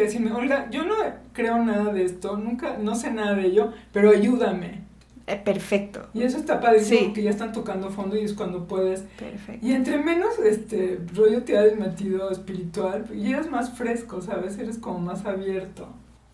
que 0.00 0.06
decirme, 0.06 0.32
Olga, 0.32 0.68
yo 0.70 0.84
no 0.84 0.94
creo 1.32 1.62
nada 1.64 1.92
de 1.92 2.04
esto, 2.04 2.36
nunca, 2.36 2.78
no 2.78 2.94
sé 2.94 3.10
nada 3.10 3.34
de 3.34 3.46
ello, 3.46 3.72
pero 3.92 4.10
ayúdame. 4.10 4.80
Eh, 5.26 5.36
perfecto. 5.44 6.08
Y 6.14 6.22
eso 6.22 6.38
está 6.38 6.58
padrísimo 6.60 6.98
Sí. 6.98 7.04
porque 7.06 7.22
ya 7.22 7.30
están 7.30 7.52
tocando 7.52 7.88
fondo 7.90 8.16
y 8.16 8.24
es 8.24 8.32
cuando 8.32 8.66
puedes. 8.66 9.02
Perfecto. 9.18 9.64
Y 9.64 9.72
entre 9.72 9.98
menos 9.98 10.38
este 10.40 10.98
rollo 11.14 11.44
te 11.44 11.56
has 11.56 11.76
metido 11.76 12.30
espiritual, 12.30 13.04
y 13.14 13.32
eres 13.32 13.48
más 13.50 13.70
fresco, 13.70 14.20
¿sabes? 14.22 14.58
Eres 14.58 14.78
como 14.78 14.98
más 14.98 15.24
abierto. 15.26 15.88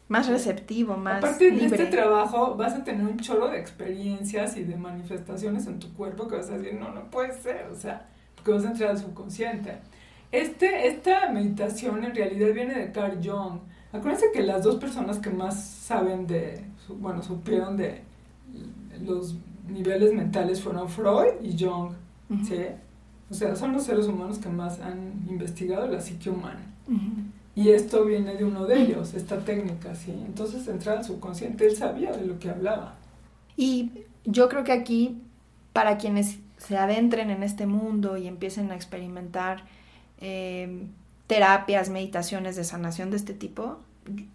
Más 0.09 0.29
receptivo, 0.29 0.97
más 0.97 1.19
Aparte 1.19 1.47
de 1.47 1.51
libre. 1.51 1.67
este 1.83 1.87
trabajo, 1.87 2.55
vas 2.55 2.75
a 2.75 2.85
tener 2.85 3.05
un 3.05 3.19
chorro 3.19 3.49
de 3.49 3.59
experiencias 3.59 4.57
y 4.57 4.63
de 4.63 4.77
manifestaciones 4.77 5.67
en 5.67 5.81
tu 5.81 5.93
cuerpo 5.95 6.29
que 6.29 6.37
vas 6.37 6.49
a 6.51 6.57
decir, 6.59 6.75
no, 6.79 6.93
no 6.95 7.11
puede 7.11 7.33
ser, 7.35 7.67
o 7.71 7.75
sea, 7.75 8.07
porque 8.37 8.53
vas 8.53 8.65
a 8.65 8.71
entrar 8.71 8.91
al 8.91 8.99
subconsciente. 8.99 9.79
Este, 10.37 10.87
esta 10.87 11.31
meditación 11.31 12.05
en 12.05 12.15
realidad 12.15 12.53
viene 12.53 12.75
de 12.75 12.93
Carl 12.93 13.19
Jung. 13.25 13.61
Acuérdense 13.91 14.27
que 14.35 14.43
las 14.43 14.63
dos 14.63 14.77
personas 14.77 15.19
que 15.19 15.31
más 15.31 15.65
saben 15.65 16.27
de, 16.27 16.63
bueno, 16.89 17.23
supieron 17.23 17.79
de 17.79 18.03
los 19.03 19.37
niveles 19.67 20.13
mentales 20.13 20.61
fueron 20.61 20.91
Freud 20.91 21.41
y 21.43 21.57
Jung, 21.59 21.93
¿sí? 22.47 22.67
O 23.31 23.35
sea, 23.35 23.57
son 23.57 23.73
los 23.73 23.85
seres 23.85 24.09
humanos 24.09 24.39
que 24.39 24.51
más 24.51 24.79
han 24.81 25.25
investigado 25.27 25.87
la 25.87 26.03
psique 26.03 26.29
humana. 26.29 26.61
Y 27.55 27.71
esto 27.71 28.05
viene 28.05 28.35
de 28.35 28.45
uno 28.45 28.67
de 28.67 28.83
ellos, 28.83 29.15
esta 29.15 29.39
técnica, 29.39 29.95
¿sí? 29.95 30.13
Entonces, 30.27 30.69
entrar 30.69 30.99
al 30.99 31.05
subconsciente, 31.05 31.67
él 31.67 31.75
sabía 31.75 32.13
de 32.13 32.27
lo 32.27 32.39
que 32.39 32.51
hablaba. 32.51 32.97
Y 33.57 33.91
yo 34.27 34.51
creo 34.51 34.65
que 34.65 34.73
aquí, 34.73 35.23
para 35.73 35.97
quienes 35.97 36.39
se 36.59 36.77
adentren 36.77 37.31
en 37.31 37.43
este 37.43 37.67
mundo 37.67 38.19
y 38.19 38.27
empiecen 38.27 38.71
a 38.71 38.75
experimentar 38.75 39.65
eh, 40.21 40.87
terapias, 41.27 41.91
meditaciones 41.91 42.57
de 42.57 42.65
sanación 42.65 43.11
de 43.11 43.17
este 43.17 43.35
tipo, 43.35 43.79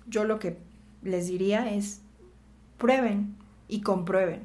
yo 0.07 0.23
lo 0.23 0.39
que 0.39 0.57
les 1.03 1.27
diría 1.27 1.73
es 1.73 2.01
prueben 2.77 3.35
y 3.67 3.81
comprueben. 3.81 4.41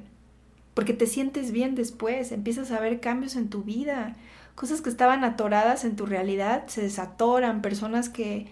Porque 0.74 0.92
te 0.92 1.06
sientes 1.06 1.52
bien 1.52 1.74
después, 1.74 2.32
empiezas 2.32 2.70
a 2.70 2.80
ver 2.80 3.00
cambios 3.00 3.36
en 3.36 3.48
tu 3.48 3.62
vida, 3.62 4.14
cosas 4.54 4.82
que 4.82 4.90
estaban 4.90 5.24
atoradas 5.24 5.84
en 5.84 5.96
tu 5.96 6.06
realidad 6.06 6.64
se 6.66 6.82
desatoran, 6.82 7.62
personas 7.62 8.08
que 8.08 8.46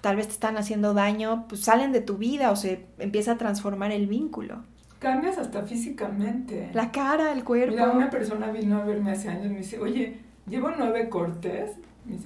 tal 0.00 0.16
vez 0.16 0.26
te 0.28 0.32
están 0.32 0.56
haciendo 0.56 0.94
daño, 0.94 1.46
pues 1.48 1.62
salen 1.62 1.92
de 1.92 2.00
tu 2.00 2.16
vida 2.16 2.50
o 2.50 2.56
se 2.56 2.86
empieza 2.98 3.32
a 3.32 3.38
transformar 3.38 3.92
el 3.92 4.06
vínculo. 4.06 4.62
Cambias 4.98 5.38
hasta 5.38 5.62
físicamente. 5.62 6.70
La 6.74 6.92
cara, 6.92 7.32
el 7.32 7.44
cuerpo. 7.44 7.72
Mira, 7.72 7.90
una 7.90 8.10
persona 8.10 8.50
vino 8.50 8.78
a 8.78 8.84
verme 8.84 9.12
hace 9.12 9.28
años 9.28 9.46
y 9.46 9.50
me 9.50 9.58
dice, 9.58 9.78
oye, 9.78 10.18
llevo 10.46 10.70
nueve 10.76 11.08
cortes 11.08 11.72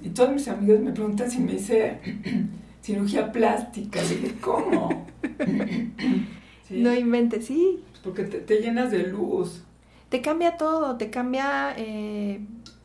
y 0.03 0.09
todos 0.09 0.31
mis 0.31 0.47
amigos 0.47 0.79
me 0.79 0.91
preguntan 0.91 1.29
si 1.29 1.39
me 1.39 1.53
hice 1.53 1.99
cirugía 2.81 3.31
plástica. 3.31 4.01
Dije, 4.01 4.35
¿cómo? 4.39 5.05
No 6.69 6.93
inventes, 6.95 7.45
sí. 7.45 7.83
Porque 8.03 8.23
te, 8.23 8.61
llenas 8.61 8.89
de 8.89 9.07
luz. 9.07 9.63
Te 10.09 10.21
cambia 10.21 10.57
todo, 10.57 10.97
te 10.97 11.11
cambia 11.11 11.73
eh, 11.77 12.39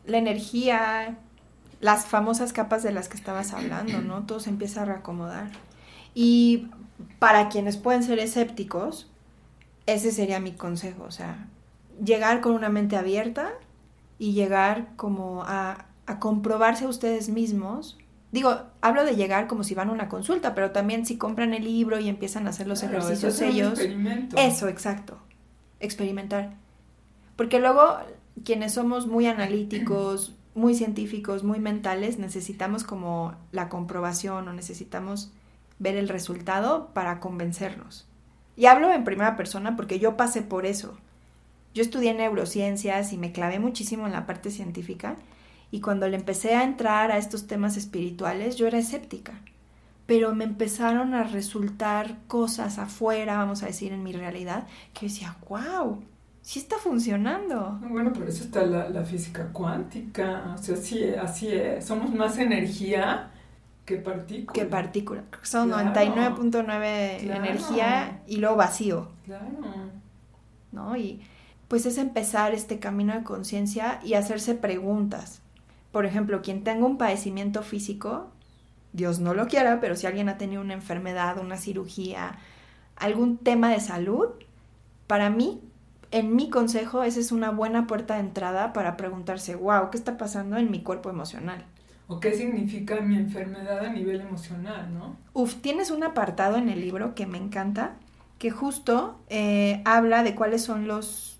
la 0.06 0.18
energía, 0.18 1.16
las 1.80 2.06
famosas 2.06 2.52
capas 2.52 2.82
de 2.82 2.92
las 2.92 3.08
que 3.08 3.16
estabas 3.16 3.52
hablando, 3.52 4.00
¿no? 4.02 4.26
Todo 4.26 4.40
se 4.40 4.50
empieza 4.50 4.82
a 4.82 4.84
reacomodar. 4.84 5.50
Y 6.14 6.68
para 7.18 7.48
quienes 7.48 7.76
pueden 7.76 8.02
ser 8.02 8.18
escépticos, 8.18 9.10
ese 9.86 10.12
sería 10.12 10.40
mi 10.40 10.52
consejo, 10.52 11.04
o 11.04 11.10
sea, 11.10 11.48
llegar 12.04 12.40
con 12.40 12.52
una 12.52 12.68
mente 12.68 12.96
abierta 12.96 13.52
y 14.18 14.32
llegar 14.32 14.88
como 14.96 15.42
a, 15.44 15.86
comprobarse 16.18 16.84
a 16.84 16.88
ustedes 16.88 17.28
mismos. 17.28 17.98
Digo, 18.32 18.62
hablo 18.80 19.04
de 19.04 19.16
llegar 19.16 19.46
como 19.46 19.64
si 19.64 19.74
van 19.74 19.88
a 19.88 19.92
una 19.92 20.08
consulta, 20.08 20.54
pero 20.54 20.70
también 20.70 21.04
si 21.04 21.18
compran 21.18 21.54
el 21.54 21.64
libro 21.64 21.98
y 21.98 22.08
empiezan 22.08 22.46
a 22.46 22.50
hacer 22.50 22.66
los 22.66 22.82
ejercicios 22.82 23.40
ellos. 23.40 23.78
Eso, 24.36 24.68
exacto. 24.68 25.18
Experimentar. 25.80 26.54
Porque 27.36 27.58
luego 27.58 27.98
quienes 28.44 28.74
somos 28.74 29.06
muy 29.06 29.26
analíticos, 29.26 30.36
muy 30.54 30.74
científicos, 30.74 31.44
muy 31.44 31.58
mentales, 31.58 32.18
necesitamos 32.18 32.84
como 32.84 33.34
la 33.52 33.68
comprobación 33.68 34.48
o 34.48 34.52
necesitamos 34.52 35.32
ver 35.78 35.96
el 35.96 36.08
resultado 36.08 36.90
para 36.92 37.20
convencernos. 37.20 38.06
Y 38.56 38.66
hablo 38.66 38.92
en 38.92 39.04
primera 39.04 39.36
persona 39.36 39.76
porque 39.76 39.98
yo 39.98 40.16
pasé 40.16 40.42
por 40.42 40.66
eso. 40.66 40.98
Yo 41.72 41.82
estudié 41.82 42.14
neurociencias 42.14 43.12
y 43.12 43.18
me 43.18 43.32
clavé 43.32 43.58
muchísimo 43.58 44.06
en 44.06 44.12
la 44.12 44.26
parte 44.26 44.50
científica 44.50 45.16
y 45.70 45.80
cuando 45.80 46.08
le 46.08 46.16
empecé 46.16 46.54
a 46.54 46.64
entrar 46.64 47.12
a 47.12 47.18
estos 47.18 47.46
temas 47.46 47.76
espirituales 47.76 48.56
yo 48.56 48.66
era 48.66 48.78
escéptica. 48.78 49.40
Pero 50.06 50.34
me 50.34 50.44
empezaron 50.44 51.14
a 51.14 51.22
resultar 51.22 52.18
cosas 52.26 52.78
afuera, 52.78 53.36
vamos 53.36 53.62
a 53.62 53.66
decir, 53.66 53.92
en 53.92 54.02
mi 54.02 54.12
realidad, 54.12 54.66
que 54.92 55.06
decía, 55.06 55.36
wow, 55.48 56.02
sí 56.42 56.58
está 56.58 56.76
funcionando. 56.78 57.78
Bueno, 57.88 58.12
por 58.12 58.28
eso 58.28 58.44
está 58.44 58.66
la, 58.66 59.04
física 59.04 59.52
cuántica, 59.52 60.54
o 60.58 60.58
sea, 60.58 60.76
sí, 60.76 61.04
así 61.04 61.48
es, 61.48 61.84
somos 61.84 62.12
más 62.12 62.38
energía 62.38 63.30
que 63.84 63.96
partícula. 63.96 64.52
Que 64.52 64.68
partícula, 64.68 65.24
son 65.42 65.70
99.9 65.70 67.20
energía 67.20 68.22
y 68.26 68.38
luego 68.38 68.56
vacío. 68.56 69.08
Claro. 69.24 69.46
¿No? 70.72 70.96
Y 70.96 71.20
pues 71.68 71.86
es 71.86 71.98
empezar 71.98 72.52
este 72.52 72.80
camino 72.80 73.14
de 73.14 73.22
conciencia 73.22 74.00
y 74.04 74.14
hacerse 74.14 74.56
preguntas. 74.56 75.39
Por 75.92 76.06
ejemplo, 76.06 76.42
quien 76.42 76.62
tenga 76.64 76.86
un 76.86 76.98
padecimiento 76.98 77.62
físico, 77.62 78.30
Dios 78.92 79.18
no 79.20 79.34
lo 79.34 79.46
quiera, 79.46 79.80
pero 79.80 79.96
si 79.96 80.06
alguien 80.06 80.28
ha 80.28 80.38
tenido 80.38 80.62
una 80.62 80.74
enfermedad, 80.74 81.38
una 81.38 81.56
cirugía, 81.56 82.38
algún 82.96 83.38
tema 83.38 83.70
de 83.70 83.80
salud, 83.80 84.28
para 85.06 85.30
mí 85.30 85.60
en 86.10 86.34
mi 86.34 86.50
consejo, 86.50 87.02
esa 87.02 87.20
es 87.20 87.32
una 87.32 87.50
buena 87.50 87.86
puerta 87.86 88.14
de 88.14 88.20
entrada 88.20 88.72
para 88.72 88.96
preguntarse, 88.96 89.54
wow, 89.54 89.90
¿qué 89.90 89.96
está 89.96 90.16
pasando 90.16 90.56
en 90.56 90.70
mi 90.70 90.82
cuerpo 90.82 91.10
emocional? 91.10 91.64
¿O 92.08 92.18
qué 92.18 92.32
significa 92.32 93.00
mi 93.00 93.16
enfermedad 93.16 93.84
a 93.84 93.92
nivel 93.92 94.20
emocional, 94.20 94.92
no? 94.92 95.16
Uf, 95.32 95.56
tienes 95.56 95.92
un 95.92 96.02
apartado 96.02 96.56
en 96.56 96.68
el 96.68 96.80
libro 96.80 97.14
que 97.14 97.26
me 97.26 97.38
encanta, 97.38 97.94
que 98.38 98.50
justo 98.50 99.20
eh, 99.28 99.82
habla 99.84 100.24
de 100.24 100.34
cuáles 100.34 100.64
son 100.64 100.88
los 100.88 101.38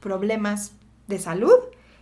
problemas 0.00 0.72
de 1.08 1.18
salud 1.18 1.58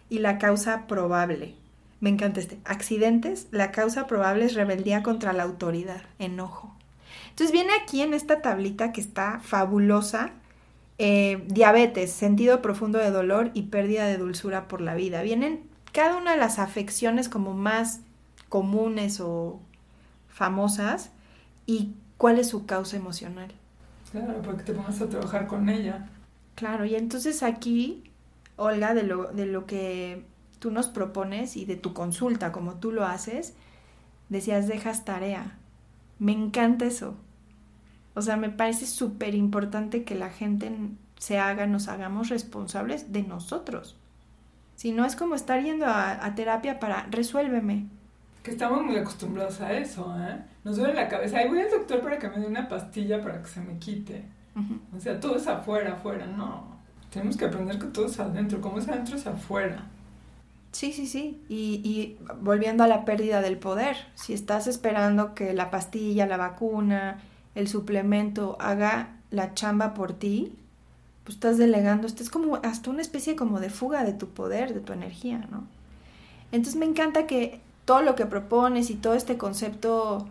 y 0.09 0.21
la 0.21 0.39
causa 0.39 0.87
probable. 0.87 1.57
Me 2.01 2.11
encanta 2.11 2.41
este. 2.41 2.59
Accidentes, 2.65 3.49
la 3.51 3.73
causa 3.73 4.07
probable 4.07 4.45
es 4.45 4.55
rebeldía 4.55 5.03
contra 5.03 5.33
la 5.33 5.45
autoridad, 5.45 6.03
enojo. 6.19 6.75
Entonces 7.31 7.53
viene 7.53 7.73
aquí 7.83 8.03
en 8.03 8.15
esta 8.15 8.43
tablita 8.43 8.93
que 8.93 9.01
está 9.01 9.41
fabulosa, 9.41 10.31
eh, 10.99 11.45
diabetes, 11.49 12.13
sentido 12.13 12.63
profundo 12.63 12.99
de 12.99 13.11
dolor 13.11 13.51
y 13.55 13.65
pérdida 13.65 14.07
de 14.07 14.17
dulzura 14.17 14.69
por 14.69 14.81
la 14.81 14.95
vida. 14.95 15.23
Vienen 15.23 15.63
cada 15.93 16.17
una 16.17 16.33
de 16.33 16.39
las 16.39 16.59
afecciones 16.59 17.29
como 17.29 17.55
más 17.55 18.01
comunes 18.49 19.21
o 19.21 19.61
famosas 20.29 21.11
y 21.67 21.93
cuál 22.17 22.39
es 22.39 22.49
su 22.49 22.67
causa 22.67 22.97
emocional. 22.97 23.53
Claro, 24.13 24.41
porque 24.43 24.63
te 24.63 24.73
pongas 24.73 25.01
a 25.01 25.09
trabajar 25.09 25.47
con 25.47 25.69
ella. 25.69 26.09
Claro, 26.55 26.85
y 26.85 26.95
entonces 26.95 27.43
aquí, 27.43 28.05
Olga, 28.57 28.95
de 28.95 29.03
lo, 29.03 29.33
de 29.33 29.47
lo 29.47 29.67
que 29.67 30.25
tú 30.67 30.73
nos 30.73 30.89
propones 30.89 31.57
y 31.57 31.65
de 31.65 31.77
tu 31.77 31.93
consulta, 31.95 32.51
como 32.51 32.75
tú 32.75 32.91
lo 32.91 33.07
haces, 33.07 33.55
decías, 34.31 34.67
dejas 34.67 35.05
tarea. 35.05 35.57
Me 36.19 36.33
encanta 36.33 36.87
eso. 36.87 37.15
O 38.15 38.23
sea, 38.23 38.37
me 38.37 38.51
parece 38.51 38.85
súper 38.85 39.37
importante 39.37 40.03
que 40.03 40.17
la 40.17 40.29
gente 40.29 40.73
se 41.21 41.39
haga, 41.39 41.69
nos 41.69 41.87
hagamos 41.87 42.31
responsables 42.31 43.13
de 43.13 43.23
nosotros. 43.23 43.97
Si 44.75 44.91
no 44.91 45.05
es 45.05 45.15
como 45.15 45.37
estar 45.37 45.63
yendo 45.63 45.87
a, 45.87 46.35
terapia 46.35 46.81
para 46.81 47.07
resuélveme. 47.13 47.87
Que 48.43 48.51
estamos 48.51 48.83
muy 48.83 48.97
acostumbrados 48.97 49.61
a 49.61 49.73
eso, 49.73 50.17
¿eh? 50.19 50.43
Nos 50.65 50.79
duele 50.79 50.95
la 50.95 51.09
cabeza. 51.09 51.39
Ahí 51.39 51.49
voy 51.49 51.61
al 51.61 51.71
doctor 51.71 52.01
para 52.01 52.19
que 52.19 52.29
me 52.29 52.41
dé 52.41 52.47
una 52.49 52.69
pastilla 52.69 53.23
para 53.23 53.41
que 53.41 53.49
se 53.49 53.61
me 53.61 53.79
quite. 53.79 54.25
O 54.97 54.99
sea, 54.99 55.21
todo 55.21 55.37
es 55.37 55.47
afuera, 55.47 55.93
afuera. 55.93 56.27
No. 56.27 56.75
Tenemos 57.13 57.37
que 57.37 57.45
aprender 57.45 57.79
que 57.79 57.87
todo 57.87 58.07
es 58.07 58.19
adentro. 58.19 58.61
Como 58.61 58.79
es 58.79 58.89
adentro, 58.89 59.15
es 59.15 59.29
afuera. 59.29 59.87
Sí, 60.77 60.93
sí, 60.93 61.07
sí. 61.07 61.41
Y, 61.49 61.81
y, 61.83 62.19
volviendo 62.43 62.85
a 62.85 62.87
la 62.87 63.07
pérdida 63.07 63.41
del 63.41 63.57
poder, 63.57 63.97
si 64.15 64.35
estás 64.35 64.67
esperando 64.67 65.35
que 65.35 65.55
la 65.55 65.71
pastilla, 65.71 66.27
la 66.27 66.37
vacuna, 66.37 67.23
el 67.55 67.67
suplemento 67.67 68.59
haga 68.61 69.17
la 69.31 69.55
chamba 69.55 69.95
por 69.95 70.13
ti, 70.13 70.53
pues 71.25 71.37
estás 71.37 71.57
delegando, 71.57 72.07
es 72.07 72.29
como 72.29 72.57
hasta 72.57 72.91
una 72.91 73.01
especie 73.01 73.37
como 73.37 73.59
de 73.59 73.71
fuga 73.71 74.05
de 74.05 74.13
tu 74.13 74.29
poder, 74.29 74.75
de 74.75 74.81
tu 74.81 74.93
energía, 74.93 75.49
¿no? 75.51 75.65
Entonces 76.53 76.77
me 76.79 76.85
encanta 76.85 77.27
que 77.27 77.63
todo 77.87 78.03
lo 78.03 78.15
que 78.15 78.27
propones 78.27 78.91
y 78.91 78.97
todo 78.97 79.15
este 79.15 79.39
concepto 79.39 80.29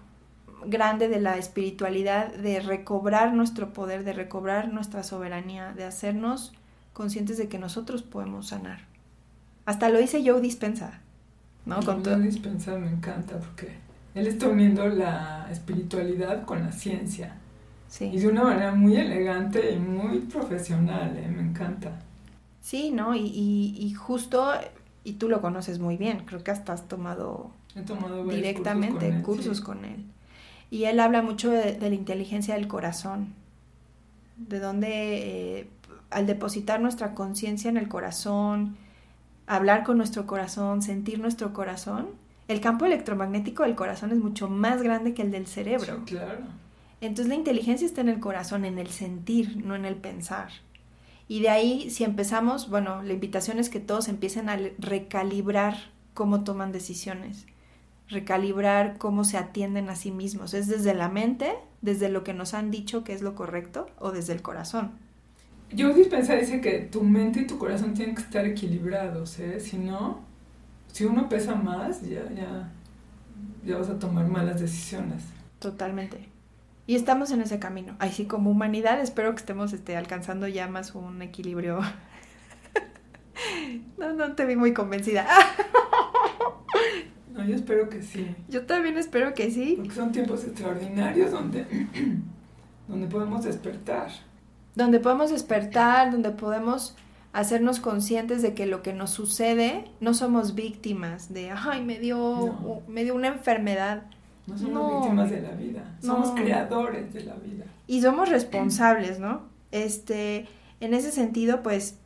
grande 0.63 1.07
de 1.07 1.21
la 1.21 1.37
espiritualidad, 1.37 2.31
de 2.35 2.59
recobrar 2.59 3.33
nuestro 3.33 3.73
poder, 3.73 4.03
de 4.03 4.13
recobrar 4.13 4.71
nuestra 4.71 5.01
soberanía, 5.01 5.73
de 5.73 5.85
hacernos 5.85 6.53
conscientes 6.93 7.39
de 7.39 7.47
que 7.47 7.57
nosotros 7.57 8.03
podemos 8.03 8.49
sanar. 8.49 8.93
Hasta 9.66 9.89
lo 9.89 9.99
hice 9.99 10.24
Joe 10.26 10.41
Dispensa, 10.41 11.01
¿no? 11.66 11.82
Con 11.82 12.03
Joe 12.03 12.20
Dispensa 12.20 12.78
me 12.78 12.89
encanta 12.89 13.39
porque 13.39 13.70
él 14.13 14.28
está 14.28 14.47
uniendo 14.47 14.88
la 14.88 15.47
espiritualidad 15.51 16.45
con 16.45 16.63
la 16.63 16.72
ciencia. 16.72 17.36
Sí. 17.88 18.05
Y 18.05 18.20
de 18.20 18.28
una 18.28 18.43
manera 18.43 18.74
muy 18.74 18.95
elegante 18.95 19.72
y 19.72 19.80
muy 19.80 20.20
profesional, 20.20 21.18
¿eh? 21.18 21.28
me 21.28 21.41
encanta. 21.41 21.99
Sí, 22.61 22.91
¿no? 22.91 23.16
Y, 23.16 23.28
y, 23.28 23.93
justo, 23.93 24.51
y 25.03 25.13
tú 25.13 25.30
lo 25.30 25.41
conoces 25.41 25.80
muy 25.80 25.97
bien, 25.97 26.24
creo 26.26 26.43
que 26.43 26.51
hasta 26.51 26.74
has 26.74 26.88
tomado, 26.88 27.51
He 27.76 27.82
tomado 27.82 28.26
directamente 28.26 29.22
cursos 29.22 29.61
con 29.61 29.86
él. 29.86 30.03
Y 30.72 30.86
él 30.86 30.99
habla 30.99 31.22
mucho 31.22 31.51
de, 31.51 31.78
la 31.80 31.93
inteligencia 31.93 32.55
del 32.55 32.68
corazón, 32.68 33.34
de 34.38 34.59
donde 34.59 35.59
eh, 35.59 35.70
al 36.09 36.26
depositar 36.26 36.82
nuestra 36.82 37.13
conciencia 37.13 37.70
en 37.70 37.78
el 37.78 37.88
corazón, 37.88 38.78
hablar 39.47 39.83
con 39.83 39.97
nuestro 39.97 40.25
corazón, 40.25 40.81
sentir 40.81 41.19
nuestro 41.19 41.53
corazón, 41.53 42.09
el 42.47 42.61
campo 42.61 42.85
electromagnético 42.85 43.63
del 43.63 43.75
corazón 43.75 44.11
es 44.11 44.19
mucho 44.19 44.49
más 44.49 44.81
grande 44.81 45.13
que 45.13 45.23
el 45.23 45.31
del 45.31 45.47
cerebro. 45.47 46.01
Sí, 46.05 46.15
claro. 46.15 46.43
Entonces 47.01 47.27
la 47.27 47.35
inteligencia 47.35 47.85
está 47.85 48.01
en 48.01 48.09
el 48.09 48.19
corazón, 48.19 48.65
en 48.65 48.77
el 48.77 48.87
sentir, 48.87 49.57
no 49.65 49.75
en 49.75 49.85
el 49.85 49.95
pensar. 49.95 50.49
Y 51.27 51.41
de 51.41 51.49
ahí, 51.49 51.89
si 51.89 52.03
empezamos, 52.03 52.69
bueno, 52.69 53.01
la 53.01 53.13
invitación 53.13 53.57
es 53.57 53.69
que 53.69 53.79
todos 53.79 54.07
empiecen 54.07 54.47
a 54.47 54.57
recalibrar 54.77 55.75
cómo 56.13 56.43
toman 56.43 56.71
decisiones, 56.71 57.47
recalibrar 58.07 58.97
cómo 58.99 59.23
se 59.23 59.37
atienden 59.37 59.89
a 59.89 59.95
sí 59.95 60.11
mismos. 60.11 60.53
¿Es 60.53 60.67
desde 60.67 60.93
la 60.93 61.09
mente, 61.09 61.55
desde 61.81 62.09
lo 62.09 62.23
que 62.23 62.33
nos 62.33 62.53
han 62.53 62.69
dicho 62.69 63.03
que 63.03 63.13
es 63.13 63.23
lo 63.23 63.33
correcto 63.33 63.87
o 63.97 64.11
desde 64.11 64.33
el 64.33 64.43
corazón? 64.43 64.91
Yo 65.72 65.93
Dispensa 65.93 66.36
dice 66.36 66.61
que 66.61 66.80
tu 66.80 67.03
mente 67.03 67.41
y 67.41 67.47
tu 67.47 67.57
corazón 67.57 67.93
tienen 67.93 68.16
que 68.16 68.22
estar 68.22 68.45
equilibrados, 68.45 69.39
¿eh? 69.39 69.59
Si 69.59 69.78
no, 69.78 70.22
si 70.91 71.05
uno 71.05 71.28
pesa 71.28 71.55
más, 71.55 72.01
ya, 72.01 72.30
ya, 72.32 72.72
ya 73.66 73.78
vas 73.78 73.89
a 73.89 73.99
tomar 73.99 74.28
malas 74.28 74.61
decisiones. 74.61 75.24
Totalmente. 75.59 76.30
Y 76.88 76.95
estamos 76.95 77.32
en 77.32 77.41
ese 77.41 77.57
camino. 77.57 77.95
Así 77.99 78.26
como 78.26 78.51
humanidad, 78.51 79.01
espero 79.01 79.32
que 79.32 79.39
estemos 79.39 79.74
este, 79.74 79.97
alcanzando 79.97 80.47
ya 80.47 80.68
más 80.68 80.93
un 80.93 81.22
equilibrio. 81.22 81.80
no, 83.97 84.13
no 84.13 84.34
te 84.34 84.45
vi 84.45 84.55
muy 84.55 84.74
convencida. 84.74 85.28
no, 87.34 87.43
yo 87.43 87.55
espero 87.55 87.89
que 87.89 88.03
sí. 88.03 88.36
Yo 88.47 88.68
también 88.68 88.97
espero 88.97 89.34
que 89.34 89.49
sí. 89.49 89.74
Porque 89.78 89.95
son 89.95 90.11
tiempos 90.11 90.43
extraordinarios 90.43 91.32
donde, 91.32 91.66
donde 92.88 93.07
podemos 93.07 93.43
despertar. 93.43 94.11
Donde 94.76 94.99
podemos 94.99 95.32
despertar, 95.32 96.11
donde 96.11 96.32
podemos 96.32 96.95
hacernos 97.34 97.80
conscientes 97.80 98.41
de 98.41 98.53
que 98.53 98.65
lo 98.65 98.82
que 98.82 98.93
nos 98.93 99.09
sucede 99.09 99.86
no 99.99 100.13
somos 100.13 100.55
víctimas 100.55 101.34
de, 101.34 101.51
ay, 101.51 101.84
me 101.84 101.99
dio, 101.99 102.82
me 102.88 103.03
dio 103.03 103.15
una 103.15 103.28
enfermedad 103.28 104.03
no 104.47 104.57
somos 104.57 105.01
víctimas 105.01 105.30
de 105.32 105.41
la 105.41 105.51
vida, 105.51 105.95
somos 106.01 106.32
creadores 106.32 107.13
de 107.13 107.23
la 107.23 107.34
vida. 107.36 107.65
Y 107.88 108.01
somos 108.01 108.30
responsables, 108.30 109.19
¿no? 109.19 109.41
Este, 109.71 110.45
en 110.80 110.93
ese 110.93 111.11
sentido, 111.11 111.63
pues, 111.63 111.97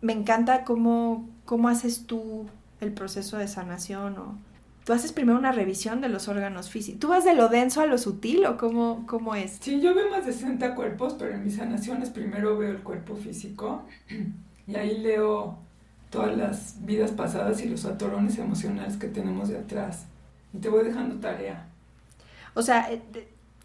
me 0.00 0.12
encanta 0.12 0.64
cómo, 0.64 1.28
cómo 1.44 1.68
haces 1.68 2.06
tú 2.06 2.46
el 2.80 2.92
proceso 2.92 3.38
de 3.38 3.46
sanación 3.46 4.18
o 4.18 4.38
tú 4.84 4.92
haces 4.92 5.12
primero 5.12 5.38
una 5.38 5.52
revisión 5.52 6.00
de 6.00 6.08
los 6.08 6.28
órganos 6.28 6.70
físicos. 6.70 7.00
¿Tú 7.00 7.08
vas 7.08 7.24
de 7.24 7.34
lo 7.34 7.48
denso 7.48 7.80
a 7.80 7.86
lo 7.86 7.98
sutil 7.98 8.44
o 8.46 8.56
cómo, 8.56 9.04
cómo 9.06 9.34
es? 9.34 9.58
Sí, 9.60 9.80
yo 9.80 9.94
veo 9.94 10.10
más 10.10 10.26
de 10.26 10.32
60 10.32 10.74
cuerpos, 10.74 11.16
pero 11.18 11.34
en 11.34 11.44
mis 11.44 11.56
sanaciones 11.56 12.10
primero 12.10 12.58
veo 12.58 12.70
el 12.70 12.82
cuerpo 12.82 13.16
físico 13.16 13.84
y 14.66 14.76
ahí 14.76 14.98
leo 14.98 15.58
todas 16.10 16.36
las 16.36 16.76
vidas 16.84 17.10
pasadas 17.10 17.62
y 17.62 17.68
los 17.68 17.84
atorones 17.84 18.38
emocionales 18.38 18.96
que 18.96 19.08
tenemos 19.08 19.48
de 19.48 19.58
atrás. 19.58 20.04
Y 20.52 20.58
te 20.58 20.68
voy 20.68 20.84
dejando 20.84 21.16
tarea. 21.16 21.66
O 22.54 22.62
sea, 22.62 22.92
eh, 22.92 23.02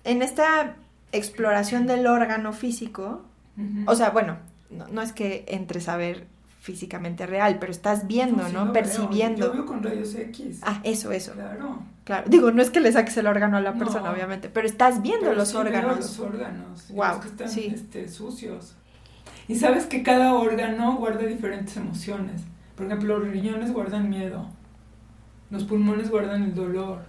en 0.04 0.22
esta 0.22 0.76
exploración 1.12 1.86
del 1.86 2.08
órgano 2.08 2.54
físico, 2.54 3.22
o 3.86 3.96
sea, 3.96 4.12
bueno, 4.12 4.38
no, 4.70 5.02
es 5.02 5.12
que 5.12 5.44
entres 5.48 5.90
a 5.90 5.98
ver 5.98 6.28
físicamente 6.60 7.26
real, 7.26 7.58
pero 7.60 7.72
estás 7.72 8.06
viendo, 8.08 8.48
¿no? 8.50 8.74
Percibiendo. 8.74 9.48
Yo 9.48 9.54
veo 9.54 9.66
con 9.66 9.82
rayos 9.82 10.14
X. 10.16 10.60
Ah, 10.62 10.82
eso, 10.84 11.12
eso. 11.12 11.34
Claro. 11.34 11.84
Claro. 12.04 12.30
Digo, 12.30 12.52
no 12.52 12.62
es 12.62 12.70
que 12.70 12.80
le 12.80 12.92
saques 12.92 13.16
el 13.18 13.28
órgano 13.28 13.58
a 13.58 13.62
la 13.62 13.74
persona, 13.74 14.12
obviamente, 14.12 14.50
pero 14.50 14.68
estás 14.68 15.02
viendo 15.02 15.34
los 15.34 15.56
órganos. 15.56 15.98
los 15.98 16.20
órganos. 16.20 16.92
Wow. 16.92 17.20
que 17.22 17.28
están 17.28 17.48
este, 17.48 18.08
sucios. 18.08 18.76
Y 19.48 19.56
sabes 19.56 19.86
que 19.86 20.04
cada 20.04 20.34
órgano 20.34 20.98
guarda 20.98 21.26
diferentes 21.26 21.76
emociones. 21.78 22.42
Por 22.76 22.86
ejemplo, 22.86 23.20
los 23.20 23.30
riñones 23.30 23.72
guardan 23.72 24.10
miedo. 24.10 24.48
Los 25.50 25.64
pulmones 25.64 26.10
guardan 26.10 26.44
el 26.44 26.54
dolor 26.54 27.00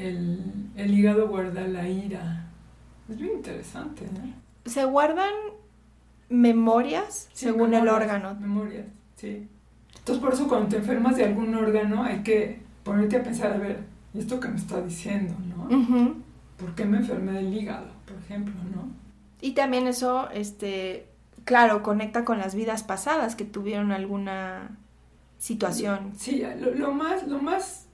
el, 0.00 0.94
hígado 0.94 1.28
guarda 1.28 1.66
la 1.66 1.88
ira. 1.88 2.46
Es 3.08 3.18
bien 3.18 3.32
interesante. 3.36 4.04
¿eh? 4.04 4.34
¿Se 4.66 4.84
guardan 4.84 5.32
memorias 6.30 7.28
según 7.32 7.74
el 7.74 7.88
órgano? 7.88 8.34
Memorias, 8.40 8.86
sí. 9.16 9.46
Entonces 9.98 10.24
por 10.24 10.32
eso 10.32 10.48
cuando 10.48 10.68
te 10.68 10.76
enfermas 10.78 11.16
de 11.16 11.24
algún 11.24 11.54
órgano 11.54 12.02
hay 12.02 12.22
que 12.22 12.60
ponerte 12.82 13.16
a 13.16 13.22
pensar, 13.22 13.52
a 13.52 13.58
ver, 13.58 13.80
¿y 14.14 14.20
esto 14.20 14.40
que 14.40 14.48
me 14.48 14.56
está 14.56 14.80
diciendo, 14.80 15.34
no? 15.48 16.16
¿Por 16.56 16.74
qué 16.74 16.84
me 16.84 16.98
enfermé 16.98 17.32
del 17.32 17.52
hígado, 17.52 17.88
por 18.06 18.16
ejemplo, 18.16 18.54
no? 18.74 18.88
Y 19.42 19.52
también 19.52 19.86
eso, 19.86 20.30
este, 20.30 21.06
claro, 21.44 21.82
conecta 21.82 22.24
con 22.24 22.38
las 22.38 22.54
vidas 22.54 22.82
pasadas 22.82 23.34
que 23.34 23.44
tuvieron 23.44 23.92
alguna 23.92 24.78
situación. 25.38 26.12
Sí, 26.16 26.42
lo, 26.58 26.72
lo 26.72 26.92
más, 26.92 27.26
lo 27.26 27.40
más 27.40 27.86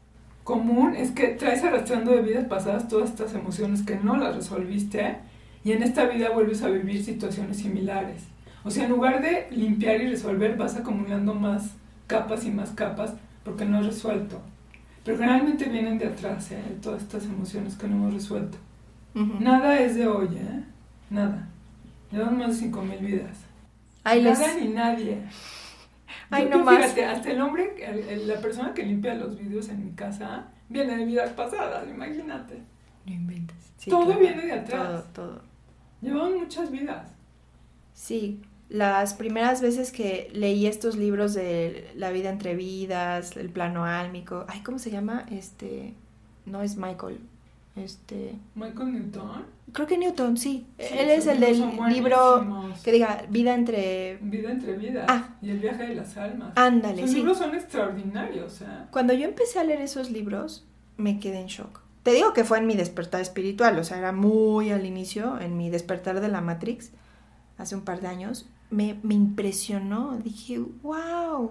común 0.44 0.94
es 0.94 1.10
que 1.10 1.28
traes 1.28 1.62
arrastrando 1.64 2.12
de 2.12 2.22
vidas 2.22 2.46
pasadas 2.46 2.88
todas 2.88 3.10
estas 3.10 3.34
emociones 3.34 3.82
que 3.82 3.96
no 3.96 4.16
las 4.16 4.36
resolviste 4.36 5.18
y 5.66 5.72
en 5.72 5.82
esta 5.82 6.04
vida 6.04 6.30
vuelves 6.30 6.62
a 6.62 6.68
vivir 6.68 7.02
situaciones 7.02 7.56
similares. 7.56 8.22
O 8.62 8.70
sea, 8.70 8.84
en 8.84 8.90
lugar 8.90 9.20
de 9.20 9.48
limpiar 9.50 10.00
y 10.00 10.06
resolver, 10.06 10.56
vas 10.56 10.76
acumulando 10.76 11.34
más 11.34 11.72
capas 12.06 12.44
y 12.44 12.52
más 12.52 12.70
capas 12.70 13.14
porque 13.44 13.64
no 13.64 13.78
has 13.78 13.86
resuelto. 13.86 14.40
Pero 15.04 15.18
generalmente 15.18 15.64
vienen 15.64 15.98
de 15.98 16.06
atrás, 16.06 16.52
¿eh? 16.52 16.62
todas 16.80 17.02
estas 17.02 17.24
emociones 17.24 17.74
que 17.74 17.88
no 17.88 17.96
hemos 17.96 18.14
resuelto. 18.14 18.58
Nada 19.14 19.80
es 19.80 19.96
de 19.96 20.06
hoy, 20.06 20.28
¿eh? 20.36 20.62
Nada. 21.10 21.48
Llevan 22.12 22.38
más 22.38 22.60
de 22.60 22.70
5.000 22.70 23.00
vidas. 23.00 23.38
Nada 24.04 24.54
ni 24.60 24.68
nadie. 24.68 25.18
Ay, 26.30 26.48
no 26.48 26.62
más. 26.62 26.92
Fíjate, 26.92 27.06
hasta 27.06 27.32
el 27.32 27.40
hombre, 27.40 27.74
la 28.24 28.36
persona 28.36 28.72
que 28.72 28.84
limpia 28.84 29.14
los 29.14 29.36
vídeos 29.36 29.68
en 29.70 29.84
mi 29.84 29.90
casa, 29.96 30.44
viene 30.68 30.96
de 30.96 31.04
vidas 31.06 31.30
pasadas, 31.30 31.88
imagínate. 31.88 32.62
No 33.04 33.12
inventes. 33.12 33.56
todo 33.88 34.16
viene 34.16 34.42
de 34.42 34.52
atrás. 34.52 35.12
Todo, 35.12 35.26
todo. 35.26 35.55
Llevan 36.00 36.38
muchas 36.38 36.70
vidas. 36.70 37.12
Sí, 37.94 38.40
las 38.68 39.14
primeras 39.14 39.60
veces 39.62 39.92
que 39.92 40.28
leí 40.32 40.66
estos 40.66 40.96
libros 40.96 41.34
de 41.34 41.90
la 41.94 42.10
vida 42.10 42.30
entre 42.30 42.54
vidas, 42.54 43.36
el 43.36 43.50
plano 43.50 43.84
álmico, 43.84 44.44
ay, 44.48 44.60
¿cómo 44.62 44.78
se 44.78 44.90
llama? 44.90 45.24
Este, 45.30 45.94
no 46.46 46.62
es 46.62 46.76
Michael, 46.76 47.20
este... 47.76 48.34
Michael 48.54 48.92
Newton. 48.92 49.44
Creo 49.72 49.86
que 49.86 49.98
Newton, 49.98 50.36
sí. 50.36 50.66
Él 50.78 51.10
es 51.10 51.26
el 51.26 51.40
del 51.40 51.62
libro 51.88 52.72
que 52.82 52.92
diga 52.92 53.24
Vida 53.28 53.54
entre... 53.54 54.18
Vida 54.20 54.50
entre 54.50 54.76
vidas. 54.76 55.06
Ah. 55.08 55.36
Y 55.42 55.50
el 55.50 55.58
viaje 55.58 55.86
de 55.86 55.94
las 55.94 56.16
almas. 56.16 56.52
Ándale, 56.56 57.02
Sus 57.02 57.14
libros 57.14 57.38
son 57.38 57.54
extraordinarios. 57.54 58.62
¿eh? 58.62 58.66
Cuando 58.90 59.12
yo 59.12 59.26
empecé 59.26 59.58
a 59.58 59.64
leer 59.64 59.82
esos 59.82 60.10
libros, 60.10 60.66
me 60.96 61.20
quedé 61.20 61.40
en 61.40 61.46
shock. 61.46 61.85
Te 62.06 62.12
digo 62.12 62.32
que 62.32 62.44
fue 62.44 62.58
en 62.58 62.68
mi 62.68 62.76
despertar 62.76 63.20
espiritual, 63.20 63.76
o 63.80 63.82
sea, 63.82 63.98
era 63.98 64.12
muy 64.12 64.70
al 64.70 64.86
inicio, 64.86 65.40
en 65.40 65.56
mi 65.56 65.70
despertar 65.70 66.20
de 66.20 66.28
la 66.28 66.40
Matrix, 66.40 66.92
hace 67.58 67.74
un 67.74 67.80
par 67.80 68.00
de 68.00 68.06
años. 68.06 68.48
Me, 68.70 69.00
me 69.02 69.14
impresionó, 69.14 70.16
dije, 70.16 70.60
wow. 70.82 71.50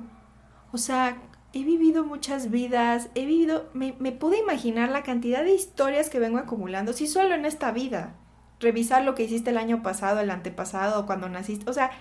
O 0.72 0.78
sea, 0.78 1.22
he 1.52 1.66
vivido 1.66 2.06
muchas 2.06 2.52
vidas, 2.52 3.10
he 3.16 3.26
vivido, 3.26 3.70
me, 3.74 3.92
pude 4.14 4.40
imaginar 4.40 4.92
la 4.92 5.04
cantidad 5.04 5.44
de 5.44 5.54
historias 5.54 6.10
que 6.10 6.20
vengo 6.20 6.38
acumulando, 6.38 6.94
si 6.94 7.06
solo 7.06 7.36
en 7.36 7.44
esta 7.44 7.74
vida, 7.74 8.16
revisar 8.62 9.04
lo 9.04 9.14
que 9.14 9.24
hiciste 9.24 9.50
el 9.50 9.58
año 9.58 9.84
pasado, 9.84 10.22
el 10.22 10.32
antepasado, 10.32 11.06
cuando 11.06 11.28
naciste, 11.28 11.70
o 11.70 11.74
sea, 11.74 11.92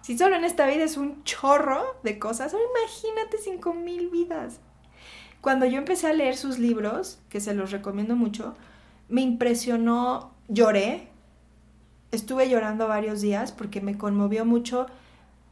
si 0.00 0.16
solo 0.16 0.36
en 0.36 0.44
esta 0.44 0.66
vida 0.66 0.84
es 0.84 0.96
un 0.96 1.22
chorro 1.24 1.84
de 2.02 2.18
cosas, 2.18 2.54
imagínate 2.54 3.36
cinco 3.36 3.74
mil 3.74 4.08
vidas. 4.08 4.60
Cuando 5.40 5.66
yo 5.66 5.78
empecé 5.78 6.06
a 6.06 6.12
leer 6.12 6.36
sus 6.36 6.58
libros, 6.58 7.18
que 7.28 7.40
se 7.40 7.54
los 7.54 7.70
recomiendo 7.70 8.16
mucho, 8.16 8.54
me 9.08 9.22
impresionó, 9.22 10.32
lloré, 10.48 11.08
estuve 12.12 12.48
llorando 12.48 12.88
varios 12.88 13.20
días 13.20 13.52
porque 13.52 13.80
me 13.80 13.96
conmovió 13.96 14.44
mucho 14.44 14.86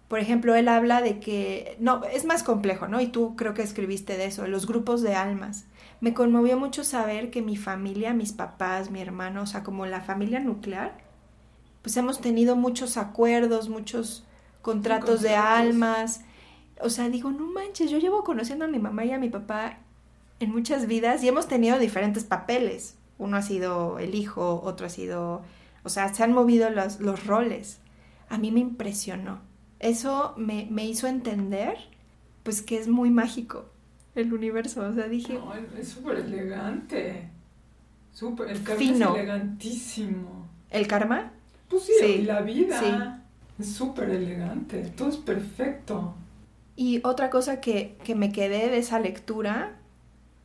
por 0.09 0.21
ejemplo, 0.21 0.55
él 0.55 0.69
habla 0.69 1.03
de 1.03 1.21
que, 1.21 1.77
no, 1.81 2.03
es 2.05 2.25
más 2.25 2.43
complejo, 2.43 2.89
¿no? 2.89 3.01
Y 3.01 3.09
tú 3.09 3.37
creo 3.37 3.53
que 3.53 3.63
escribiste 3.63 4.17
de 4.17 4.25
eso, 4.25 4.47
los 4.47 4.67
grupos 4.67 5.03
de 5.03 5.15
almas. 5.15 5.67
Me 6.01 6.15
conmovió 6.15 6.59
mucho 6.59 6.83
saber 6.83 7.31
que 7.31 7.43
mi 7.43 7.57
familia, 7.57 8.15
mis 8.15 8.33
papás, 8.33 8.91
mi 8.91 9.03
hermano, 9.03 9.43
o 9.43 9.47
sea, 9.47 9.63
como 9.63 9.85
la 9.85 10.01
familia 10.01 10.41
nuclear, 10.41 10.97
pues 11.83 11.95
hemos 11.99 12.23
tenido 12.23 12.57
muchos 12.57 12.97
acuerdos, 12.97 13.69
muchos 13.69 14.25
contratos 14.63 15.21
de 15.21 15.37
almas. 15.37 16.23
O 16.81 16.91
sea, 16.91 17.09
digo, 17.09 17.31
no 17.31 17.47
manches, 17.47 17.91
yo 17.91 17.99
llevo 17.99 18.25
conociendo 18.25 18.65
a 18.65 18.69
mi 18.69 18.79
mamá 18.79 19.05
y 19.05 19.13
a 19.13 19.19
mi 19.19 19.29
papá 19.29 19.79
en 20.41 20.51
muchas 20.51 20.87
vidas 20.87 21.23
y 21.23 21.29
hemos 21.29 21.49
tenido 21.49 21.79
diferentes 21.79 22.25
papeles. 22.25 22.97
Uno 23.19 23.37
ha 23.37 23.43
sido 23.43 23.99
el 23.99 24.15
hijo, 24.15 24.61
otro 24.65 24.87
ha 24.87 24.91
sido, 24.91 25.43
o 25.83 25.89
sea, 25.89 26.13
se 26.15 26.23
han 26.23 26.33
movido 26.33 26.71
los, 26.71 27.01
los 27.01 27.27
roles. 27.27 27.81
A 28.29 28.39
mí 28.39 28.53
me 28.53 28.61
impresionó 28.61 29.49
eso 29.81 30.35
me, 30.37 30.87
hizo 30.87 31.07
entender 31.07 31.77
pues 32.43 32.63
que 32.63 32.79
es 32.79 32.89
muy 32.89 33.11
mágico 33.11 33.67
el 34.15 34.33
universo. 34.33 34.83
O 34.89 34.95
sea, 34.95 35.09
dije... 35.09 35.35
No, 35.35 35.53
es 35.79 35.89
súper 35.89 36.19
elegante. 36.19 37.29
Súper, 38.13 38.51
el 38.51 38.63
karma 38.63 38.83
es 38.83 38.91
elegantísimo. 38.91 40.49
¿El 40.71 40.87
karma? 40.87 41.33
Pues 41.69 41.85
sí, 41.85 42.23
la 42.23 42.41
vida. 42.41 43.25
Es 43.59 43.73
súper 43.75 44.11
elegante. 44.11 44.93
Todo 44.97 45.09
es 45.09 45.17
perfecto. 45.19 46.15
Y 46.81 47.01
otra 47.03 47.29
cosa 47.29 47.61
que, 47.61 47.99
que 48.05 48.15
me 48.15 48.31
quedé 48.31 48.71
de 48.71 48.79
esa 48.79 49.01
lectura, 49.01 49.73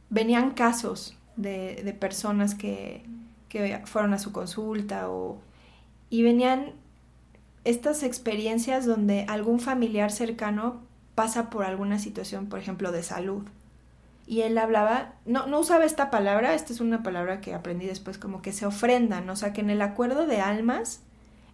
venían 0.10 0.50
casos 0.50 1.16
de, 1.36 1.84
de 1.84 1.94
personas 1.94 2.56
que, 2.56 3.06
que 3.50 3.80
fueron 3.86 4.16
a 4.16 4.18
su 4.18 4.32
consulta 4.32 5.12
o, 5.12 5.38
y 6.10 6.24
venían 6.24 6.72
estas 7.66 8.02
experiencias 8.02 8.88
donde 8.88 9.28
algún 9.30 9.60
familiar 9.60 10.12
cercano 10.12 10.82
pasa 11.14 11.52
por 11.52 11.66
alguna 11.66 12.00
situación, 12.00 12.48
por 12.48 12.58
ejemplo, 12.58 12.92
de 12.92 13.04
salud. 13.04 13.44
Y 14.26 14.42
él 14.42 14.58
hablaba, 14.58 15.14
no, 15.28 15.46
no 15.46 15.60
usaba 15.60 15.86
esta 15.86 16.10
palabra, 16.10 16.56
esta 16.56 16.74
es 16.74 16.80
una 16.80 17.04
palabra 17.04 17.42
que 17.42 17.54
aprendí 17.54 17.86
después, 17.86 18.18
como 18.18 18.42
que 18.42 18.54
se 18.54 18.66
ofrendan, 18.66 19.30
o 19.30 19.36
sea, 19.36 19.54
que 19.54 19.62
en 19.62 19.70
el 19.70 19.84
acuerdo 19.84 20.26
de 20.26 20.42
almas 20.42 21.04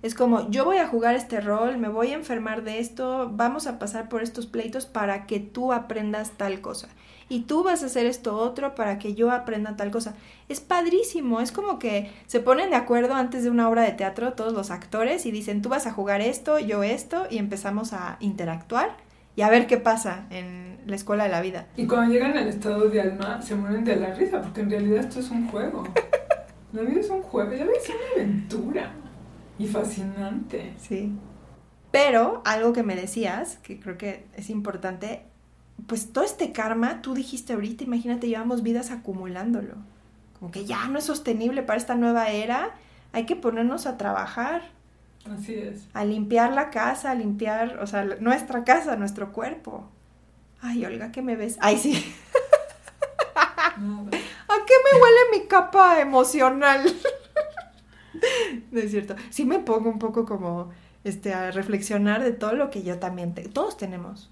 es 0.02 0.16
como, 0.16 0.50
yo 0.50 0.64
voy 0.64 0.78
a 0.78 0.88
jugar 0.88 1.16
este 1.16 1.42
rol, 1.42 1.78
me 1.78 1.90
voy 1.90 2.12
a 2.12 2.16
enfermar 2.16 2.64
de 2.64 2.80
esto, 2.80 3.30
vamos 3.34 3.68
a 3.68 3.80
pasar 3.80 4.08
por 4.08 4.24
estos 4.24 4.46
pleitos 4.46 4.86
para 4.86 5.26
que 5.26 5.40
tú 5.40 5.74
aprendas 5.74 6.32
tal 6.32 6.62
cosa. 6.62 6.88
Y 7.28 7.42
tú 7.42 7.64
vas 7.64 7.84
a 7.84 7.88
hacer 7.88 8.06
esto 8.06 8.38
otro 8.38 8.74
para 8.74 8.98
que 8.98 9.14
yo 9.14 9.30
aprenda 9.32 9.76
tal 9.76 9.92
cosa. 9.92 10.16
Es 10.48 10.62
padrísimo, 10.62 11.42
es 11.42 11.52
como 11.52 11.78
que 11.78 12.12
se 12.26 12.40
ponen 12.40 12.72
de 12.72 12.76
acuerdo 12.76 13.14
antes 13.14 13.44
de 13.44 13.52
una 13.52 13.70
obra 13.70 13.84
de 13.84 13.92
teatro 13.92 14.34
todos 14.34 14.54
los 14.54 14.72
actores 14.72 15.26
y 15.26 15.32
dicen, 15.32 15.62
tú 15.62 15.70
vas 15.70 15.86
a 15.86 15.92
jugar 15.92 16.22
esto, 16.22 16.58
yo 16.60 16.82
esto, 16.82 17.28
y 17.30 17.38
empezamos 17.38 17.94
a 17.94 18.18
interactuar 18.20 18.98
y 19.36 19.42
a 19.42 19.50
ver 19.50 19.68
qué 19.68 19.78
pasa 19.78 20.26
en 20.32 20.80
la 20.88 20.96
escuela 20.96 21.26
de 21.26 21.30
la 21.30 21.42
vida. 21.42 21.68
Y 21.76 21.86
cuando 21.86 22.12
llegan 22.12 22.36
al 22.38 22.48
estado 22.48 22.90
de 22.90 23.02
alma, 23.02 23.42
se 23.42 23.54
mueren 23.54 23.84
de 23.84 23.98
la 23.98 24.14
risa, 24.14 24.42
porque 24.42 24.62
en 24.62 24.72
realidad 24.72 25.02
esto 25.02 25.20
es 25.20 25.30
un 25.30 25.48
juego. 25.50 25.84
La 26.72 26.84
vida 26.84 27.00
es 27.00 27.10
un 27.10 27.24
juego, 27.24 27.50
la 27.50 27.64
vida 27.64 27.74
es 27.76 27.90
una 27.90 27.98
aventura. 28.14 28.92
Y 29.60 29.68
fascinante. 29.68 30.74
Sí. 30.80 31.12
Pero 31.92 32.42
algo 32.46 32.72
que 32.74 32.84
me 32.84 32.96
decías, 32.96 33.58
que 33.58 33.80
creo 33.80 33.98
que 33.98 34.26
es 34.36 34.50
importante, 34.50 35.24
pues 35.88 36.14
todo 36.14 36.24
este 36.24 36.52
karma, 36.52 37.02
tú 37.02 37.14
dijiste 37.14 37.54
ahorita, 37.54 37.84
imagínate, 37.84 38.28
llevamos 38.28 38.64
vidas 38.64 38.90
acumulándolo. 38.90 39.76
Como 40.40 40.52
que 40.52 40.66
ya 40.66 40.88
no 40.88 40.98
es 40.98 41.06
sostenible 41.06 41.62
para 41.64 41.78
esta 41.78 41.96
nueva 41.96 42.30
era, 42.30 42.72
hay 43.12 43.26
que 43.26 43.36
ponernos 43.36 43.86
a 43.86 43.98
trabajar. 43.98 44.62
Así 45.30 45.56
es. 45.56 45.88
A 45.94 46.06
limpiar 46.06 46.54
la 46.54 46.70
casa, 46.70 47.12
a 47.12 47.16
limpiar, 47.16 47.80
o 47.80 47.88
sea, 47.88 48.06
nuestra 48.06 48.64
casa, 48.64 48.96
nuestro 48.96 49.34
cuerpo. 49.34 49.90
Ay, 50.62 50.86
Olga, 50.86 51.12
¿qué 51.12 51.22
me 51.22 51.36
ves? 51.36 51.58
Ay, 51.60 51.78
sí. 51.78 52.14
Nada. 53.78 54.10
¿A 54.50 54.66
qué 54.66 54.74
me 54.84 55.02
huele 55.02 55.20
mi 55.40 55.48
capa 55.48 56.00
emocional? 56.00 56.82
No 58.72 58.80
es 58.80 58.92
cierto. 58.92 59.16
Sí 59.30 59.46
me 59.46 59.60
pongo 59.60 59.90
un 59.90 60.00
poco 60.00 60.26
como 60.26 60.70
este 61.04 61.34
a 61.34 61.52
reflexionar 61.52 62.24
de 62.24 62.32
todo 62.32 62.54
lo 62.54 62.70
que 62.70 62.84
yo 62.84 62.98
también 63.00 63.34
te- 63.34 63.48
todos 63.48 63.78
tenemos. 63.78 64.30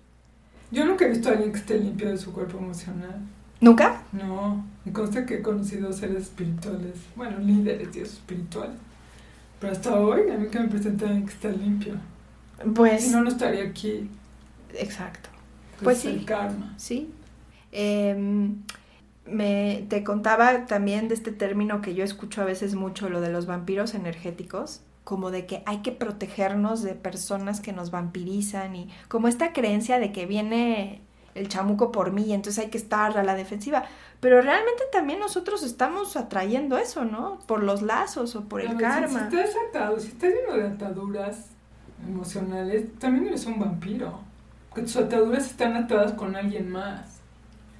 Yo 0.71 0.85
nunca 0.85 1.05
he 1.05 1.09
visto 1.09 1.29
a 1.29 1.33
alguien 1.33 1.51
que 1.51 1.59
esté 1.59 1.77
limpio 1.79 2.09
de 2.09 2.17
su 2.17 2.33
cuerpo 2.33 2.57
emocional. 2.57 3.15
¿Nunca? 3.61 4.03
No, 4.11 4.65
me 4.85 4.91
consta 4.91 5.25
que 5.25 5.35
he 5.35 5.41
conocido 5.41 5.91
seres 5.93 6.23
espirituales, 6.23 6.93
bueno, 7.15 7.39
líderes 7.39 7.91
dios 7.93 8.09
espirituales. 8.13 8.75
Pero 9.59 9.73
hasta 9.73 9.99
hoy, 9.99 10.29
a 10.29 10.37
mí 10.37 10.47
que 10.49 10.59
me 10.59 10.67
presenta 10.67 11.05
alguien 11.05 11.25
que 11.25 11.33
está 11.33 11.49
limpio. 11.49 11.95
Pues 12.75 13.05
Si 13.05 13.09
no, 13.11 13.21
no 13.21 13.29
estaría 13.29 13.63
aquí. 13.63 14.09
exacto. 14.75 15.29
Pues 15.81 15.97
es 15.97 16.03
sí. 16.03 16.09
El 16.09 16.25
karma. 16.25 16.73
Sí. 16.77 17.09
Em, 17.71 18.55
me 19.29 19.85
te 19.89 20.03
contaba 20.03 20.65
también 20.65 21.07
de 21.07 21.15
este 21.15 21.31
término 21.31 21.81
que 21.81 21.93
yo 21.95 22.03
escucho 22.03 22.41
a 22.41 22.45
veces 22.45 22.75
mucho, 22.75 23.09
lo 23.09 23.21
de 23.21 23.29
los 23.31 23.45
vampiros 23.45 23.93
energéticos, 23.93 24.81
como 25.03 25.31
de 25.31 25.45
que 25.45 25.63
hay 25.65 25.77
que 25.81 25.91
protegernos 25.91 26.81
de 26.83 26.93
personas 26.95 27.61
que 27.61 27.73
nos 27.73 27.91
vampirizan 27.91 28.75
y 28.75 28.89
como 29.07 29.27
esta 29.27 29.53
creencia 29.53 29.99
de 29.99 30.11
que 30.11 30.25
viene 30.25 31.01
el 31.35 31.47
chamuco 31.49 31.91
por 31.91 32.11
mí 32.11 32.23
y 32.23 32.33
entonces 32.33 32.63
hay 32.63 32.69
que 32.71 32.77
estar 32.79 33.17
a 33.17 33.23
la 33.23 33.35
defensiva. 33.35 33.83
Pero 34.19 34.41
realmente 34.41 34.83
también 34.91 35.19
nosotros 35.19 35.61
estamos 35.63 36.17
atrayendo 36.17 36.77
eso, 36.79 37.05
¿no? 37.05 37.39
Por 37.45 37.63
los 37.63 37.83
lazos 37.83 38.35
o 38.35 38.45
por 38.45 38.61
el 38.61 38.69
ver, 38.69 38.77
si- 38.77 38.81
karma. 38.83 39.29
Si, 39.29 39.37
estás 39.37 39.55
atado, 39.69 39.99
si 39.99 40.07
estás 40.07 40.31
lleno 40.33 40.57
de 40.57 40.67
ataduras 40.67 41.45
emocionales, 42.07 42.85
también 42.99 43.27
eres 43.27 43.45
un 43.45 43.59
vampiro. 43.59 44.19
Porque 44.69 44.81
tus 44.83 44.97
ataduras 44.97 45.45
están 45.45 45.75
atadas 45.75 46.13
con 46.13 46.35
alguien 46.35 46.69
más. 46.71 47.16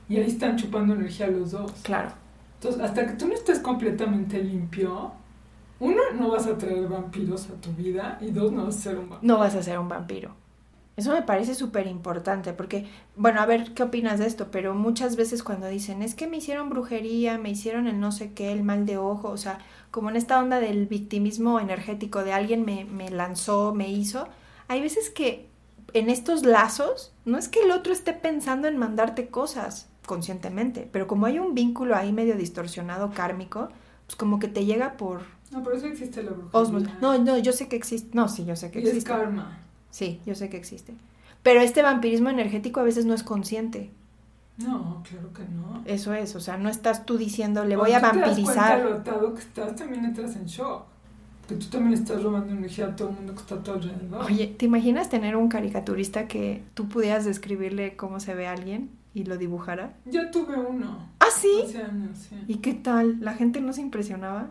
Y 0.10 0.18
ahí 0.18 0.28
están 0.28 0.56
chupando 0.58 0.94
energía 0.94 1.28
los 1.28 1.52
dos. 1.52 1.72
Claro. 1.84 2.12
Entonces, 2.56 2.82
hasta 2.82 3.06
que 3.06 3.14
tú 3.14 3.28
no 3.28 3.34
estés 3.34 3.60
completamente 3.60 4.42
limpio, 4.42 5.12
uno, 5.80 6.02
no 6.18 6.32
vas 6.32 6.48
a 6.48 6.58
traer 6.58 6.88
vampiros 6.88 7.50
a 7.50 7.62
tu 7.62 7.72
vida. 7.74 8.18
Y 8.22 8.32
dos, 8.32 8.52
no 8.52 8.66
vas 8.66 8.78
a 8.78 8.82
ser 8.82 8.98
un 8.98 9.10
vampiro. 9.10 9.34
no 9.34 9.40
vas 9.40 9.56
a 9.56 9.64
ser 9.64 9.80
un 9.80 9.90
vampiro. 9.90 10.48
Eso 10.98 11.14
me 11.14 11.22
parece 11.22 11.54
súper 11.54 11.86
importante 11.86 12.54
porque, 12.54 12.88
bueno, 13.16 13.40
a 13.40 13.46
ver 13.46 13.76
qué 13.76 13.84
opinas 13.84 14.18
de 14.18 14.26
esto, 14.26 14.48
pero 14.50 14.74
muchas 14.74 15.16
veces 15.16 15.44
cuando 15.44 15.68
dicen, 15.68 16.02
es 16.02 16.16
que 16.16 16.26
me 16.26 16.38
hicieron 16.38 16.70
brujería, 16.70 17.38
me 17.38 17.52
hicieron 17.52 17.86
el 17.86 18.00
no 18.00 18.12
sé 18.12 18.34
qué, 18.34 18.52
el 18.52 18.64
mal 18.64 18.88
de 18.88 18.98
ojo, 18.98 19.30
o 19.30 19.38
sea, 19.38 19.60
como 19.92 20.10
en 20.10 20.16
esta 20.16 20.40
onda 20.40 20.60
del 20.60 20.88
victimismo 20.88 21.60
energético 21.60 22.24
de 22.24 22.34
alguien 22.34 22.66
me, 22.66 22.84
me 22.84 23.12
lanzó, 23.12 23.76
me 23.76 23.92
hizo, 23.92 24.28
hay 24.68 24.82
veces 24.82 25.12
que 25.12 25.48
en 25.94 26.10
estos 26.10 26.44
lazos 26.44 27.14
no 27.26 27.38
es 27.38 27.48
que 27.48 27.62
el 27.62 27.70
otro 27.70 27.94
esté 27.94 28.14
pensando 28.14 28.68
en 28.68 28.78
mandarte 28.78 29.28
cosas 29.28 29.88
conscientemente, 30.08 30.90
pero 30.92 31.06
como 31.06 31.28
hay 31.28 31.38
un 31.38 31.54
vínculo 31.54 31.96
ahí 31.96 32.12
medio 32.12 32.36
distorsionado 32.36 33.12
kármico, 33.12 33.70
pues 34.08 34.16
como 34.16 34.40
que 34.40 34.48
te 34.48 34.66
llega 34.66 34.94
por 34.98 35.22
No, 35.52 35.62
por 35.62 35.76
eso 35.76 35.86
existe 35.86 36.24
la 36.24 36.32
brujería. 36.32 36.60
osmos. 36.60 36.84
No, 37.00 37.20
no, 37.20 37.38
yo 37.38 37.54
sé 37.54 37.68
que 37.68 37.76
existe. 37.76 38.10
No, 38.14 38.28
sí, 38.28 38.44
yo 38.46 38.56
sé 38.56 38.72
que 38.72 38.80
y 38.80 38.84
es 38.84 38.88
existe. 38.90 39.10
karma. 39.12 39.60
Sí, 39.92 40.20
yo 40.26 40.34
sé 40.34 40.50
que 40.50 40.58
existe. 40.58 40.94
Pero 41.44 41.62
este 41.62 41.84
vampirismo 41.84 42.30
energético 42.30 42.80
a 42.80 42.84
veces 42.84 43.06
no 43.06 43.14
es 43.14 43.22
consciente. 43.24 43.92
No, 44.58 45.04
claro 45.08 45.32
que 45.34 45.44
no. 45.44 45.84
Eso 45.86 46.14
es, 46.14 46.36
o 46.36 46.40
sea, 46.40 46.58
no 46.58 46.68
estás 46.70 47.06
tú 47.06 47.18
diciendo, 47.18 47.64
le 47.64 47.76
voy 47.76 47.92
a 47.92 48.02
tú 48.02 48.10
te 48.12 48.18
das 48.20 48.28
vampirizar. 48.28 48.82
cuenta 48.84 49.18
lo 49.18 49.34
que 49.36 49.42
estás, 49.42 49.76
también 49.76 50.04
entras 50.06 50.36
en 50.36 50.46
shock. 50.46 50.84
Que 51.48 51.56
tú 51.56 51.68
también 51.68 51.94
estás 51.94 52.22
robando 52.24 52.52
energía 52.52 52.88
a 52.88 52.96
todo 52.96 53.10
el 53.10 53.16
mundo 53.16 53.34
que 53.34 53.40
está 53.40 53.56
a 53.56 53.64
tu 53.64 53.72
alrededor. 53.72 54.26
Oye, 54.26 54.48
¿te 54.48 54.66
imaginas 54.66 55.10
tener 55.10 55.36
un 55.38 55.48
caricaturista 55.48 56.28
que 56.28 56.64
tú 56.74 56.90
pudieras 56.90 57.24
describirle 57.24 57.96
cómo 57.96 58.20
se 58.20 58.34
ve 58.34 58.48
a 58.48 58.52
alguien 58.54 58.90
y 59.18 59.24
lo 59.24 59.36
dibujara? 59.38 59.94
Yo 60.06 60.30
tuve 60.30 60.56
uno. 60.56 61.10
¿Ah, 61.20 61.26
sí? 61.36 61.50
Hace 61.66 61.82
años, 61.82 62.16
sí. 62.30 62.36
¿Y 62.48 62.56
qué 62.58 62.76
tal? 62.76 63.18
¿La 63.20 63.34
gente 63.34 63.60
no 63.62 63.74
se 63.74 63.82
impresionaba? 63.82 64.48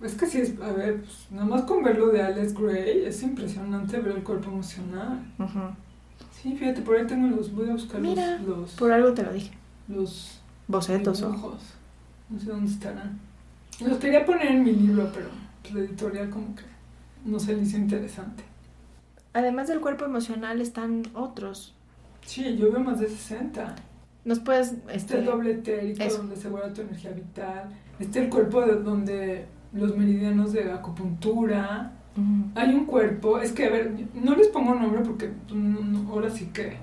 Es 0.00 0.14
que 0.14 0.26
sí, 0.26 0.38
es, 0.38 0.60
a 0.60 0.72
ver, 0.72 1.00
pues, 1.00 1.26
nada 1.32 1.46
más 1.46 1.62
con 1.62 1.82
verlo 1.82 2.08
de 2.10 2.22
Alex 2.22 2.54
Gray, 2.54 3.04
es 3.04 3.20
impresionante 3.24 3.98
ver 3.98 4.16
el 4.18 4.22
cuerpo 4.22 4.50
emocional. 4.50 5.20
Ujú. 5.38 5.58
Sí, 6.40 6.56
fíjate, 6.56 6.82
por 6.82 6.96
ahí 6.96 7.06
tengo 7.08 7.26
los, 7.36 7.52
voy 7.52 7.68
a 7.70 7.72
buscar 7.72 8.00
los- 8.00 8.10
Mira, 8.10 8.38
los, 8.38 8.70
Por 8.74 8.92
algo 8.92 9.12
te 9.14 9.24
lo 9.24 9.32
dije. 9.32 9.52
los 9.88 10.40
Bocetos 10.68 11.22
o... 11.22 11.26
dibujos. 11.30 11.60
No 12.30 12.38
sé 12.38 12.46
dónde 12.46 12.70
estarán. 12.70 13.18
Los 13.84 13.98
quería 13.98 14.24
poner 14.24 14.46
en 14.46 14.62
mi 14.62 14.72
libro, 14.74 15.10
pero 15.12 15.28
pues, 15.62 15.74
la 15.74 15.80
editorial 15.80 16.30
como 16.30 16.54
que 16.54 16.62
no 17.24 17.40
se 17.40 17.56
le 17.56 17.62
hizo 17.62 17.76
interesante. 17.78 18.44
Además 19.34 19.66
del 19.66 19.80
cuerpo 19.80 20.04
emocional 20.04 20.60
están 20.60 21.02
otros. 21.14 21.74
Sí, 22.24 22.56
yo 22.56 22.70
veo 22.72 22.80
más 22.80 23.00
de 23.00 23.08
60. 23.08 23.74
Nos 24.24 24.38
puedes... 24.40 24.72
Este 24.72 24.96
Este, 24.96 25.18
el 25.18 25.24
doble 25.24 25.50
etérico 25.52 26.02
eso. 26.02 26.18
donde 26.18 26.36
se 26.36 26.48
guarda 26.48 26.72
tu 26.72 26.82
energía 26.82 27.10
vital. 27.10 27.68
Este 27.98 28.20
el 28.24 28.28
cuerpo 28.30 28.62
de 28.62 28.74
donde 28.76 29.46
los 29.72 29.96
meridianos 29.96 30.52
de 30.52 30.70
acupuntura. 30.72 31.92
Hay 32.54 32.74
un 32.74 32.84
cuerpo, 32.84 33.38
es 33.38 33.52
que 33.52 33.64
a 33.64 33.70
ver, 33.70 33.90
no 34.14 34.36
les 34.36 34.48
pongo 34.48 34.74
nombre 34.74 35.00
porque 35.00 35.30
no- 35.52 35.80
no, 35.80 36.10
ahora 36.12 36.28
sí 36.28 36.50
que 36.52 36.76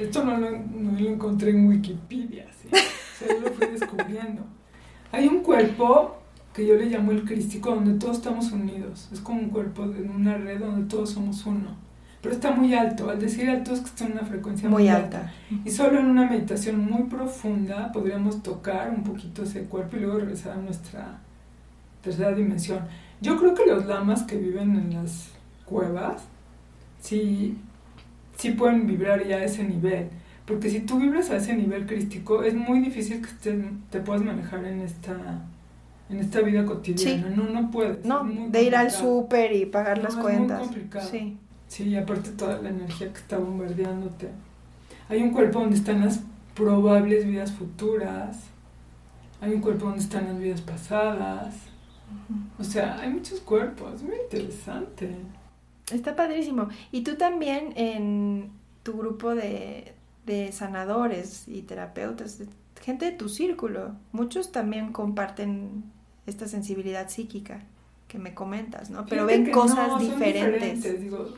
esto 0.00 0.24
no 0.24 0.36
lo, 0.36 0.50
no 0.50 0.98
lo 0.98 1.08
encontré 1.08 1.50
en 1.50 1.68
Wikipedia, 1.68 2.46
¿sí? 2.60 2.66
O 2.72 3.18
sea, 3.18 3.28
yo 3.32 3.40
lo 3.42 3.52
fui 3.52 3.68
descubriendo. 3.68 4.42
Hay 5.12 5.28
un 5.28 5.40
cuerpo 5.44 6.16
que 6.52 6.66
yo 6.66 6.74
le 6.74 6.86
llamo 6.86 7.12
el 7.12 7.24
crístico 7.24 7.70
donde 7.76 7.94
todos 7.94 8.16
estamos 8.16 8.50
unidos. 8.50 9.08
Es 9.12 9.20
como 9.20 9.40
un 9.40 9.50
cuerpo 9.50 9.84
en 9.84 10.10
una 10.10 10.36
red 10.36 10.58
donde 10.58 10.88
todos 10.88 11.10
somos 11.10 11.46
uno. 11.46 11.76
Pero 12.24 12.34
está 12.36 12.50
muy 12.52 12.74
alto. 12.74 13.10
Al 13.10 13.20
decir 13.20 13.48
alto 13.50 13.74
es 13.74 13.80
que 13.80 13.86
está 13.86 14.06
en 14.06 14.12
una 14.12 14.22
frecuencia 14.22 14.68
Muy 14.68 14.88
alta. 14.88 15.30
y 15.64 15.70
solo 15.70 16.00
en 16.00 16.06
una 16.06 16.26
meditación 16.28 16.80
muy 16.90 17.02
profunda 17.04 17.92
podríamos 17.92 18.42
tocar 18.42 18.90
un 18.90 19.04
poquito 19.04 19.42
ese 19.42 19.64
cuerpo 19.64 19.96
y 19.96 20.00
luego 20.00 20.18
regresar 20.20 20.52
a 20.58 20.62
nuestra 20.62 21.18
tercera 22.02 22.32
dimensión. 22.32 22.80
Yo 23.20 23.38
creo 23.38 23.54
que 23.54 23.66
los 23.66 23.84
lamas 23.86 24.22
que 24.22 24.36
viven 24.38 24.74
en 24.74 24.94
las 24.94 25.28
cuevas 25.66 26.22
sí, 27.00 27.58
sí 28.38 28.50
pueden 28.52 28.86
vibrar 28.86 29.26
ya 29.26 29.36
a 29.36 29.44
ese 29.44 29.64
nivel. 29.64 30.08
Porque 30.46 30.68
si 30.70 30.80
tú 30.80 30.98
vibras 30.98 31.30
a 31.30 31.36
ese 31.36 31.54
nivel 31.54 31.86
crístico, 31.86 32.42
es 32.42 32.54
muy 32.54 32.80
difícil 32.80 33.20
que 33.22 33.28
te, 33.42 33.64
te 33.90 34.00
puedas 34.00 34.22
manejar 34.22 34.64
en 34.64 34.80
esta, 34.80 35.14
en 36.10 36.18
esta 36.18 36.40
vida 36.40 36.64
cotidiana. 36.64 37.28
No, 37.34 37.44
no 37.44 37.70
puedes. 37.70 38.04
No, 38.04 38.24
de 38.24 38.62
ir 38.62 38.76
al 38.76 38.90
súper 38.90 39.52
y 39.52 39.66
pagar 39.66 39.98
No, 39.98 40.04
las 40.04 40.12
es 40.12 40.16
muy 40.18 40.22
cuentas. 40.24 40.60
complicado. 40.60 41.08
Sí. 41.10 41.36
Sí, 41.68 41.84
y 41.84 41.96
aparte 41.96 42.30
toda 42.30 42.60
la 42.60 42.68
energía 42.68 43.12
que 43.12 43.18
está 43.18 43.38
bombardeándote. 43.38 44.30
Hay 45.08 45.22
un 45.22 45.32
cuerpo 45.32 45.60
donde 45.60 45.76
están 45.76 46.04
las 46.04 46.20
probables 46.54 47.26
vidas 47.26 47.52
futuras. 47.52 48.44
Hay 49.40 49.52
un 49.52 49.60
cuerpo 49.60 49.86
donde 49.86 50.00
están 50.00 50.26
las 50.26 50.38
vidas 50.38 50.60
pasadas. 50.60 51.54
O 52.58 52.64
sea, 52.64 52.98
hay 53.00 53.10
muchos 53.10 53.40
cuerpos. 53.40 54.02
Muy 54.02 54.16
interesante. 54.22 55.16
Está 55.92 56.16
padrísimo. 56.16 56.68
Y 56.92 57.02
tú 57.02 57.16
también 57.16 57.72
en, 57.76 58.50
tu 58.82 58.96
grupo 58.96 59.34
de, 59.34 59.92
de 60.26 60.52
sanadores 60.52 61.48
y 61.48 61.62
terapeutas, 61.62 62.40
gente 62.80 63.06
de 63.06 63.12
tu 63.12 63.28
círculo. 63.28 63.94
Muchos 64.12 64.52
también 64.52 64.92
comparten 64.92 65.84
esta 66.26 66.48
sensibilidad 66.48 67.08
psíquica 67.08 67.62
que 68.08 68.18
me 68.18 68.34
comentas, 68.34 68.90
¿no? 68.90 69.06
Pero 69.06 69.26
Fíjate 69.26 69.42
ven 69.42 69.52
cosas 69.52 69.88
no, 69.88 69.98
son 69.98 70.10
diferentes. 70.10 71.00
Digo, 71.00 71.34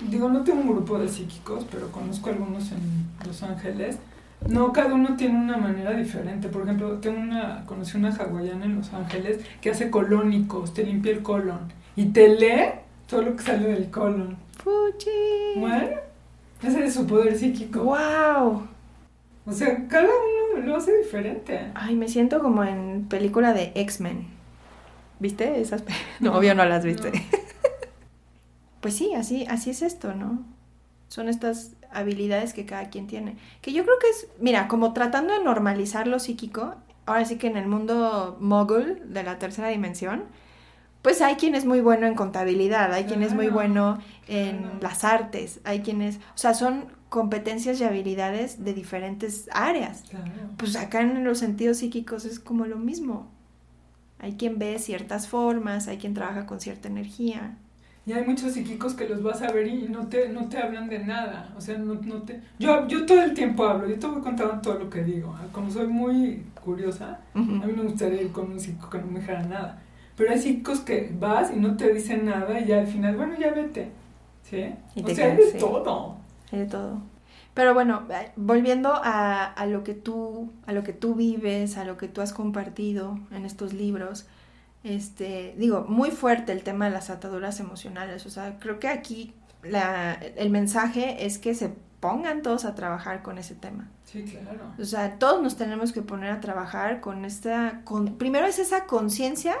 digo, 0.00 0.28
no 0.28 0.42
tengo 0.42 0.60
un 0.60 0.68
grupo 0.68 0.98
de 0.98 1.08
psíquicos, 1.08 1.66
pero 1.70 1.90
conozco 1.90 2.30
algunos 2.30 2.70
en 2.72 3.06
Los 3.26 3.42
Ángeles. 3.42 3.98
No, 4.46 4.72
cada 4.72 4.94
uno 4.94 5.16
tiene 5.16 5.36
una 5.36 5.56
manera 5.56 5.92
diferente. 5.92 6.48
Por 6.48 6.62
ejemplo, 6.62 6.98
tengo 6.98 7.20
una, 7.20 7.64
conocí 7.66 7.96
una 7.96 8.14
hawaiana 8.14 8.66
en 8.66 8.76
Los 8.76 8.92
Ángeles 8.92 9.40
que 9.60 9.70
hace 9.70 9.90
colónicos, 9.90 10.74
te 10.74 10.84
limpia 10.84 11.12
el 11.12 11.22
colon 11.22 11.72
y 11.96 12.06
te 12.06 12.28
lee 12.28 12.70
todo 13.08 13.22
lo 13.22 13.36
que 13.36 13.42
sale 13.42 13.68
del 13.68 13.90
colon. 13.90 14.36
¡Fuchi! 14.62 15.58
Bueno, 15.58 15.96
ese 16.62 16.84
es 16.84 16.94
su 16.94 17.06
poder 17.06 17.36
psíquico. 17.36 17.82
¡Wow! 17.82 18.66
O 19.46 19.52
sea, 19.52 19.88
cada 19.88 20.04
uno 20.04 20.66
lo 20.66 20.76
hace 20.76 20.96
diferente. 20.96 21.70
Ay, 21.74 21.96
me 21.96 22.08
siento 22.08 22.40
como 22.40 22.62
en 22.64 23.06
película 23.08 23.54
de 23.54 23.72
X-Men. 23.74 24.26
¿Viste 25.20 25.60
esas? 25.60 25.82
No, 26.20 26.36
obvio 26.36 26.54
no 26.54 26.64
las 26.64 26.84
viste. 26.84 27.10
No. 27.10 27.37
Pues 28.80 28.94
sí, 28.94 29.14
así, 29.14 29.46
así 29.48 29.70
es 29.70 29.82
esto, 29.82 30.14
¿no? 30.14 30.44
Son 31.08 31.28
estas 31.28 31.74
habilidades 31.90 32.52
que 32.52 32.66
cada 32.66 32.90
quien 32.90 33.06
tiene. 33.06 33.36
Que 33.62 33.72
yo 33.72 33.84
creo 33.84 33.98
que 33.98 34.08
es, 34.10 34.28
mira, 34.40 34.68
como 34.68 34.92
tratando 34.92 35.32
de 35.34 35.42
normalizar 35.42 36.06
lo 36.06 36.18
psíquico, 36.18 36.74
ahora 37.06 37.24
sí 37.24 37.36
que 37.36 37.46
en 37.46 37.56
el 37.56 37.66
mundo 37.66 38.36
mogul 38.40 39.00
de 39.12 39.22
la 39.22 39.38
tercera 39.38 39.68
dimensión, 39.68 40.24
pues 41.02 41.22
hay 41.22 41.36
quien 41.36 41.54
es 41.54 41.64
muy 41.64 41.80
bueno 41.80 42.06
en 42.06 42.14
contabilidad, 42.14 42.92
hay 42.92 43.04
quien 43.04 43.22
es 43.22 43.32
muy 43.32 43.48
bueno 43.48 43.98
en 44.26 44.68
las 44.80 45.04
artes, 45.04 45.60
hay 45.64 45.80
quienes, 45.80 46.16
o 46.16 46.36
sea, 46.36 46.54
son 46.54 46.86
competencias 47.08 47.80
y 47.80 47.84
habilidades 47.84 48.64
de 48.64 48.74
diferentes 48.74 49.48
áreas. 49.52 50.02
Pues 50.56 50.76
acá 50.76 51.00
en 51.00 51.24
los 51.24 51.38
sentidos 51.38 51.78
psíquicos 51.78 52.24
es 52.24 52.40
como 52.40 52.66
lo 52.66 52.76
mismo. 52.76 53.28
Hay 54.18 54.32
quien 54.32 54.58
ve 54.58 54.78
ciertas 54.78 55.28
formas, 55.28 55.86
hay 55.86 55.98
quien 55.98 56.14
trabaja 56.14 56.46
con 56.46 56.60
cierta 56.60 56.88
energía. 56.88 57.56
Y 58.08 58.14
hay 58.14 58.24
muchos 58.24 58.52
psíquicos 58.54 58.94
que 58.94 59.06
los 59.06 59.22
vas 59.22 59.42
a 59.42 59.52
ver 59.52 59.66
y 59.66 59.82
no 59.82 60.06
te, 60.06 60.30
no 60.30 60.48
te 60.48 60.56
hablan 60.56 60.88
de 60.88 61.00
nada. 61.00 61.52
O 61.58 61.60
sea, 61.60 61.76
no, 61.76 61.92
no 61.92 62.22
te... 62.22 62.40
Yo, 62.58 62.88
yo 62.88 63.04
todo 63.04 63.22
el 63.22 63.34
tiempo 63.34 63.66
hablo, 63.66 63.86
yo 63.86 63.98
te 63.98 64.06
voy 64.06 64.22
contando 64.22 64.62
todo 64.62 64.78
lo 64.78 64.88
que 64.88 65.04
digo. 65.04 65.36
Como 65.52 65.70
soy 65.70 65.88
muy 65.88 66.42
curiosa, 66.64 67.20
a 67.34 67.38
mí 67.38 67.70
me 67.70 67.82
gustaría 67.82 68.22
ir 68.22 68.32
con 68.32 68.50
un 68.50 68.58
psíquico 68.58 68.88
que 68.88 68.96
no 68.96 69.08
me 69.08 69.20
dijera 69.20 69.42
nada. 69.42 69.82
Pero 70.16 70.30
hay 70.30 70.38
psíquicos 70.38 70.80
que 70.80 71.14
vas 71.20 71.52
y 71.54 71.60
no 71.60 71.76
te 71.76 71.92
dicen 71.92 72.24
nada 72.24 72.58
y 72.58 72.64
ya 72.64 72.78
al 72.78 72.86
final, 72.86 73.14
bueno, 73.14 73.34
ya 73.38 73.50
vete. 73.50 73.90
¿Sí? 74.42 74.72
Y 74.94 75.04
o 75.04 75.14
sea, 75.14 75.30
hay 75.30 75.36
de 75.36 75.50
sí. 75.50 75.58
todo. 75.58 76.16
Hay 76.50 76.60
de 76.60 76.66
todo. 76.66 77.02
Pero 77.52 77.74
bueno, 77.74 78.04
eh, 78.08 78.30
volviendo 78.36 78.90
a, 78.94 79.44
a 79.44 79.66
lo 79.66 79.84
que 79.84 79.92
tú, 79.92 80.50
a 80.64 80.72
lo 80.72 80.82
que 80.82 80.94
tú 80.94 81.14
vives, 81.14 81.76
a 81.76 81.84
lo 81.84 81.98
que 81.98 82.08
tú 82.08 82.22
has 82.22 82.32
compartido 82.32 83.18
en 83.32 83.44
estos 83.44 83.74
libros, 83.74 84.26
este, 84.88 85.54
digo, 85.58 85.84
muy 85.88 86.10
fuerte 86.10 86.52
el 86.52 86.62
tema 86.62 86.86
de 86.86 86.92
las 86.92 87.10
ataduras 87.10 87.60
emocionales. 87.60 88.26
O 88.26 88.30
sea, 88.30 88.58
creo 88.58 88.78
que 88.78 88.88
aquí 88.88 89.34
la, 89.62 90.14
el 90.14 90.50
mensaje 90.50 91.26
es 91.26 91.38
que 91.38 91.54
se 91.54 91.72
pongan 92.00 92.42
todos 92.42 92.64
a 92.64 92.74
trabajar 92.74 93.22
con 93.22 93.38
ese 93.38 93.54
tema. 93.54 93.90
Sí, 94.04 94.24
claro. 94.24 94.72
O 94.78 94.84
sea, 94.84 95.18
todos 95.18 95.42
nos 95.42 95.56
tenemos 95.56 95.92
que 95.92 96.02
poner 96.02 96.30
a 96.30 96.40
trabajar 96.40 97.00
con 97.00 97.24
esta... 97.24 97.82
Con, 97.84 98.16
primero 98.16 98.46
es 98.46 98.58
esa 98.58 98.86
conciencia 98.86 99.56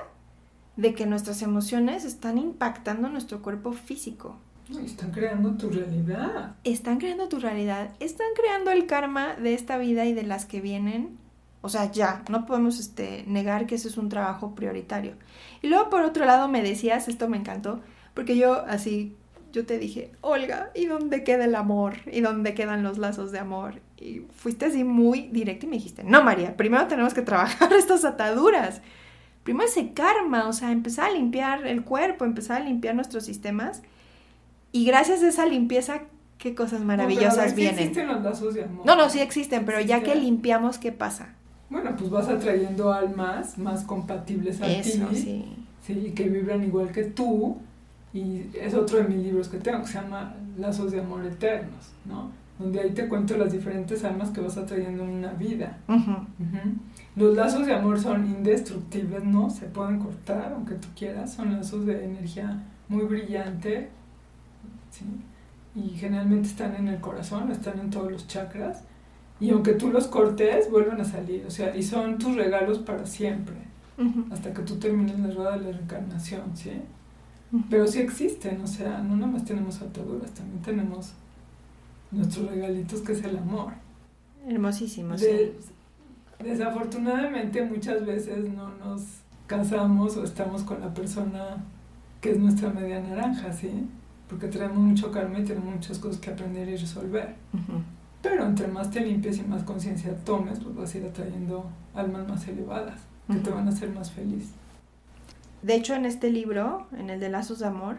de 0.76 0.94
que 0.94 1.06
nuestras 1.06 1.42
emociones 1.42 2.04
están 2.04 2.38
impactando 2.38 3.08
nuestro 3.08 3.42
cuerpo 3.42 3.72
físico. 3.72 4.38
Están 4.84 5.10
creando 5.10 5.56
tu 5.56 5.70
realidad. 5.70 6.56
Están 6.62 6.98
creando 6.98 7.28
tu 7.28 7.38
realidad, 7.38 7.90
están 8.00 8.26
creando 8.36 8.70
el 8.70 8.86
karma 8.86 9.34
de 9.34 9.54
esta 9.54 9.78
vida 9.78 10.04
y 10.04 10.12
de 10.12 10.22
las 10.22 10.44
que 10.44 10.60
vienen. 10.60 11.18
O 11.60 11.68
sea, 11.68 11.90
ya, 11.90 12.22
no 12.30 12.46
podemos 12.46 12.78
este, 12.78 13.24
negar 13.26 13.66
que 13.66 13.74
ese 13.74 13.88
es 13.88 13.96
un 13.96 14.08
trabajo 14.08 14.54
prioritario. 14.54 15.14
Y 15.60 15.68
luego, 15.68 15.90
por 15.90 16.02
otro 16.02 16.24
lado, 16.24 16.48
me 16.48 16.62
decías, 16.62 17.08
esto 17.08 17.28
me 17.28 17.36
encantó, 17.36 17.80
porque 18.14 18.36
yo 18.36 18.64
así, 18.66 19.16
yo 19.52 19.66
te 19.66 19.78
dije, 19.78 20.12
Olga, 20.20 20.70
¿y 20.74 20.86
dónde 20.86 21.24
queda 21.24 21.46
el 21.46 21.54
amor? 21.54 21.94
¿Y 22.06 22.20
dónde 22.20 22.54
quedan 22.54 22.82
los 22.82 22.98
lazos 22.98 23.32
de 23.32 23.40
amor? 23.40 23.80
Y 23.96 24.22
fuiste 24.36 24.66
así 24.66 24.84
muy 24.84 25.28
directa 25.28 25.66
y 25.66 25.68
me 25.68 25.76
dijiste, 25.76 26.04
no, 26.04 26.22
María, 26.22 26.56
primero 26.56 26.86
tenemos 26.86 27.12
que 27.12 27.22
trabajar 27.22 27.72
estas 27.78 28.04
ataduras. 28.04 28.80
Primero 29.42 29.68
ese 29.68 29.92
karma, 29.94 30.46
o 30.46 30.52
sea, 30.52 30.70
empezar 30.70 31.06
a 31.06 31.10
limpiar 31.10 31.66
el 31.66 31.82
cuerpo, 31.82 32.24
empezar 32.24 32.62
a 32.62 32.64
limpiar 32.64 32.94
nuestros 32.94 33.24
sistemas. 33.24 33.82
Y 34.70 34.84
gracias 34.84 35.22
a 35.22 35.28
esa 35.28 35.46
limpieza, 35.46 36.02
qué 36.36 36.54
cosas 36.54 36.82
maravillosas 36.82 37.36
No, 37.36 37.36
pero 37.36 37.42
a 37.42 37.44
ver, 37.46 37.54
sí 37.54 37.56
vienen. 37.56 37.78
existen 37.80 38.08
los 38.08 38.22
lazos 38.22 38.54
de 38.54 38.64
amor. 38.64 38.86
No, 38.86 38.94
no, 38.94 39.08
sí 39.08 39.20
existen, 39.20 39.64
pero 39.64 39.80
ya 39.80 40.02
que 40.02 40.14
limpiamos, 40.14 40.78
¿qué 40.78 40.92
pasa? 40.92 41.34
Bueno, 41.70 41.94
pues 41.96 42.10
vas 42.10 42.28
atrayendo 42.28 42.92
almas 42.92 43.58
más 43.58 43.84
compatibles 43.84 44.60
a 44.62 44.70
Eso, 44.70 45.06
ti. 45.08 45.16
sí. 45.16 45.44
Sí, 45.82 45.92
y 46.08 46.10
que 46.12 46.28
vibran 46.28 46.62
igual 46.64 46.90
que 46.92 47.04
tú. 47.04 47.56
Y 48.14 48.44
es 48.58 48.74
otro 48.74 48.98
de 48.98 49.04
mis 49.04 49.18
libros 49.18 49.48
que 49.48 49.58
tengo, 49.58 49.80
que 49.82 49.86
se 49.88 49.94
llama 50.00 50.34
Lazos 50.56 50.92
de 50.92 51.00
Amor 51.00 51.24
Eternos, 51.26 51.92
¿no? 52.06 52.30
Donde 52.58 52.80
ahí 52.80 52.90
te 52.90 53.06
cuento 53.06 53.36
las 53.36 53.52
diferentes 53.52 54.02
almas 54.02 54.30
que 54.30 54.40
vas 54.40 54.56
atrayendo 54.56 55.04
en 55.04 55.10
una 55.10 55.32
vida. 55.34 55.78
Los 57.14 57.36
lazos 57.36 57.66
de 57.66 57.74
amor 57.74 58.00
son 58.00 58.26
indestructibles, 58.26 59.24
no 59.24 59.50
se 59.50 59.66
pueden 59.66 59.98
cortar, 60.00 60.52
aunque 60.54 60.74
tú 60.74 60.88
quieras. 60.96 61.34
Son 61.34 61.52
lazos 61.52 61.86
de 61.86 62.04
energía 62.04 62.62
muy 62.88 63.04
brillante, 63.04 63.90
¿sí? 64.90 65.04
Y 65.76 65.90
generalmente 65.90 66.48
están 66.48 66.74
en 66.74 66.88
el 66.88 67.00
corazón, 67.00 67.50
están 67.52 67.78
en 67.78 67.90
todos 67.90 68.10
los 68.10 68.26
chakras. 68.26 68.82
Y 69.40 69.50
aunque 69.50 69.74
tú 69.74 69.90
los 69.90 70.06
cortes, 70.08 70.70
vuelven 70.70 71.00
a 71.00 71.04
salir. 71.04 71.44
O 71.46 71.50
sea, 71.50 71.76
y 71.76 71.82
son 71.82 72.18
tus 72.18 72.34
regalos 72.36 72.78
para 72.78 73.06
siempre 73.06 73.54
hasta 74.30 74.52
que 74.54 74.62
tú 74.62 74.76
termines 74.76 75.18
la 75.18 75.30
rueda 75.32 75.58
de 75.58 75.64
la 75.64 75.72
reencarnación, 75.72 76.56
¿sí? 76.56 76.70
Pero 77.70 77.86
sí 77.88 77.98
existen, 77.98 78.60
o 78.60 78.66
sea, 78.66 78.98
no 78.98 79.16
nada 79.16 79.32
más 79.32 79.44
tenemos 79.44 79.80
ataduras, 79.82 80.30
también 80.32 80.60
tenemos 80.62 81.12
nuestros 82.12 82.48
regalitos 82.50 83.00
que 83.00 83.12
es 83.12 83.24
el 83.24 83.36
amor. 83.38 83.72
Hermosísimo, 84.46 85.16
De- 85.16 85.54
sí. 85.60 86.44
desafortunadamente 86.44 87.62
muchas 87.64 88.04
veces 88.06 88.48
no 88.52 88.68
nos 88.76 89.02
casamos 89.46 90.16
o 90.16 90.24
estamos 90.24 90.62
con 90.62 90.80
la 90.80 90.92
persona 90.94 91.56
que 92.20 92.32
es 92.32 92.38
nuestra 92.38 92.70
media 92.70 93.00
naranja, 93.00 93.52
¿sí? 93.52 93.70
Porque 94.28 94.48
tenemos 94.48 94.76
mucho 94.76 95.10
karma 95.10 95.38
y 95.40 95.44
tenemos 95.44 95.74
muchas 95.74 95.98
cosas 95.98 96.20
que 96.20 96.30
aprender 96.30 96.68
y 96.68 96.76
resolver. 96.76 97.34
Ujú. 97.52 97.80
Pero 98.22 98.44
entre 98.46 98.66
más 98.68 98.90
te 98.90 99.00
limpies 99.00 99.38
y 99.38 99.42
más 99.42 99.62
conciencia 99.62 100.14
tomes, 100.24 100.58
pues 100.60 100.74
vas 100.74 100.94
a 100.94 100.98
ir 100.98 101.06
atrayendo 101.06 101.70
almas 101.94 102.26
más 102.28 102.48
elevadas 102.48 103.00
que 103.30 103.36
te 103.38 103.50
van 103.50 103.66
a 103.66 103.70
hacer 103.70 103.90
más 103.90 104.10
feliz. 104.10 104.50
De 105.62 105.74
hecho, 105.74 105.94
en 105.94 106.04
este 106.06 106.30
libro, 106.30 106.86
en 106.96 107.10
el 107.10 107.20
de 107.20 107.28
Lazos 107.28 107.58
de 107.60 107.66
Amor, 107.66 107.98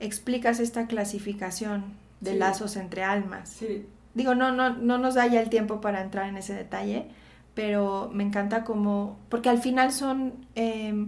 explicas 0.00 0.60
esta 0.60 0.86
clasificación 0.86 1.84
de 2.20 2.32
Sí. 2.32 2.38
lazos 2.38 2.76
entre 2.76 3.02
almas. 3.04 3.48
Sí, 3.48 3.86
Digo, 4.12 4.34
no, 4.34 4.50
no, 4.50 4.70
no 4.76 4.98
nos 4.98 5.14
da 5.14 5.26
ya 5.28 5.40
el 5.40 5.50
tiempo 5.50 5.80
para 5.80 6.02
entrar 6.02 6.28
en 6.28 6.36
ese 6.36 6.52
detalle, 6.52 7.06
pero 7.54 8.10
me 8.12 8.24
encanta 8.24 8.64
como, 8.64 9.16
porque 9.28 9.48
al 9.48 9.58
final 9.58 9.92
son, 9.92 10.32
eh, 10.56 11.06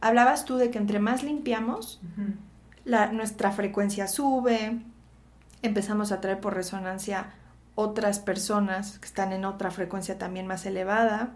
hablabas 0.00 0.44
tú 0.44 0.56
de 0.56 0.70
que 0.70 0.78
entre 0.78 1.00
más 1.00 1.24
limpiamos, 1.24 2.00
la, 2.84 3.10
nuestra 3.10 3.50
frecuencia 3.50 4.06
sube, 4.06 4.78
empezamos 5.62 6.12
a 6.12 6.20
traer 6.20 6.38
por 6.40 6.54
resonancia 6.54 7.32
otras 7.74 8.18
personas 8.20 8.98
que 8.98 9.06
están 9.06 9.32
en 9.32 9.44
otra 9.44 9.70
frecuencia 9.70 10.18
también 10.18 10.46
más 10.46 10.64
elevada. 10.66 11.32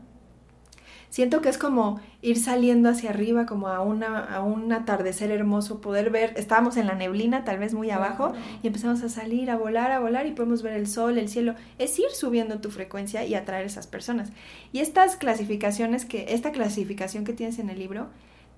Siento 1.11 1.41
que 1.41 1.49
es 1.49 1.57
como 1.57 2.01
ir 2.21 2.39
saliendo 2.39 2.91
hacia 2.91 3.09
arriba, 3.11 3.47
como 3.47 3.69
a, 3.69 3.81
una, 3.81 4.19
a 4.25 4.43
un 4.43 4.71
atardecer 4.73 5.31
hermoso, 5.31 5.81
poder 5.81 6.11
ver, 6.11 6.35
estábamos 6.37 6.77
en 6.77 6.87
la 6.87 6.95
neblina, 6.95 7.45
tal 7.45 7.59
vez 7.59 7.73
muy 7.73 7.91
abajo, 7.91 8.35
y 8.63 8.67
empezamos 8.67 9.03
a 9.03 9.09
salir, 9.09 9.51
a 9.51 9.57
volar, 9.57 9.91
a 9.91 10.01
volar, 10.01 10.27
y 10.27 10.33
podemos 10.33 10.63
ver 10.63 10.75
el 10.75 10.87
sol, 10.87 11.17
el 11.17 11.31
cielo. 11.31 11.55
Es 11.79 11.99
ir 11.99 12.11
subiendo 12.11 12.61
tu 12.61 12.71
frecuencia 12.71 13.25
y 13.25 13.35
atraer 13.35 13.65
esas 13.65 13.87
personas. 13.87 14.33
Y 14.71 14.81
estas 14.81 15.17
clasificaciones 15.17 16.05
que, 16.05 16.27
esta 16.35 16.53
clasificación 16.53 17.25
que 17.25 17.33
tienes 17.33 17.59
en 17.59 17.71
el 17.71 17.79
libro, 17.79 18.09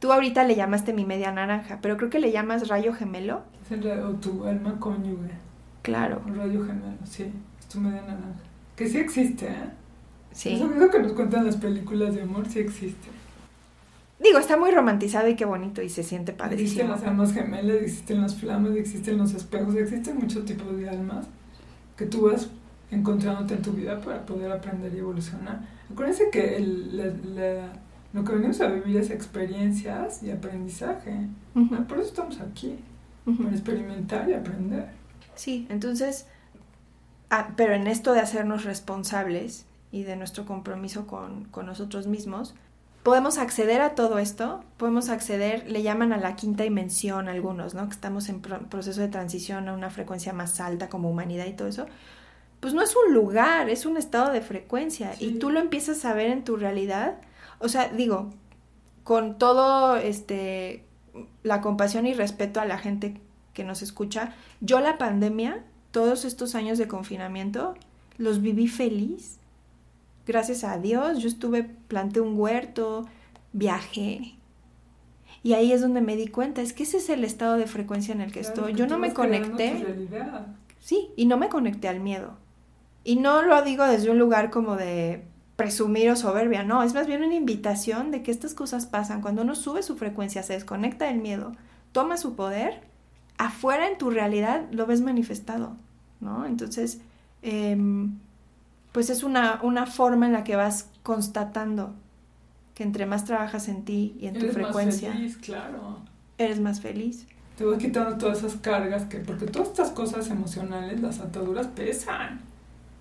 tú 0.00 0.12
ahorita 0.12 0.42
le 0.42 0.56
llamaste 0.56 0.92
mi 0.92 1.04
media 1.04 1.30
naranja, 1.30 1.78
pero 1.80 1.96
creo 1.96 2.10
que 2.10 2.18
le 2.18 2.32
llamas 2.32 2.66
rayo 2.66 2.92
gemelo. 2.92 3.42
Es 3.64 3.70
el 3.70 3.84
ra- 3.84 4.08
o 4.08 4.14
tu 4.14 4.44
alma 4.44 4.76
cónyuge, 4.80 5.30
Claro, 5.82 6.20
rayo 6.26 6.64
gemelo, 6.66 6.98
sí, 7.04 7.30
naranja. 7.78 8.16
Que 8.76 8.88
sí 8.88 8.98
existe, 8.98 9.46
¿eh? 9.46 9.70
sí. 10.32 10.54
Eso 10.54 10.66
mismo 10.66 10.88
que 10.90 10.98
nos 10.98 11.12
cuentan 11.12 11.44
las 11.46 11.56
películas 11.56 12.14
de 12.14 12.22
amor, 12.22 12.48
sí 12.48 12.58
existe. 12.58 13.08
Digo, 14.18 14.38
está 14.38 14.56
muy 14.58 14.70
romantizado 14.70 15.28
y 15.28 15.36
qué 15.36 15.44
bonito 15.46 15.80
y 15.82 15.88
se 15.88 16.02
siente 16.02 16.32
Existen 16.32 16.50
padrísimo. 16.50 16.88
las 16.90 17.02
almas 17.04 17.32
gemelas, 17.32 17.76
existen 17.80 18.20
las 18.20 18.34
flamas, 18.34 18.76
existen 18.76 19.16
los 19.18 19.32
espejos, 19.34 19.74
existen 19.76 20.16
muchos 20.18 20.44
tipos 20.44 20.76
de 20.76 20.88
almas 20.90 21.26
que 21.96 22.04
tú 22.06 22.22
vas 22.30 22.48
encontrándote 22.90 23.54
en 23.54 23.62
tu 23.62 23.72
vida 23.72 24.00
para 24.00 24.26
poder 24.26 24.50
aprender 24.52 24.92
y 24.94 24.98
evolucionar. 24.98 25.60
Acuérdense 25.90 26.24
que 26.30 26.56
el- 26.56 26.96
la- 26.96 27.04
la- 27.34 27.72
lo 28.12 28.24
que 28.24 28.32
venimos 28.32 28.60
a 28.60 28.66
vivir 28.68 28.96
es 28.98 29.10
experiencias 29.10 30.22
y 30.22 30.30
aprendizaje. 30.30 31.14
Ujú, 31.54 31.74
Ah, 31.76 31.84
Por 31.88 31.98
eso 31.98 32.08
estamos 32.08 32.40
aquí, 32.40 32.74
ujú. 33.26 33.44
para 33.44 33.54
experimentar 33.56 34.28
y 34.28 34.34
aprender. 34.34 34.88
Sí, 35.34 35.66
entonces, 35.70 36.26
ah, 37.30 37.50
pero 37.56 37.74
en 37.74 37.86
esto 37.86 38.12
de 38.12 38.20
hacernos 38.20 38.64
responsables 38.64 39.66
y 39.92 40.02
de 40.02 40.16
nuestro 40.16 40.44
compromiso 40.44 41.06
con, 41.06 41.44
con 41.46 41.66
nosotros 41.66 42.06
mismos, 42.06 42.54
podemos 43.02 43.38
acceder 43.38 43.80
a 43.80 43.94
todo 43.94 44.18
esto, 44.18 44.62
podemos 44.76 45.08
acceder, 45.08 45.68
le 45.70 45.82
llaman 45.82 46.12
a 46.12 46.18
la 46.18 46.36
quinta 46.36 46.64
dimensión 46.64 47.28
algunos, 47.28 47.74
¿no? 47.74 47.86
Que 47.88 47.94
estamos 47.94 48.28
en 48.28 48.40
pro- 48.40 48.68
proceso 48.68 49.00
de 49.00 49.08
transición 49.08 49.68
a 49.68 49.72
una 49.72 49.88
frecuencia 49.90 50.32
más 50.32 50.60
alta 50.60 50.88
como 50.88 51.10
humanidad 51.10 51.46
y 51.46 51.54
todo 51.54 51.68
eso. 51.68 51.86
Pues 52.60 52.74
no 52.74 52.82
es 52.82 52.94
un 52.94 53.14
lugar, 53.14 53.70
es 53.70 53.86
un 53.86 53.96
estado 53.96 54.30
de 54.32 54.42
frecuencia 54.42 55.12
y 55.18 55.38
tú 55.38 55.48
lo 55.48 55.60
empiezas 55.60 56.04
a 56.04 56.12
ver 56.12 56.30
en 56.30 56.44
tu 56.44 56.56
realidad. 56.56 57.16
O 57.58 57.68
sea, 57.68 57.88
digo, 57.88 58.28
con 59.02 59.38
todo 59.38 59.96
este 59.96 60.84
la 61.42 61.62
compasión 61.62 62.06
y 62.06 62.12
respeto 62.12 62.60
a 62.60 62.66
la 62.66 62.76
gente 62.76 63.18
que 63.54 63.64
nos 63.64 63.80
escucha, 63.80 64.34
yo 64.60 64.78
la 64.80 64.98
pandemia, 64.98 65.64
todos 65.90 66.24
estos 66.24 66.54
años 66.54 66.78
de 66.78 66.88
confinamiento, 66.88 67.74
los 68.18 68.42
viví 68.42 68.68
feliz 68.68 69.40
gracias 70.30 70.64
a 70.64 70.78
Dios, 70.78 71.18
yo 71.18 71.28
estuve, 71.28 71.64
planté 71.64 72.20
un 72.20 72.38
huerto, 72.38 73.06
viajé. 73.52 74.36
Y 75.42 75.54
ahí 75.54 75.72
es 75.72 75.80
donde 75.80 76.00
me 76.00 76.16
di 76.16 76.28
cuenta, 76.28 76.60
es 76.60 76.72
que 76.72 76.84
ese 76.84 76.98
es 76.98 77.08
el 77.08 77.24
estado 77.24 77.56
de 77.56 77.66
frecuencia 77.66 78.14
en 78.14 78.20
el 78.20 78.30
que 78.30 78.40
Claro, 78.40 78.54
estoy. 78.54 78.72
que 78.72 78.78
Yo 78.78 78.86
no 78.86 78.98
me 78.98 79.12
conecté, 79.12 80.08
sí, 80.78 81.10
y 81.16 81.26
no 81.26 81.36
me 81.36 81.48
conecté 81.48 81.88
al 81.88 82.00
miedo. 82.00 82.34
Y 83.02 83.16
no 83.16 83.42
lo 83.42 83.60
digo 83.62 83.84
desde 83.84 84.10
un 84.10 84.18
lugar 84.18 84.50
como 84.50 84.76
de 84.76 85.24
presumir 85.56 86.10
o 86.10 86.16
soberbia, 86.16 86.62
no, 86.62 86.82
es 86.82 86.94
más 86.94 87.06
bien 87.06 87.24
una 87.24 87.34
invitación 87.34 88.10
de 88.10 88.22
que 88.22 88.30
estas 88.30 88.54
cosas 88.54 88.86
pasan. 88.86 89.22
Cuando 89.22 89.42
uno 89.42 89.54
sube 89.54 89.82
su 89.82 89.96
frecuencia, 89.96 90.42
se 90.42 90.52
desconecta 90.52 91.06
del 91.06 91.18
miedo, 91.18 91.52
toma 91.92 92.16
su 92.18 92.34
poder, 92.36 92.82
afuera 93.40 93.88
en 93.88 93.96
tu 93.96 94.10
realidad 94.10 94.66
lo 94.70 94.86
ves 94.86 95.00
manifestado, 95.00 95.76
¿no? 96.20 96.44
Entonces, 96.44 97.00
em, 97.40 98.18
pues 98.92 99.08
es 99.08 99.22
una, 99.22 99.60
una 99.62 99.86
forma 99.86 100.26
en 100.26 100.34
la 100.34 100.44
que 100.44 100.56
vas 100.56 100.90
constatando 101.02 101.94
que 102.74 102.82
entre 102.82 103.06
más 103.06 103.24
trabajas 103.24 103.68
en 103.68 103.84
ti 103.84 104.14
y 104.20 104.26
en 104.26 104.38
tu 104.38 104.46
frecuencia, 104.48 105.08
más 105.08 105.18
feliz, 105.18 105.36
claro. 105.38 106.00
eres 106.36 106.60
más 106.60 106.82
feliz. 106.82 107.26
Te 107.56 107.64
vas 107.64 107.78
quitando 107.78 108.16
todas 108.18 108.38
esas 108.38 108.56
cargas 108.56 109.04
que, 109.06 109.18
porque 109.18 109.46
todas 109.46 109.68
estas 109.68 109.90
cosas 109.90 110.28
emocionales, 110.28 111.00
las 111.00 111.20
ataduras 111.20 111.66
pesan, 111.68 112.40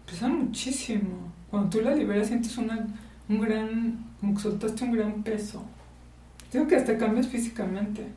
pesan 0.06 0.46
muchísimo. 0.46 1.34
Cuando 1.50 1.70
tú 1.70 1.82
las 1.82 1.98
liberas 1.98 2.28
sientes 2.28 2.58
una, 2.58 2.88
un 3.28 3.42
gran, 3.42 4.06
como 4.22 4.36
que 4.36 4.42
soltaste 4.42 4.86
un 4.86 4.92
gran 4.94 5.24
peso. 5.24 5.64
Digo 6.52 6.66
que 6.66 6.78
hasta 6.78 6.98
cambias 6.98 7.28
físicamente. 7.28 8.08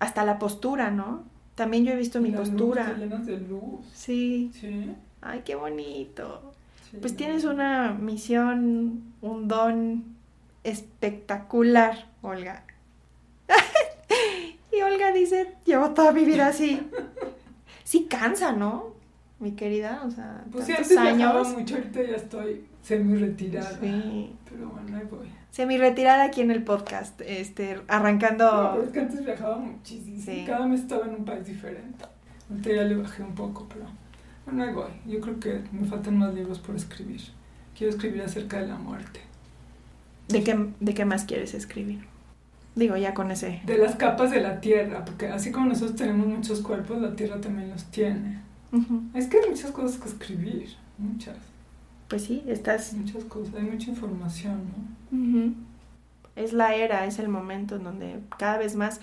Hasta 0.00 0.24
la 0.24 0.38
postura, 0.38 0.90
¿no? 0.90 1.24
También 1.58 1.84
yo 1.84 1.92
he 1.92 1.96
visto 1.96 2.20
mi 2.20 2.30
La 2.30 2.38
postura. 2.38 2.94
de 2.94 3.36
luz. 3.40 3.84
Sí. 3.92 4.52
Sí. 4.54 4.92
Ay, 5.20 5.42
qué 5.44 5.56
bonito. 5.56 6.54
sí, 6.88 6.98
Pues 7.00 7.16
tienes 7.16 7.42
una 7.42 7.92
misión, 7.94 9.02
un 9.20 9.48
don 9.48 10.04
espectacular, 10.62 12.06
Olga. 12.22 12.62
y 14.72 14.80
Olga 14.82 15.10
dice, 15.12 15.56
llevo 15.64 15.90
toda 15.90 16.12
mi 16.12 16.24
vida 16.24 16.46
así. 16.48 16.80
Sí 17.84 18.04
cansa, 18.04 18.52
¿no? 18.52 18.92
Mi 19.40 19.52
querida, 19.52 20.02
o 20.06 20.10
sea, 20.10 20.44
Pues 20.52 20.66
sí, 20.66 20.74
tantos 20.74 20.90
antes 20.94 21.12
años. 21.14 21.48
mucho, 21.56 21.74
ahorita 21.76 22.02
ya 22.02 22.16
estoy 22.16 22.64
semi 22.82 23.16
retirada. 23.18 23.78
Sí. 23.80 24.36
Pero 24.48 24.68
bueno, 24.68 24.94
ahí 24.96 25.04
voy. 25.10 25.28
Semi 25.50 25.76
retirada 25.78 26.24
aquí 26.24 26.40
en 26.40 26.50
el 26.50 26.62
podcast, 26.62 27.20
este, 27.22 27.76
No, 27.76 27.82
arrancando. 27.88 28.70
pero 28.74 28.84
es 28.84 28.92
que 28.92 29.00
antes 29.00 29.24
viajaba 29.24 29.56
muchísimo. 29.56 30.22
Sí. 30.22 30.44
Cada 30.46 30.66
mes 30.66 30.80
estaba 30.80 31.06
en 31.06 31.14
un 31.14 31.24
país 31.24 31.46
diferente. 31.46 32.04
Ahorita 32.50 32.70
ya 32.72 32.82
le 32.82 32.96
bajé 32.96 33.22
un 33.22 33.34
poco, 33.34 33.66
pero 33.68 33.86
bueno, 34.46 34.62
ahí 34.64 34.72
voy. 34.72 34.90
Yo 35.06 35.20
creo 35.20 35.40
que 35.40 35.60
me 35.72 35.86
faltan 35.86 36.18
más 36.18 36.32
libros 36.34 36.58
por 36.58 36.76
escribir. 36.76 37.20
Quiero 37.76 37.92
escribir 37.92 38.22
acerca 38.22 38.60
de 38.60 38.68
la 38.68 38.76
muerte. 38.76 39.20
¿De 40.28 40.42
qué, 40.44 40.68
¿De 40.80 40.94
qué 40.94 41.04
más 41.04 41.24
quieres 41.24 41.54
escribir? 41.54 42.04
Digo, 42.74 42.96
ya 42.96 43.12
con 43.14 43.30
ese. 43.30 43.60
De 43.64 43.78
las 43.78 43.96
capas 43.96 44.30
de 44.30 44.40
la 44.40 44.60
Tierra, 44.60 45.04
porque 45.04 45.28
así 45.28 45.50
como 45.50 45.66
nosotros 45.66 45.96
tenemos 45.96 46.26
muchos 46.26 46.60
cuerpos, 46.60 47.00
la 47.00 47.16
Tierra 47.16 47.40
también 47.40 47.70
los 47.70 47.84
tiene. 47.86 48.40
Es 49.14 49.26
que 49.26 49.38
hay 49.40 49.50
muchas 49.50 49.70
cosas 49.72 49.98
que 49.98 50.08
escribir. 50.08 50.68
Muchas. 50.98 51.36
Pues 52.08 52.24
sí, 52.24 52.42
estás. 52.46 52.94
Muchas 52.94 53.24
cosas. 53.24 53.54
Hay 53.54 53.62
mucha 53.62 53.90
información, 53.90 54.62
¿no? 55.10 55.54
Es 56.36 56.52
la 56.52 56.74
era, 56.74 57.04
es 57.06 57.18
el 57.18 57.28
momento 57.28 57.76
en 57.76 57.84
donde 57.84 58.20
cada 58.38 58.58
vez 58.58 58.76
más 58.76 59.00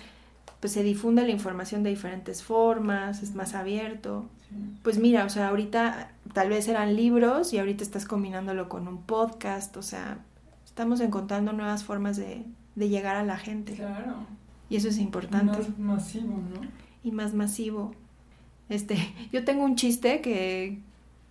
pues, 0.60 0.72
se 0.72 0.82
difunde 0.82 1.22
la 1.22 1.30
información 1.30 1.82
de 1.82 1.90
diferentes 1.90 2.42
formas, 2.42 3.22
es 3.22 3.34
más 3.34 3.54
abierto. 3.54 4.26
Sí. 4.48 4.56
Pues 4.82 4.98
mira, 4.98 5.24
o 5.24 5.28
sea, 5.28 5.48
ahorita 5.48 6.10
tal 6.32 6.48
vez 6.48 6.66
eran 6.68 6.96
libros 6.96 7.52
y 7.52 7.58
ahorita 7.58 7.84
estás 7.84 8.06
combinándolo 8.06 8.68
con 8.68 8.88
un 8.88 9.02
podcast, 9.02 9.76
o 9.76 9.82
sea, 9.82 10.18
estamos 10.64 11.00
encontrando 11.00 11.52
nuevas 11.52 11.84
formas 11.84 12.16
de, 12.16 12.44
de 12.74 12.88
llegar 12.88 13.16
a 13.16 13.24
la 13.24 13.36
gente. 13.36 13.74
Claro. 13.74 14.26
Y 14.68 14.76
eso 14.76 14.88
es 14.88 14.98
importante. 14.98 15.58
Más 15.58 15.78
masivo, 15.78 16.38
¿no? 16.38 16.86
y 17.06 17.12
más 17.12 17.34
masivo. 17.34 17.94
Este, 18.68 18.96
yo 19.32 19.44
tengo 19.44 19.64
un 19.64 19.76
chiste 19.76 20.20
que, 20.20 20.80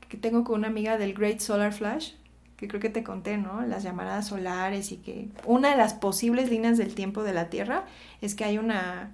que 0.10 0.18
tengo 0.18 0.44
con 0.44 0.60
una 0.60 0.68
amiga 0.68 0.98
del 0.98 1.14
Great 1.14 1.40
Solar 1.40 1.74
Flash, 1.74 2.12
que 2.58 2.68
creo 2.68 2.80
que 2.80 2.90
te 2.90 3.04
conté, 3.04 3.38
¿no? 3.38 3.62
Las 3.64 3.84
llamaradas 3.84 4.28
solares 4.28 4.92
y 4.92 4.98
que 4.98 5.28
una 5.46 5.72
de 5.72 5.78
las 5.78 5.94
posibles 5.94 6.50
líneas 6.50 6.78
del 6.78 6.96
tiempo 6.96 7.24
de 7.24 7.34
la 7.34 7.50
Tierra 7.50 7.84
es 8.22 8.34
que 8.36 8.46
hay 8.46 8.58
una, 8.58 9.12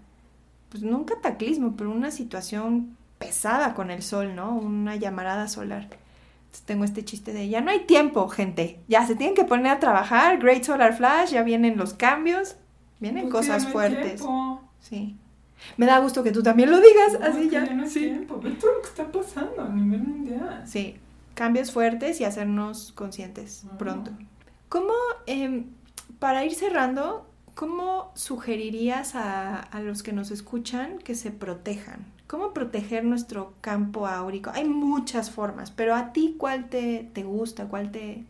pues 0.69 0.83
no 0.83 0.97
un 0.97 1.05
cataclismo, 1.05 1.75
pero 1.75 1.89
una 1.91 2.11
situación 2.11 2.95
pesada 3.17 3.73
con 3.73 3.89
el 3.91 4.03
Sol, 4.03 4.35
¿no? 4.35 4.55
Una 4.55 4.95
llamarada 4.95 5.47
solar. 5.47 5.83
Entonces 5.83 6.65
tengo 6.65 6.83
este 6.83 7.03
chiste 7.05 7.33
de, 7.33 7.47
ya 7.49 7.61
no 7.61 7.71
hay 7.71 7.85
tiempo, 7.85 8.27
gente, 8.27 8.79
ya 8.87 9.07
se 9.07 9.15
tienen 9.15 9.35
que 9.35 9.45
poner 9.45 9.67
a 9.67 9.79
trabajar, 9.79 10.37
Great 10.39 10.63
Solar 10.63 10.93
Flash, 10.95 11.31
ya 11.31 11.43
vienen 11.43 11.77
los 11.77 11.93
cambios, 11.93 12.57
vienen 12.99 13.29
Pues 13.29 13.45
cosas 13.45 13.63
ya 13.63 13.63
no 13.63 13.67
hay 13.67 13.73
fuertes. 13.73 14.15
tiempo. 14.17 14.61
Sí. 14.81 15.15
Me 15.77 15.85
da 15.85 15.99
gusto 15.99 16.23
que 16.23 16.31
tú 16.31 16.41
también 16.43 16.69
lo 16.71 16.77
digas, 16.81 17.19
No, 17.19 17.25
así 17.27 17.41
que 17.43 17.49
ya. 17.51 17.65
no 17.65 17.83
hay 17.83 17.89
sí. 17.89 17.99
tiempo. 18.01 18.39
Ve 18.41 18.51
todo 18.51 18.73
lo 18.73 18.81
que 18.81 18.87
está 18.87 19.11
pasando 19.11 19.61
a 19.63 19.69
nivel 19.69 20.01
mundial. 20.01 20.30
Sí, 20.65 20.95
cambios 21.35 21.71
fuertes 21.71 22.19
y 22.21 22.23
hacernos 22.25 22.91
conscientes 22.93 23.65
Ah. 23.71 23.77
pronto. 23.77 24.11
¿Cómo, 24.69 24.93
em, 25.25 25.65
para 26.19 26.45
ir 26.45 26.53
cerrando, 26.53 27.27
cómo 27.55 28.11
sugerirías 28.15 29.15
a, 29.15 29.57
a 29.59 29.81
los 29.81 30.03
que 30.03 30.13
nos 30.13 30.31
escuchan 30.31 30.97
que 30.99 31.15
se 31.15 31.31
protejan? 31.31 32.05
¿Cómo 32.27 32.53
proteger 32.53 33.03
nuestro 33.03 33.53
campo 33.59 34.07
áurico? 34.07 34.51
Hay 34.53 34.63
muchas 34.65 35.29
formas, 35.31 35.69
pero 35.71 35.95
a 35.95 36.13
ti, 36.13 36.35
¿cuál 36.37 36.69
te, 36.69 37.09
te 37.13 37.23
gusta? 37.23 37.65
¿Cuál 37.65 37.91
te...? 37.91 38.23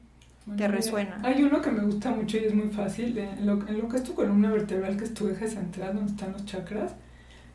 Bueno, 0.48 0.58
¿Te 0.58 0.68
resuena? 0.68 1.22
Hay 1.24 1.44
uno 1.44 1.62
que 1.62 1.70
me 1.70 1.84
gusta 1.84 2.10
mucho 2.10 2.38
y 2.38 2.46
es 2.46 2.56
muy 2.56 2.70
fácil. 2.70 3.16
En 3.16 3.46
lo, 3.46 3.54
en 3.68 3.78
lo 3.78 3.88
que 3.88 3.98
es 3.98 4.04
tu 4.04 4.16
columna 4.16 4.50
vertebral, 4.50 4.98
que 4.98 5.04
es 5.04 5.14
tu 5.14 5.28
eje 5.30 5.48
central, 5.48 5.94
donde 5.94 6.12
están 6.14 6.32
los 6.32 6.44
chakras, 6.46 6.94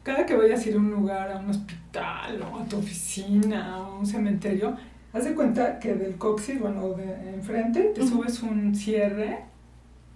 cada 0.07 0.25
que 0.25 0.37
vayas 0.37 0.65
a 0.65 0.69
ir 0.69 0.77
a 0.77 0.79
un 0.79 0.93
lugar, 0.93 1.33
a 1.33 1.39
un 1.41 1.51
hospital, 1.51 2.41
o 2.41 2.61
a 2.61 2.65
tu 2.65 2.77
oficina, 2.79 3.81
o 3.81 3.87
a 3.87 3.99
un 3.99 4.07
cementerio, 4.07 4.77
haz 5.13 5.25
de 5.25 5.35
cuenta 5.35 5.81
que 5.81 5.95
del 5.95 6.15
coxis, 6.15 6.61
bueno, 6.61 6.91
de 6.91 7.35
enfrente, 7.35 7.91
te 7.93 8.07
subes 8.07 8.41
un 8.45 8.73
cierre 8.73 9.41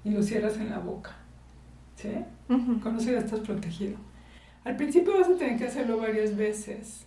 y 0.05 0.11
lo 0.11 0.23
cierras 0.23 0.59
en 0.59 0.71
la 0.71 0.79
boca. 0.79 1.17
¿Sí? 1.97 2.13
Con 2.81 2.99
eso 2.99 3.11
ya 3.11 3.19
estás 3.19 3.41
protegido. 3.41 3.97
Al 4.63 4.77
principio 4.77 5.19
vas 5.19 5.29
a 5.29 5.35
tener 5.35 5.59
que 5.59 5.65
hacerlo 5.65 5.99
varias 5.99 6.37
veces, 6.37 7.07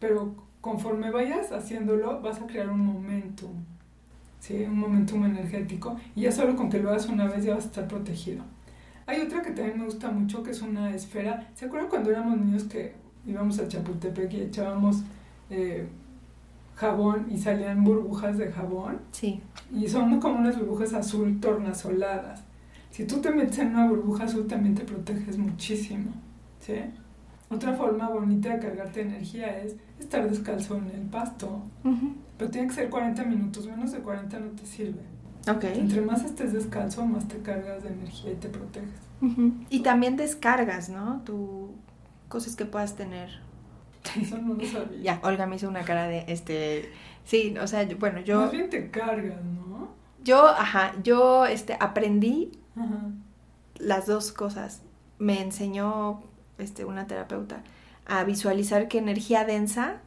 pero 0.00 0.34
conforme 0.60 1.12
vayas 1.12 1.52
haciéndolo 1.52 2.20
vas 2.20 2.42
a 2.42 2.46
crear 2.48 2.70
un 2.70 2.80
momentum, 2.80 3.54
¿sí? 4.40 4.64
un 4.64 4.80
momentum 4.80 5.26
energético, 5.26 5.96
y 6.16 6.22
ya 6.22 6.32
solo 6.32 6.56
con 6.56 6.70
que 6.70 6.80
lo 6.80 6.90
hagas 6.90 7.06
una 7.06 7.28
vez 7.28 7.44
ya 7.44 7.54
vas 7.54 7.66
a 7.66 7.68
estar 7.68 7.86
protegido. 7.86 8.42
Hay 9.10 9.22
otra 9.22 9.42
que 9.42 9.50
también 9.50 9.76
me 9.76 9.86
gusta 9.86 10.08
mucho, 10.08 10.40
que 10.40 10.52
es 10.52 10.62
una 10.62 10.94
esfera. 10.94 11.48
¿Se 11.56 11.64
acuerdan 11.64 11.90
cuando 11.90 12.12
éramos 12.12 12.38
niños 12.38 12.62
que 12.62 12.94
íbamos 13.26 13.58
a 13.58 13.66
Chapultepec 13.66 14.32
y 14.34 14.42
echábamos 14.42 15.02
eh, 15.50 15.88
jabón 16.76 17.26
y 17.28 17.36
salían 17.36 17.82
burbujas 17.82 18.38
de 18.38 18.52
jabón? 18.52 19.00
Sí. 19.10 19.40
Y 19.74 19.88
son 19.88 20.20
como 20.20 20.38
unas 20.38 20.56
burbujas 20.56 20.94
azul 20.94 21.40
tornasoladas. 21.40 22.44
Si 22.92 23.04
tú 23.04 23.20
te 23.20 23.32
metes 23.32 23.58
en 23.58 23.74
una 23.74 23.88
burbuja 23.88 24.26
azul 24.26 24.46
también 24.46 24.76
te 24.76 24.84
proteges 24.84 25.36
muchísimo. 25.38 26.12
¿sí? 26.60 26.76
Otra 27.48 27.72
forma 27.74 28.08
bonita 28.08 28.50
de 28.50 28.60
cargarte 28.60 29.00
energía 29.00 29.58
es 29.58 29.74
estar 29.98 30.30
descalzo 30.30 30.76
en 30.76 30.86
el 30.88 31.02
pasto. 31.08 31.60
Pero 32.38 32.48
tiene 32.48 32.68
que 32.68 32.74
ser 32.74 32.88
40 32.88 33.24
minutos, 33.24 33.66
menos 33.66 33.90
de 33.90 33.98
40 33.98 34.38
no 34.38 34.50
te 34.50 34.64
sirve. 34.64 35.02
Ok. 35.48 35.64
Entre 35.64 36.00
más 36.02 36.24
estés 36.24 36.52
descalzo, 36.52 37.04
más 37.06 37.26
te 37.28 37.38
cargas 37.38 37.82
de 37.82 37.90
energía 37.90 38.32
y 38.32 38.36
te 38.36 38.48
proteges. 38.48 38.90
Y 39.70 39.80
también 39.80 40.16
descargas, 40.16 40.88
¿no? 40.88 41.22
Tu 41.24 41.70
cosas 42.28 42.56
que 42.56 42.64
puedas 42.64 42.96
tener. 42.96 43.30
Eso 44.20 44.38
no 44.38 44.54
lo 44.54 44.66
sabía. 44.66 45.00
Ya, 45.02 45.20
Olga 45.22 45.46
me 45.46 45.56
hizo 45.56 45.68
una 45.68 45.82
cara 45.82 46.04
de, 46.08 46.24
este, 46.28 46.90
sí, 47.24 47.54
o 47.60 47.66
sea, 47.66 47.82
yo- 47.82 47.98
bueno, 47.98 48.20
yo, 48.20 48.40
Más 48.40 48.52
bien 48.52 48.70
te 48.70 48.90
cargas, 48.90 49.42
¿no? 49.44 49.88
yo, 50.24 50.46
ajá, 50.48 50.92
yo, 51.02 51.44
este, 51.46 51.76
aprendí 51.80 52.52
Ajá. 52.76 53.10
las 53.78 54.06
dos 54.06 54.32
cosas. 54.32 54.82
Me 55.18 55.42
enseñó, 55.42 56.22
este, 56.58 56.84
una 56.86 57.06
terapeuta 57.06 57.62
a 58.06 58.24
visualizar 58.24 58.88
que 58.88 58.98
energía 58.98 59.44
densa 59.44 59.98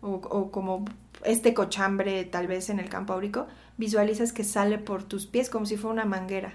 o, 0.00 0.12
o 0.14 0.50
como 0.50 0.84
este 1.24 1.52
cochambre 1.52 2.24
tal 2.24 2.46
vez 2.46 2.70
en 2.70 2.78
el 2.80 2.88
campo 2.88 3.12
áurico, 3.12 3.46
visualizas 3.80 4.32
que 4.32 4.44
sale 4.44 4.78
por 4.78 5.02
tus 5.02 5.26
pies 5.26 5.50
como 5.50 5.66
si 5.66 5.76
fuera 5.76 5.94
una 5.94 6.04
manguera. 6.04 6.52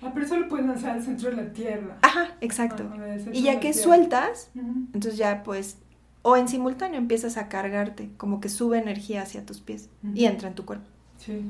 Ah, 0.00 0.12
pero 0.14 0.24
eso 0.24 0.38
lo 0.38 0.48
puedes 0.48 0.64
lanzar 0.64 0.92
al 0.92 1.02
centro 1.02 1.28
de 1.28 1.36
la 1.36 1.52
tierra. 1.52 1.98
Ajá, 2.02 2.36
exacto. 2.40 2.88
Ah, 2.90 3.16
y 3.32 3.42
ya 3.42 3.54
que 3.54 3.72
tierra. 3.72 3.82
sueltas, 3.82 4.50
entonces 4.54 5.16
ya 5.18 5.42
pues, 5.42 5.78
o 6.22 6.36
en 6.36 6.48
simultáneo 6.48 6.96
empiezas 6.98 7.36
a 7.36 7.48
cargarte, 7.48 8.10
como 8.16 8.40
que 8.40 8.48
sube 8.48 8.78
energía 8.78 9.22
hacia 9.22 9.44
tus 9.44 9.60
pies 9.60 9.90
y 10.14 10.24
entra 10.24 10.48
en 10.48 10.54
tu 10.54 10.64
cuerpo. 10.64 10.86
Sí, 11.18 11.42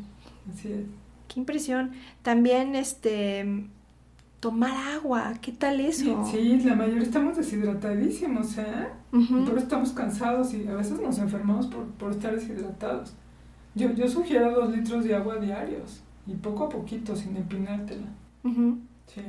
así 0.52 0.72
es. 0.72 0.86
Qué 1.28 1.40
impresión. 1.40 1.92
También, 2.22 2.74
este, 2.74 3.66
tomar 4.40 4.94
agua, 4.94 5.34
¿qué 5.42 5.52
tal 5.52 5.80
eso? 5.80 6.24
Sí, 6.24 6.60
la 6.60 6.74
mayoría 6.74 7.02
estamos 7.02 7.36
deshidratadísimos, 7.36 8.56
¿eh? 8.56 8.88
Y 9.12 9.26
por 9.26 9.50
eso 9.50 9.64
estamos 9.64 9.92
cansados 9.92 10.54
y 10.54 10.66
a 10.66 10.74
veces 10.74 10.98
nos 11.00 11.18
enfermamos 11.18 11.66
por, 11.66 11.84
por 11.84 12.12
estar 12.12 12.34
deshidratados. 12.34 13.12
Yo, 13.78 13.92
yo 13.94 14.08
sugiero 14.08 14.50
dos 14.52 14.74
litros 14.76 15.04
de 15.04 15.14
agua 15.14 15.36
diarios 15.36 16.00
y 16.26 16.34
poco 16.34 16.64
a 16.64 16.68
poquito, 16.68 17.16
sin 17.16 17.36
empinártela. 17.36 18.06
Ujú. 18.44 18.78
Sí. 19.06 19.22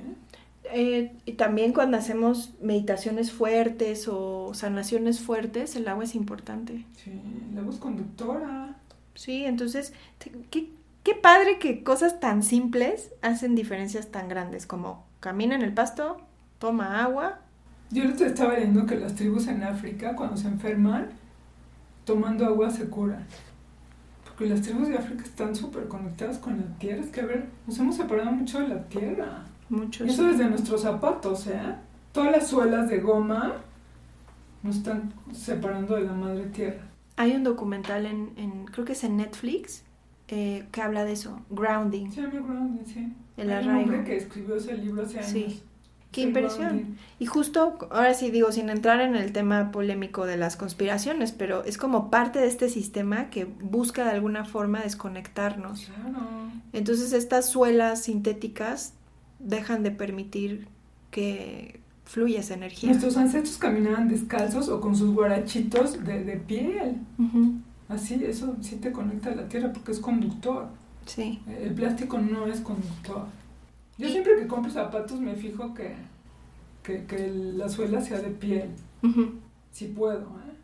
Eh, 0.71 1.13
y 1.25 1.33
también 1.33 1.73
cuando 1.73 1.97
hacemos 1.97 2.53
meditaciones 2.61 3.31
fuertes 3.31 4.07
o 4.07 4.53
sanaciones 4.53 5.19
fuertes, 5.19 5.75
el 5.75 5.87
agua 5.87 6.03
es 6.03 6.15
importante. 6.15 6.85
Sí, 6.95 7.11
la 7.55 7.61
voz 7.61 7.77
conductora. 7.77 8.75
Sí, 9.15 9.45
entonces, 9.45 9.93
te- 10.17 10.31
qué, 10.51 10.69
qué 11.03 11.15
padre 11.15 11.59
que 11.59 11.83
cosas 11.83 12.19
tan 12.19 12.43
simples 12.43 13.11
hacen 13.21 13.55
diferencias 13.55 14.07
tan 14.11 14.29
grandes 14.29 14.65
como 14.67 15.05
camina 15.21 15.55
en 15.55 15.61
el 15.61 15.73
pasto, 15.73 16.17
toma 16.59 17.01
agua. 17.03 17.39
Yo 17.91 18.03
les 18.03 18.21
estaba 18.21 18.53
leyendo 18.53 18.85
que 18.85 18.95
las 18.97 19.15
tribus 19.15 19.47
en 19.47 19.63
África, 19.63 20.15
cuando 20.15 20.37
se 20.37 20.47
enferman, 20.47 21.09
tomando 22.05 22.45
agua 22.45 22.69
se 22.69 22.87
curan. 22.89 23.25
Porque 24.39 24.53
las 24.53 24.61
tribus 24.61 24.87
de 24.87 24.97
África 24.97 25.21
están 25.25 25.53
súper 25.53 25.89
conectadas 25.89 26.37
con 26.37 26.55
la 26.55 26.63
tierra. 26.77 27.01
Es 27.01 27.09
que, 27.09 27.19
a 27.19 27.25
ver, 27.25 27.47
nos 27.67 27.77
hemos 27.77 27.97
separado 27.97 28.31
mucho 28.31 28.61
de 28.61 28.69
la 28.69 28.81
tierra. 28.87 29.43
Muchos. 29.67 30.07
Y 30.07 30.11
eso 30.11 30.23
desde 30.23 30.49
nuestros 30.49 30.81
zapatos, 30.81 31.45
¿eh? 31.47 31.59
Todas 32.13 32.31
las 32.31 32.47
suelas 32.47 32.87
de 32.87 32.99
goma 33.01 33.55
nos 34.63 34.77
están 34.77 35.11
separando 35.33 35.95
de 35.95 36.03
la 36.05 36.13
madre 36.13 36.45
tierra. 36.45 36.83
Hay 37.17 37.35
un 37.35 37.43
documental 37.43 38.05
en, 38.05 38.31
en- 38.37 38.63
creo 38.67 38.85
que 38.85 38.93
es 38.93 39.03
en 39.03 39.17
Netflix, 39.17 39.83
eh, 40.29 40.65
que 40.71 40.81
habla 40.81 41.03
de 41.03 41.11
eso, 41.11 41.41
grounding. 41.49 42.09
Se 42.09 42.21
llama 42.21 42.39
Grounding, 42.47 42.85
sí. 42.85 43.13
El 43.35 43.49
Hay 43.51 43.63
un 43.65 43.69
arraigo. 43.71 43.91
hombre 43.91 44.03
que 44.05 44.15
escribió 44.15 44.55
ese 44.55 44.77
libro 44.77 45.03
hace 45.03 45.17
años. 45.19 45.31
Sí. 45.31 45.61
Qué 46.11 46.21
impresión. 46.21 46.97
Y 47.19 47.27
justo, 47.27 47.77
ahora 47.91 48.13
sí 48.15 48.31
digo, 48.31 48.51
sin 48.51 48.69
entrar 48.69 48.99
en 49.01 49.15
el 49.15 49.31
tema 49.31 49.71
polémico 49.71 50.25
de 50.25 50.37
las 50.37 50.55
conspiraciones, 50.55 51.31
pero 51.31 51.63
es 51.63 51.77
como 51.77 52.09
parte 52.09 52.39
de 52.39 52.47
este 52.47 52.67
sistema 52.69 53.29
que 53.29 53.45
busca 53.45 54.05
de 54.05 54.11
alguna 54.11 54.45
forma 54.45 54.81
desconectarnos. 54.81 55.85
Claro. 55.85 56.27
Entonces 56.73 57.13
estas 57.13 57.47
suelas 57.49 58.01
sintéticas 58.03 58.93
dejan 59.37 59.83
de 59.83 59.91
permitir 59.91 60.67
que 61.11 61.79
fluya 62.05 62.39
esa 62.39 62.55
energía. 62.55 62.89
Nuestros 62.89 63.15
ancestros 63.17 63.57
caminaban 63.57 64.07
descalzos 64.07 64.67
o 64.69 64.81
con 64.81 64.95
sus 64.95 65.13
guarachitos 65.13 66.03
de, 66.03 66.23
de 66.23 66.37
piel. 66.37 66.97
Ujú, 67.19 67.53
Así, 67.87 68.23
eso 68.23 68.55
sí 68.61 68.75
te 68.75 68.91
conecta 68.91 69.31
a 69.31 69.35
la 69.35 69.49
tierra 69.49 69.73
porque 69.73 69.91
es 69.91 69.99
conductor. 69.99 70.67
Sí. 71.07 71.41
El 71.47 71.73
plástico 71.73 72.19
no 72.19 72.45
es 72.45 72.61
conductor. 72.61 73.25
Yo 73.99 74.07
Y- 74.07 74.11
siempre 74.11 74.35
que 74.37 74.47
compro 74.47 74.71
zapatos 74.71 75.19
me 75.19 75.35
fijo 75.35 75.73
que, 75.75 75.93
que, 76.81 77.05
que 77.05 77.27
la 77.29 77.69
suela 77.69 78.01
sea 78.01 78.19
de 78.19 78.29
piel. 78.31 78.69
Ujú. 79.03 79.33
Si 79.71 79.85
puedo, 79.89 80.21
¿eh? 80.21 80.55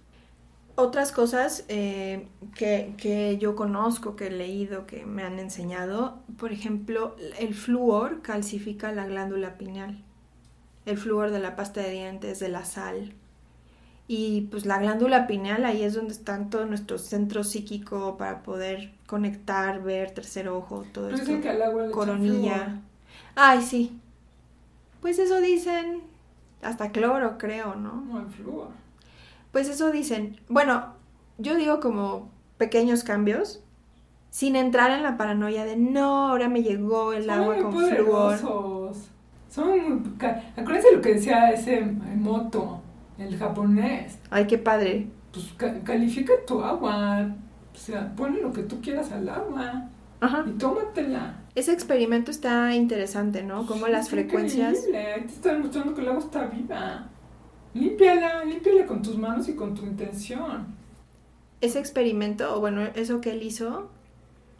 Otras 0.77 1.11
cosas 1.11 1.63
eh, 1.69 2.27
que, 2.55 2.95
que 2.97 3.37
yo 3.37 3.55
conozco, 3.55 4.15
que 4.15 4.27
he 4.27 4.31
leído, 4.31 4.87
que 4.87 5.05
me 5.05 5.23
han 5.23 5.39
enseñado, 5.39 6.19
por 6.37 6.51
ejemplo, 6.51 7.15
el 7.39 7.53
flúor 7.53 8.21
calcifica 8.21 8.91
la 8.91 9.05
glándula 9.05 9.57
pineal. 9.57 10.01
El 10.85 10.97
flúor 10.97 11.31
de 11.31 11.39
la 11.39 11.55
pasta 11.55 11.81
de 11.81 11.91
dientes, 11.91 12.39
de 12.39 12.49
la 12.49 12.65
sal. 12.65 13.13
Y 14.07 14.41
pues 14.51 14.65
la 14.65 14.77
glándula 14.79 15.27
pineal 15.27 15.65
ahí 15.65 15.81
es 15.83 15.93
donde 15.95 16.13
están 16.13 16.49
todo 16.49 16.65
nuestro 16.65 16.97
centro 16.99 17.43
psíquico 17.43 18.17
para 18.17 18.43
poder 18.43 18.91
conectar, 19.07 19.81
ver, 19.81 20.11
tercer 20.11 20.47
ojo, 20.49 20.85
todo 20.93 21.09
echan 21.09 21.41
Coronilla. 21.91 22.81
Ay, 23.35 23.61
sí. 23.61 23.99
Pues 25.01 25.19
eso 25.19 25.39
dicen. 25.41 26.01
Hasta 26.61 26.91
cloro, 26.91 27.37
creo. 27.37 27.75
¿no? 27.75 28.01
No, 28.01 28.19
el 28.19 28.27
flúor. 28.27 28.69
Pues 29.51 29.69
eso 29.69 29.91
dicen. 29.91 30.37
Bueno, 30.49 30.93
yo 31.37 31.55
digo 31.55 31.79
como 31.79 32.29
pequeños 32.57 33.03
cambios, 33.03 33.61
sin 34.29 34.55
entrar 34.55 34.91
en 34.91 35.03
la 35.03 35.17
paranoia 35.17 35.65
de 35.65 35.75
no, 35.77 36.29
ahora 36.29 36.49
me 36.49 36.63
llegó 36.63 37.13
el 37.13 37.25
Son 37.25 37.33
agua 37.39 37.53
muy 37.55 37.63
con 37.63 37.73
flúor. 37.73 38.39
poderosos. 38.39 39.09
Son 39.49 39.67
muy... 39.69 40.03
Acuérdense 40.57 40.93
lo 40.93 41.01
que 41.01 41.13
decía 41.13 41.51
ese 41.51 41.81
moto, 41.81 42.81
el 43.17 43.37
japonés. 43.37 44.17
Ay, 44.29 44.47
qué 44.47 44.57
padre. 44.57 45.07
Pues 45.31 45.53
ca- 45.57 45.79
califica 45.83 46.33
tu 46.47 46.61
agua. 46.63 47.29
O 47.73 47.77
sea, 47.77 48.13
ponle 48.15 48.41
lo 48.41 48.51
que 48.51 48.63
tú 48.63 48.81
quieras 48.81 49.11
al 49.11 49.27
agua 49.29 49.87
Ajá. 50.21 50.43
y 50.47 50.51
tómatela. 50.51 51.35
Ese 51.55 51.71
experimento 51.71 52.31
está 52.31 52.75
interesante, 52.75 53.41
¿no? 53.41 53.65
Como 53.65 53.87
las 53.87 54.05
Es 54.05 54.11
frecuencias. 54.11 54.77
increíble. 54.79 55.13
Ahí 55.13 55.21
te 55.21 55.27
están 55.33 55.61
mostrando 55.61 55.93
que 55.95 56.01
el 56.01 56.09
agua 56.09 56.19
está 56.19 56.45
viva. 56.47 57.07
Límpiala, 57.73 58.43
límpiala 58.43 58.85
con 58.85 59.01
tus 59.01 59.17
manos 59.17 59.47
y 59.47 59.55
con 59.55 59.73
tu 59.73 59.85
intención. 59.85 60.67
Ese 61.61 61.79
experimento, 61.79 62.55
o 62.55 62.59
bueno, 62.59 62.81
eso 62.95 63.21
que 63.21 63.31
él 63.31 63.41
hizo, 63.41 63.89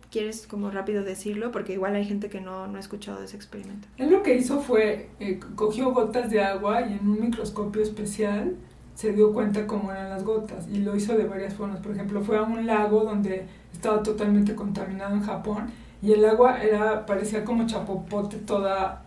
¿quieres 0.10 0.48
como 0.48 0.72
rápido 0.72 1.04
decirlo? 1.04 1.52
Porque 1.52 1.74
igual 1.74 1.96
hay 1.96 2.06
gente 2.06 2.30
que 2.30 2.40
no, 2.40 2.68
no 2.68 2.78
ha 2.78 2.80
escuchado 2.80 3.20
de 3.20 3.26
ese 3.26 3.36
experimento. 3.36 3.88
Él 3.98 4.10
lo 4.12 4.24
que 4.24 4.36
hizo 4.36 4.62
fue, 4.62 5.10
eh, 5.20 5.40
cogió 5.56 5.92
gotas 5.92 6.30
de 6.30 6.42
agua 6.42 6.82
y 6.88 6.94
en 6.94 7.08
un 7.10 7.20
microscopio 7.20 7.82
especial 7.82 8.56
se 8.96 9.12
dio 9.12 9.34
cuenta 9.34 9.68
cómo 9.68 9.92
eran 9.92 10.10
las 10.10 10.24
gotas 10.24 10.68
y 10.72 10.78
lo 10.78 10.96
hizo 10.96 11.18
de 11.18 11.26
varias 11.26 11.54
formas. 11.54 11.82
Por 11.82 11.92
ejemplo, 11.92 12.22
fue 12.22 12.38
a 12.38 12.44
un 12.44 12.66
lago 12.66 13.04
donde 13.04 13.46
estaba 13.74 14.02
totalmente 14.02 14.56
contaminado 14.56 15.14
en 15.16 15.22
Japón 15.22 15.66
y 16.06 16.14
el 16.14 16.24
agua 16.24 16.62
era 16.62 17.06
parecía 17.06 17.44
como 17.44 17.66
chapopote 17.66 18.38
toda... 18.38 19.02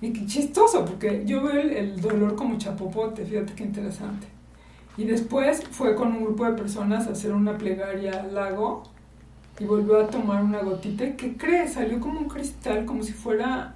Y 0.00 0.12
qué 0.12 0.24
chistoso, 0.26 0.84
porque 0.84 1.24
yo 1.26 1.42
veo 1.42 1.60
el, 1.60 1.70
el 1.72 2.00
dolor 2.00 2.36
como 2.36 2.56
chapopote, 2.56 3.26
fíjate 3.26 3.52
qué 3.54 3.64
interesante. 3.64 4.26
Y 4.96 5.04
después 5.04 5.62
fue 5.70 5.94
con 5.94 6.08
un 6.08 6.24
grupo 6.24 6.44
de 6.44 6.52
personas 6.52 7.06
a 7.06 7.10
hacer 7.10 7.32
una 7.32 7.58
plegaria 7.58 8.12
al 8.20 8.34
lago 8.34 8.84
y 9.58 9.64
volvió 9.64 9.98
a 10.00 10.06
tomar 10.06 10.42
una 10.42 10.60
gotita. 10.60 11.04
¿Y 11.04 11.14
qué 11.14 11.36
crees? 11.36 11.74
Salió 11.74 12.00
como 12.00 12.20
un 12.20 12.28
cristal, 12.28 12.86
como 12.86 13.02
si 13.02 13.12
fuera 13.12 13.74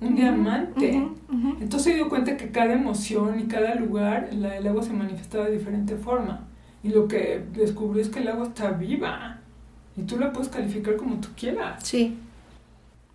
un 0.00 0.14
diamante. 0.14 0.96
Ujú, 0.96 1.36
ujú. 1.36 1.56
Entonces 1.60 1.82
se 1.82 1.94
dio 1.94 2.08
cuenta 2.08 2.36
que 2.36 2.50
cada 2.50 2.72
emoción 2.74 3.40
y 3.40 3.44
cada 3.44 3.74
lugar, 3.74 4.30
la, 4.32 4.56
el 4.56 4.66
agua 4.66 4.82
se 4.82 4.92
manifestaba 4.92 5.46
de 5.46 5.52
diferente 5.58 5.96
forma. 5.96 6.44
Y 6.82 6.90
lo 6.90 7.08
que 7.08 7.44
descubrió 7.52 8.00
es 8.02 8.08
que 8.08 8.20
el 8.20 8.28
agua 8.28 8.46
está 8.46 8.70
viva. 8.70 9.40
Y 9.96 10.02
tú 10.02 10.18
la 10.18 10.32
puedes 10.32 10.48
calificar 10.48 10.96
como 10.96 11.20
tú 11.20 11.28
quieras. 11.36 11.82
Sí. 11.84 12.18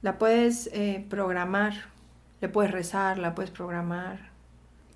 La 0.02 0.18
puedes 0.18 0.68
eh, 0.74 1.06
programar, 1.10 1.74
le 2.42 2.50
puedes 2.50 2.72
rezar, 2.72 3.18
la 3.20 3.36
puedes 3.36 3.52
programar. 3.52 4.32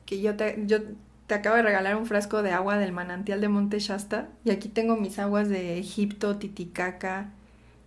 Que 0.06 0.22
yo 0.22 0.36
te, 0.36 0.64
yo 0.68 0.80
te 1.28 1.36
acabo 1.36 1.56
de 1.58 1.62
regalar 1.64 1.96
un 1.96 2.06
frasco 2.06 2.42
de 2.44 2.52
agua 2.52 2.78
del 2.78 2.92
manantial 2.92 3.42
de 3.42 3.50
Monte 3.50 3.80
Shasta 3.80 4.30
y 4.44 4.52
aquí 4.52 4.70
tengo 4.70 4.96
mis 4.98 5.20
aguas 5.20 5.50
de 5.50 5.78
Egipto, 5.80 6.38
Titicaca. 6.38 7.32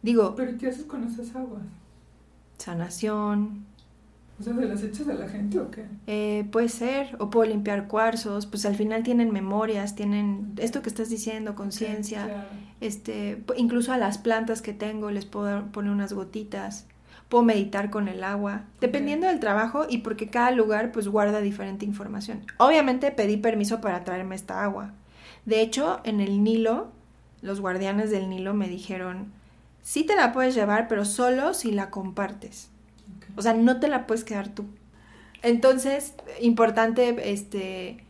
Digo, 0.03 0.35
Pero 0.37 0.57
¿qué 0.59 0.69
haces 0.69 0.85
con 0.85 1.05
esas 1.05 1.35
aguas? 1.35 1.63
sanación, 2.59 3.67
O 4.39 4.43
sea, 4.43 4.55
¿se 4.55 4.67
las 4.67 4.83
echas 4.85 5.09
a 5.09 5.15
la 5.15 5.29
gente 5.29 5.59
o 5.59 5.71
qué? 5.71 5.87
eh, 6.07 6.47
puede 6.53 6.69
ser, 6.69 7.17
o 7.19 7.29
puedo 7.29 7.49
limpiar 7.51 7.89
cuarzos, 7.89 8.47
pues 8.47 8.65
al 8.67 8.77
final 8.77 9.03
tienen 9.03 9.33
memorias, 9.33 9.97
tienen 9.97 10.53
esto 10.59 10.81
que 10.81 10.89
estás 10.89 11.11
diciendo, 11.11 11.57
conciencia. 11.57 12.25
Claro. 12.25 12.49
este, 12.81 13.43
incluso 13.57 13.93
a 13.93 13.99
las 13.99 14.19
plantas 14.19 14.63
que 14.63 14.73
tengo 14.73 15.11
les 15.11 15.25
puedo 15.25 15.67
poner 15.73 15.91
unas 15.91 16.13
gotitas, 16.13 16.87
puedo 17.29 17.43
meditar 17.43 17.91
con 17.91 18.09
el 18.09 18.23
agua, 18.23 18.65
dependiendo 18.81 19.27
del 19.27 19.41
trabajo 19.41 19.87
y 19.89 19.99
porque 19.99 20.29
cada 20.29 20.51
lugar 20.53 20.93
pues 20.93 21.09
guarda 21.09 21.41
diferente 21.41 21.85
información. 21.85 22.43
Obviamente 22.59 23.11
pedí 23.11 23.37
permiso 23.37 23.81
para 23.81 24.05
traerme 24.05 24.35
esta 24.35 24.63
agua. 24.63 24.93
De 25.45 25.61
hecho, 25.61 26.01
en 26.05 26.21
el 26.21 26.43
Nilo, 26.45 26.93
los 27.43 27.61
guardianes 27.61 28.11
del 28.11 28.29
Nilo 28.31 28.55
me 28.55 28.69
dijeron, 28.69 29.33
sí 29.83 30.05
te 30.05 30.17
la 30.17 30.33
puedes 30.33 30.55
llevar, 30.55 30.89
pero 30.89 31.05
solo 31.05 31.55
si 31.55 31.73
la 31.73 31.91
compartes. 31.91 32.71
O 33.37 33.43
sea, 33.43 33.55
no 33.55 33.81
te 33.81 33.89
la 33.89 34.07
puedes 34.07 34.25
quedar 34.25 34.49
tú. 34.49 34.67
Entonces, 35.43 36.15
importante, 36.41 37.31
este, 37.31 38.05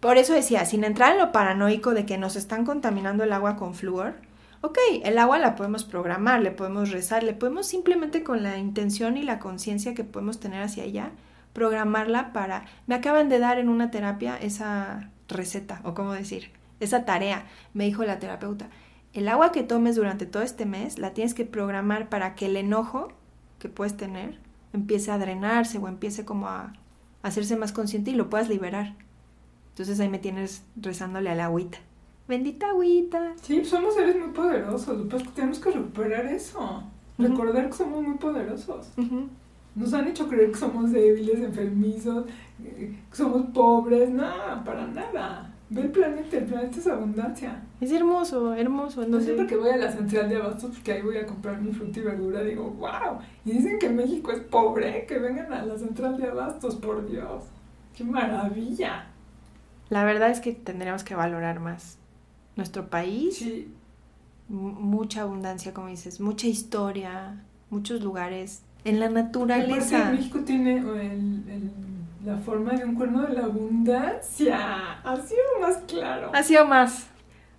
por 0.00 0.16
eso 0.16 0.32
decía, 0.32 0.64
sin 0.64 0.84
entrar 0.84 1.12
en 1.12 1.18
lo 1.18 1.32
paranoico 1.32 1.94
de 1.94 2.06
que 2.06 2.18
nos 2.18 2.36
están 2.36 2.64
contaminando 2.64 3.24
el 3.24 3.32
agua 3.32 3.56
con 3.56 3.74
flúor, 3.74 4.14
ok, 4.60 4.78
el 5.04 5.18
agua 5.18 5.38
la 5.38 5.54
podemos 5.54 5.84
programar, 5.84 6.40
le 6.40 6.50
podemos 6.50 6.90
rezar, 6.90 7.22
le 7.22 7.34
podemos 7.34 7.66
simplemente 7.66 8.24
con 8.24 8.42
la 8.42 8.58
intención 8.58 9.16
y 9.16 9.22
la 9.22 9.38
conciencia 9.38 9.94
que 9.94 10.04
podemos 10.04 10.40
tener 10.40 10.62
hacia 10.62 10.84
ella, 10.84 11.10
programarla 11.52 12.32
para... 12.32 12.64
Me 12.86 12.94
acaban 12.94 13.28
de 13.28 13.38
dar 13.38 13.58
en 13.58 13.68
una 13.68 13.90
terapia 13.90 14.36
esa 14.36 15.10
receta, 15.28 15.80
o 15.84 15.94
cómo 15.94 16.12
decir, 16.12 16.50
esa 16.80 17.04
tarea, 17.04 17.46
me 17.74 17.84
dijo 17.84 18.04
la 18.04 18.18
terapeuta. 18.18 18.70
el 19.12 19.28
agua 19.28 19.52
que 19.52 19.62
tomes 19.62 19.94
durante 19.94 20.26
todo 20.26 20.42
este 20.42 20.66
mes 20.66 20.98
la 20.98 21.12
tienes 21.12 21.34
que 21.34 21.44
programar 21.44 22.08
para 22.08 22.34
que 22.34 22.46
el 22.46 22.56
enojo 22.56 23.12
que 23.58 23.68
puedes 23.68 23.96
tener 23.96 24.38
empiece 24.72 25.10
a 25.10 25.18
drenarse 25.18 25.78
o 25.78 25.88
empiece 25.88 26.24
como 26.24 26.48
a 26.48 26.72
hacerse 27.22 27.56
más 27.56 27.72
consciente 27.72 28.10
y 28.10 28.14
lo 28.14 28.30
puedas 28.30 28.48
liberar. 28.48 28.94
Entonces 29.70 30.00
ahí 30.00 30.08
me 30.08 30.18
tienes 30.18 30.64
rezándole 30.76 31.30
a 31.30 31.34
la 31.34 31.46
agüita. 31.46 31.78
Bendita 32.28 32.68
agüita. 32.68 33.32
Sí, 33.40 33.64
somos 33.64 33.94
seres 33.94 34.16
muy 34.16 34.28
poderosos. 34.28 34.96
Lo 34.96 35.04
que 35.04 35.10
pasa 35.10 35.22
es 35.22 35.28
que 35.28 35.34
tenemos 35.34 35.58
que 35.58 35.70
recuperar 35.70 36.26
eso. 36.26 36.84
Recordar 37.18 37.68
que 37.68 37.76
somos 37.76 38.02
muy 38.02 38.16
poderosos. 38.16 38.92
Nos 39.74 39.94
han 39.94 40.08
hecho 40.08 40.28
creer 40.28 40.50
que 40.50 40.58
somos 40.58 40.92
débiles, 40.92 41.40
enfermizos, 41.40 42.26
que 42.62 42.96
somos 43.12 43.46
pobres. 43.52 44.10
No, 44.10 44.30
para 44.64 44.86
nada. 44.86 45.51
Ve 45.74 45.80
el 45.80 45.90
planeta, 45.90 46.36
el 46.36 46.44
planeta 46.44 46.78
es 46.78 46.86
abundancia. 46.86 47.62
Es 47.80 47.90
hermoso, 47.92 48.54
hermoso. 48.54 49.06
No 49.06 49.18
sé 49.20 49.32
porque 49.32 49.56
voy 49.56 49.70
a 49.70 49.78
la 49.78 49.90
central 49.90 50.28
de 50.28 50.36
abastos, 50.36 50.72
porque 50.72 50.92
ahí 50.92 51.02
voy 51.02 51.16
a 51.16 51.24
comprar 51.24 51.62
mi 51.62 51.72
fruta 51.72 51.98
y 51.98 52.02
verdura, 52.02 52.42
digo, 52.42 52.64
wow. 52.78 53.20
Y 53.46 53.52
dicen 53.52 53.78
que 53.78 53.88
México 53.88 54.32
es 54.32 54.40
pobre, 54.40 55.06
que 55.06 55.18
vengan 55.18 55.50
a 55.50 55.64
la 55.64 55.78
central 55.78 56.18
de 56.18 56.28
abastos, 56.28 56.76
por 56.76 57.08
Dios. 57.08 57.44
¡Qué 57.96 58.04
maravilla! 58.04 59.06
La 59.88 60.04
verdad 60.04 60.30
es 60.30 60.40
que 60.40 60.52
tendríamos 60.52 61.04
que 61.04 61.14
valorar 61.14 61.58
más 61.60 61.96
nuestro 62.56 62.90
país. 62.90 63.38
Sí. 63.38 63.72
Mucha 64.48 65.22
abundancia, 65.22 65.72
como 65.72 65.88
dices, 65.88 66.20
mucha 66.20 66.48
historia, 66.48 67.42
muchos 67.70 68.02
lugares. 68.02 68.62
En 68.84 69.00
la 69.00 69.08
naturaleza. 69.08 70.10
México 70.10 70.40
tiene 70.40 70.78
el 70.78 71.70
la 72.24 72.38
forma 72.38 72.72
de 72.72 72.84
un 72.84 72.94
cuerno 72.94 73.22
de 73.22 73.34
la 73.34 73.44
abundancia. 73.44 75.00
Ha 75.02 75.16
sido 75.16 75.42
más 75.60 75.76
claro. 75.88 76.30
Ha 76.34 76.42
sido 76.42 76.66
más. 76.66 77.06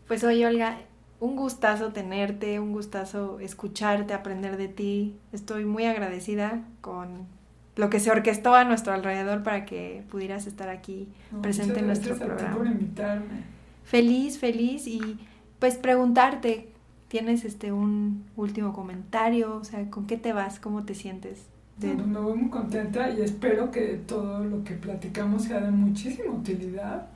Pues 0.07 0.23
oye, 0.23 0.45
Olga, 0.45 0.77
un 1.19 1.35
gustazo 1.35 1.91
tenerte, 1.93 2.59
un 2.59 2.71
gustazo 2.73 3.39
escucharte, 3.39 4.13
aprender 4.13 4.57
de 4.57 4.67
ti. 4.67 5.17
Estoy 5.31 5.65
muy 5.65 5.85
agradecida 5.85 6.61
con 6.81 7.27
lo 7.75 7.89
que 7.89 7.99
se 7.99 8.11
orquestó 8.11 8.53
a 8.55 8.63
nuestro 8.63 8.93
alrededor 8.93 9.43
para 9.43 9.65
que 9.65 10.03
pudieras 10.09 10.47
estar 10.47 10.69
aquí 10.69 11.07
presente 11.41 11.79
en 11.79 11.87
nuestro 11.87 12.15
programa. 12.17 12.55
por 12.55 12.67
invitarme. 12.67 13.43
Feliz, 13.83 14.37
feliz 14.37 14.87
y 14.87 15.19
pues 15.59 15.75
preguntarte, 15.77 16.69
¿tienes 17.07 17.45
este 17.45 17.71
un 17.71 18.25
último 18.35 18.73
comentario? 18.73 19.55
O 19.55 19.63
sea, 19.63 19.89
¿con 19.89 20.05
qué 20.05 20.17
te 20.17 20.33
vas? 20.33 20.59
¿Cómo 20.59 20.83
te 20.83 20.93
sientes? 20.93 21.47
Me 21.81 22.19
voy 22.19 22.37
muy 22.37 22.49
contenta 22.49 23.09
y 23.09 23.21
espero 23.21 23.71
que 23.71 24.01
todo 24.07 24.43
lo 24.43 24.63
que 24.63 24.75
platicamos 24.75 25.43
sea 25.43 25.59
de 25.61 25.71
muchísima 25.71 26.31
utilidad 26.31 27.07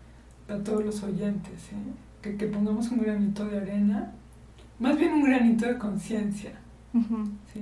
para 0.48 0.64
todos 0.64 0.84
los 0.84 1.04
oyentes, 1.04 1.72
¿eh? 1.72 2.22
que, 2.22 2.36
que, 2.38 2.48
pongamos 2.48 2.90
un 2.90 3.00
granito 3.00 3.46
de 3.46 3.58
arena, 3.58 4.14
más 4.80 4.98
bien 4.98 5.14
un 5.14 5.24
granito 5.24 5.66
de 5.66 5.78
conciencia. 5.78 6.54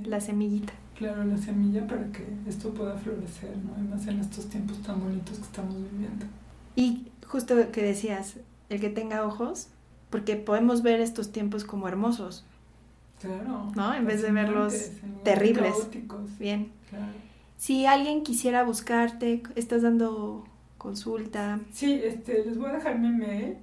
La 0.06 0.22
semillita. 0.22 0.74
Claro, 0.96 1.26
la 1.26 1.38
semilla 1.38 1.86
para 1.86 2.10
que 2.12 2.26
esto 2.48 2.74
pueda 2.74 2.96
florecer, 2.96 3.58
¿no? 3.58 3.74
Además 3.76 4.08
en 4.08 4.20
estos 4.20 4.48
tiempos 4.48 4.82
tan 4.82 5.02
bonitos 5.02 5.38
que 5.38 5.43
estamos 5.43 5.76
viviendo. 5.91 6.26
Y 6.76 7.08
justo 7.28 7.56
que 7.72 7.84
decías, 7.84 8.38
el 8.70 8.80
que 8.80 8.89
tenga 8.89 9.26
ojos, 9.26 9.68
porque 10.10 10.38
podemos 10.38 10.84
ver 10.84 11.02
estos 11.02 11.34
tiempos 11.34 11.66
como 11.66 11.89
hermosos, 11.89 12.46
Claro. 13.20 13.72
¿No? 13.76 13.93
En 13.93 14.06
vez 14.06 14.22
de 14.22 14.32
verlos 14.32 14.91
terribles. 15.24 15.74
Bien. 16.39 16.72
Si 17.57 17.86
alguien 17.86 18.23
quisiera 18.23 18.63
buscarte, 18.63 19.41
estás 19.55 19.81
dando 19.81 20.45
consulta. 20.77 21.59
Sí, 21.71 21.99
este, 22.03 22.43
les 22.45 22.57
voy 22.57 22.69
a 22.69 22.73
dejar 22.73 22.99
mi 22.99 23.09
mail. 23.09 23.57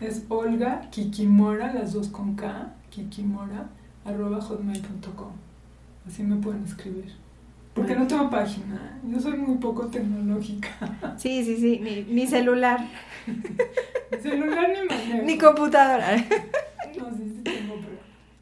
Es 0.00 0.24
Olga 0.28 0.88
Kikimora, 0.90 1.72
las 1.72 1.92
dos 1.92 2.08
con 2.08 2.34
K, 2.36 2.74
Kikimora, 2.90 3.68
arroba 4.04 4.40
hotmail.com. 4.40 5.32
Así 6.06 6.22
me 6.22 6.36
pueden 6.36 6.64
escribir. 6.64 7.12
Porque 7.74 7.96
no 7.96 8.06
tengo 8.06 8.30
página. 8.30 9.00
Yo 9.04 9.20
soy 9.20 9.36
muy 9.36 9.58
poco 9.58 9.86
tecnológica. 9.88 10.68
Sí, 11.16 11.44
sí, 11.44 11.56
sí. 11.56 12.06
Ni, 12.08 12.26
celular. 12.26 12.86
ni 13.26 14.18
celular 14.18 14.68
ni 14.80 14.88
manejo. 14.88 15.26
Ni 15.26 15.38
computadora. 15.38 16.16
no, 16.16 17.10
sí, 17.16 17.32
sí 17.36 17.40
tengo, 17.42 17.74
pero 17.74 17.94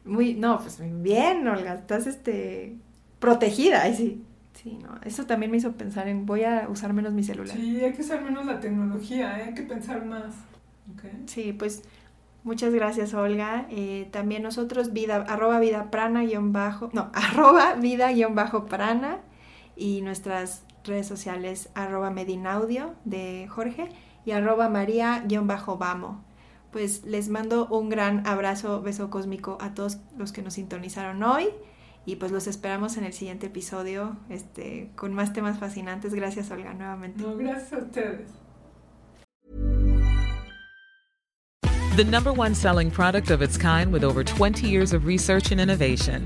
muy, 0.05 0.33
no, 0.33 0.59
pues 0.59 0.79
bien, 1.01 1.47
Olga, 1.47 1.75
estás 1.75 2.07
este, 2.07 2.75
protegida, 3.23 3.91
sí. 3.93 4.21
Sí, 4.51 4.77
no, 4.83 4.99
eso 5.05 5.25
también 5.25 5.49
me 5.49 5.57
hizo 5.57 5.71
pensar 5.71 6.09
en 6.09 6.25
voy 6.25 6.43
a 6.43 6.67
usar 6.69 6.91
menos 6.91 7.13
mi 7.13 7.23
celular. 7.23 7.55
Sí, 7.55 7.79
hay 7.79 7.93
que 7.93 8.01
usar 8.01 8.21
menos 8.21 8.45
la 8.45 8.59
tecnología, 8.59 9.39
¿eh? 9.39 9.43
hay 9.47 9.53
que 9.53 9.63
pensar 9.63 10.05
más. 10.05 10.35
Okay. 10.93 11.23
Sí, 11.25 11.53
pues 11.53 11.83
muchas 12.43 12.73
gracias, 12.73 13.13
Olga. 13.13 13.65
Eh, 13.69 14.09
también 14.11 14.43
nosotros, 14.43 14.91
vida, 14.91 15.15
arroba 15.27 15.59
vida 15.59 15.89
prana 15.89 16.23
guion 16.23 16.51
bajo, 16.51 16.89
no, 16.91 17.11
arroba 17.13 17.75
vida 17.75 18.11
guion 18.11 18.35
bajo 18.35 18.65
prana 18.65 19.21
y 19.77 20.01
nuestras 20.01 20.65
redes 20.83 21.07
sociales 21.07 21.69
arroba 21.75 22.11
medinaudio 22.11 22.93
de 23.05 23.47
Jorge 23.49 23.87
y 24.25 24.31
arroba 24.31 24.67
maría 24.67 25.23
guion 25.25 25.47
bajo 25.47 25.77
vamo 25.77 26.21
pues 26.71 27.05
les 27.05 27.29
mando 27.29 27.67
un 27.67 27.87
gran 27.87 28.25
abrazo, 28.27 28.81
beso 28.81 29.09
cósmico 29.09 29.57
a 29.61 29.75
todos 29.75 29.99
los 30.17 30.33
que 30.33 30.41
nos 30.41 30.55
sintonizaron 30.55 31.21
hoy 31.23 31.49
y 32.05 32.17
pues 32.17 32.31
los 32.31 32.47
esperamos 32.47 32.97
en 32.97 33.05
el 33.05 33.13
siguiente 33.13 33.47
episodio 33.47 34.17
este, 34.29 34.91
con 34.95 35.13
más 35.13 35.33
temas 35.33 35.59
fascinantes. 35.59 36.13
Gracias 36.13 36.51
Olga 36.51 36.73
nuevamente. 36.73 37.23
No, 37.23 37.37
gracias 37.37 37.73
a 37.73 37.77
ustedes. 37.77 38.29
The 41.95 42.03
number 42.03 42.33
one 42.33 42.55
selling 42.55 42.89
product 42.89 43.29
of 43.29 43.43
its 43.43 43.55
kind 43.55 43.91
with 43.93 44.03
over 44.03 44.23
20 44.23 44.67
years 44.67 44.93
of 44.93 45.05
research 45.05 45.51
and 45.51 45.61
innovation. 45.61 46.25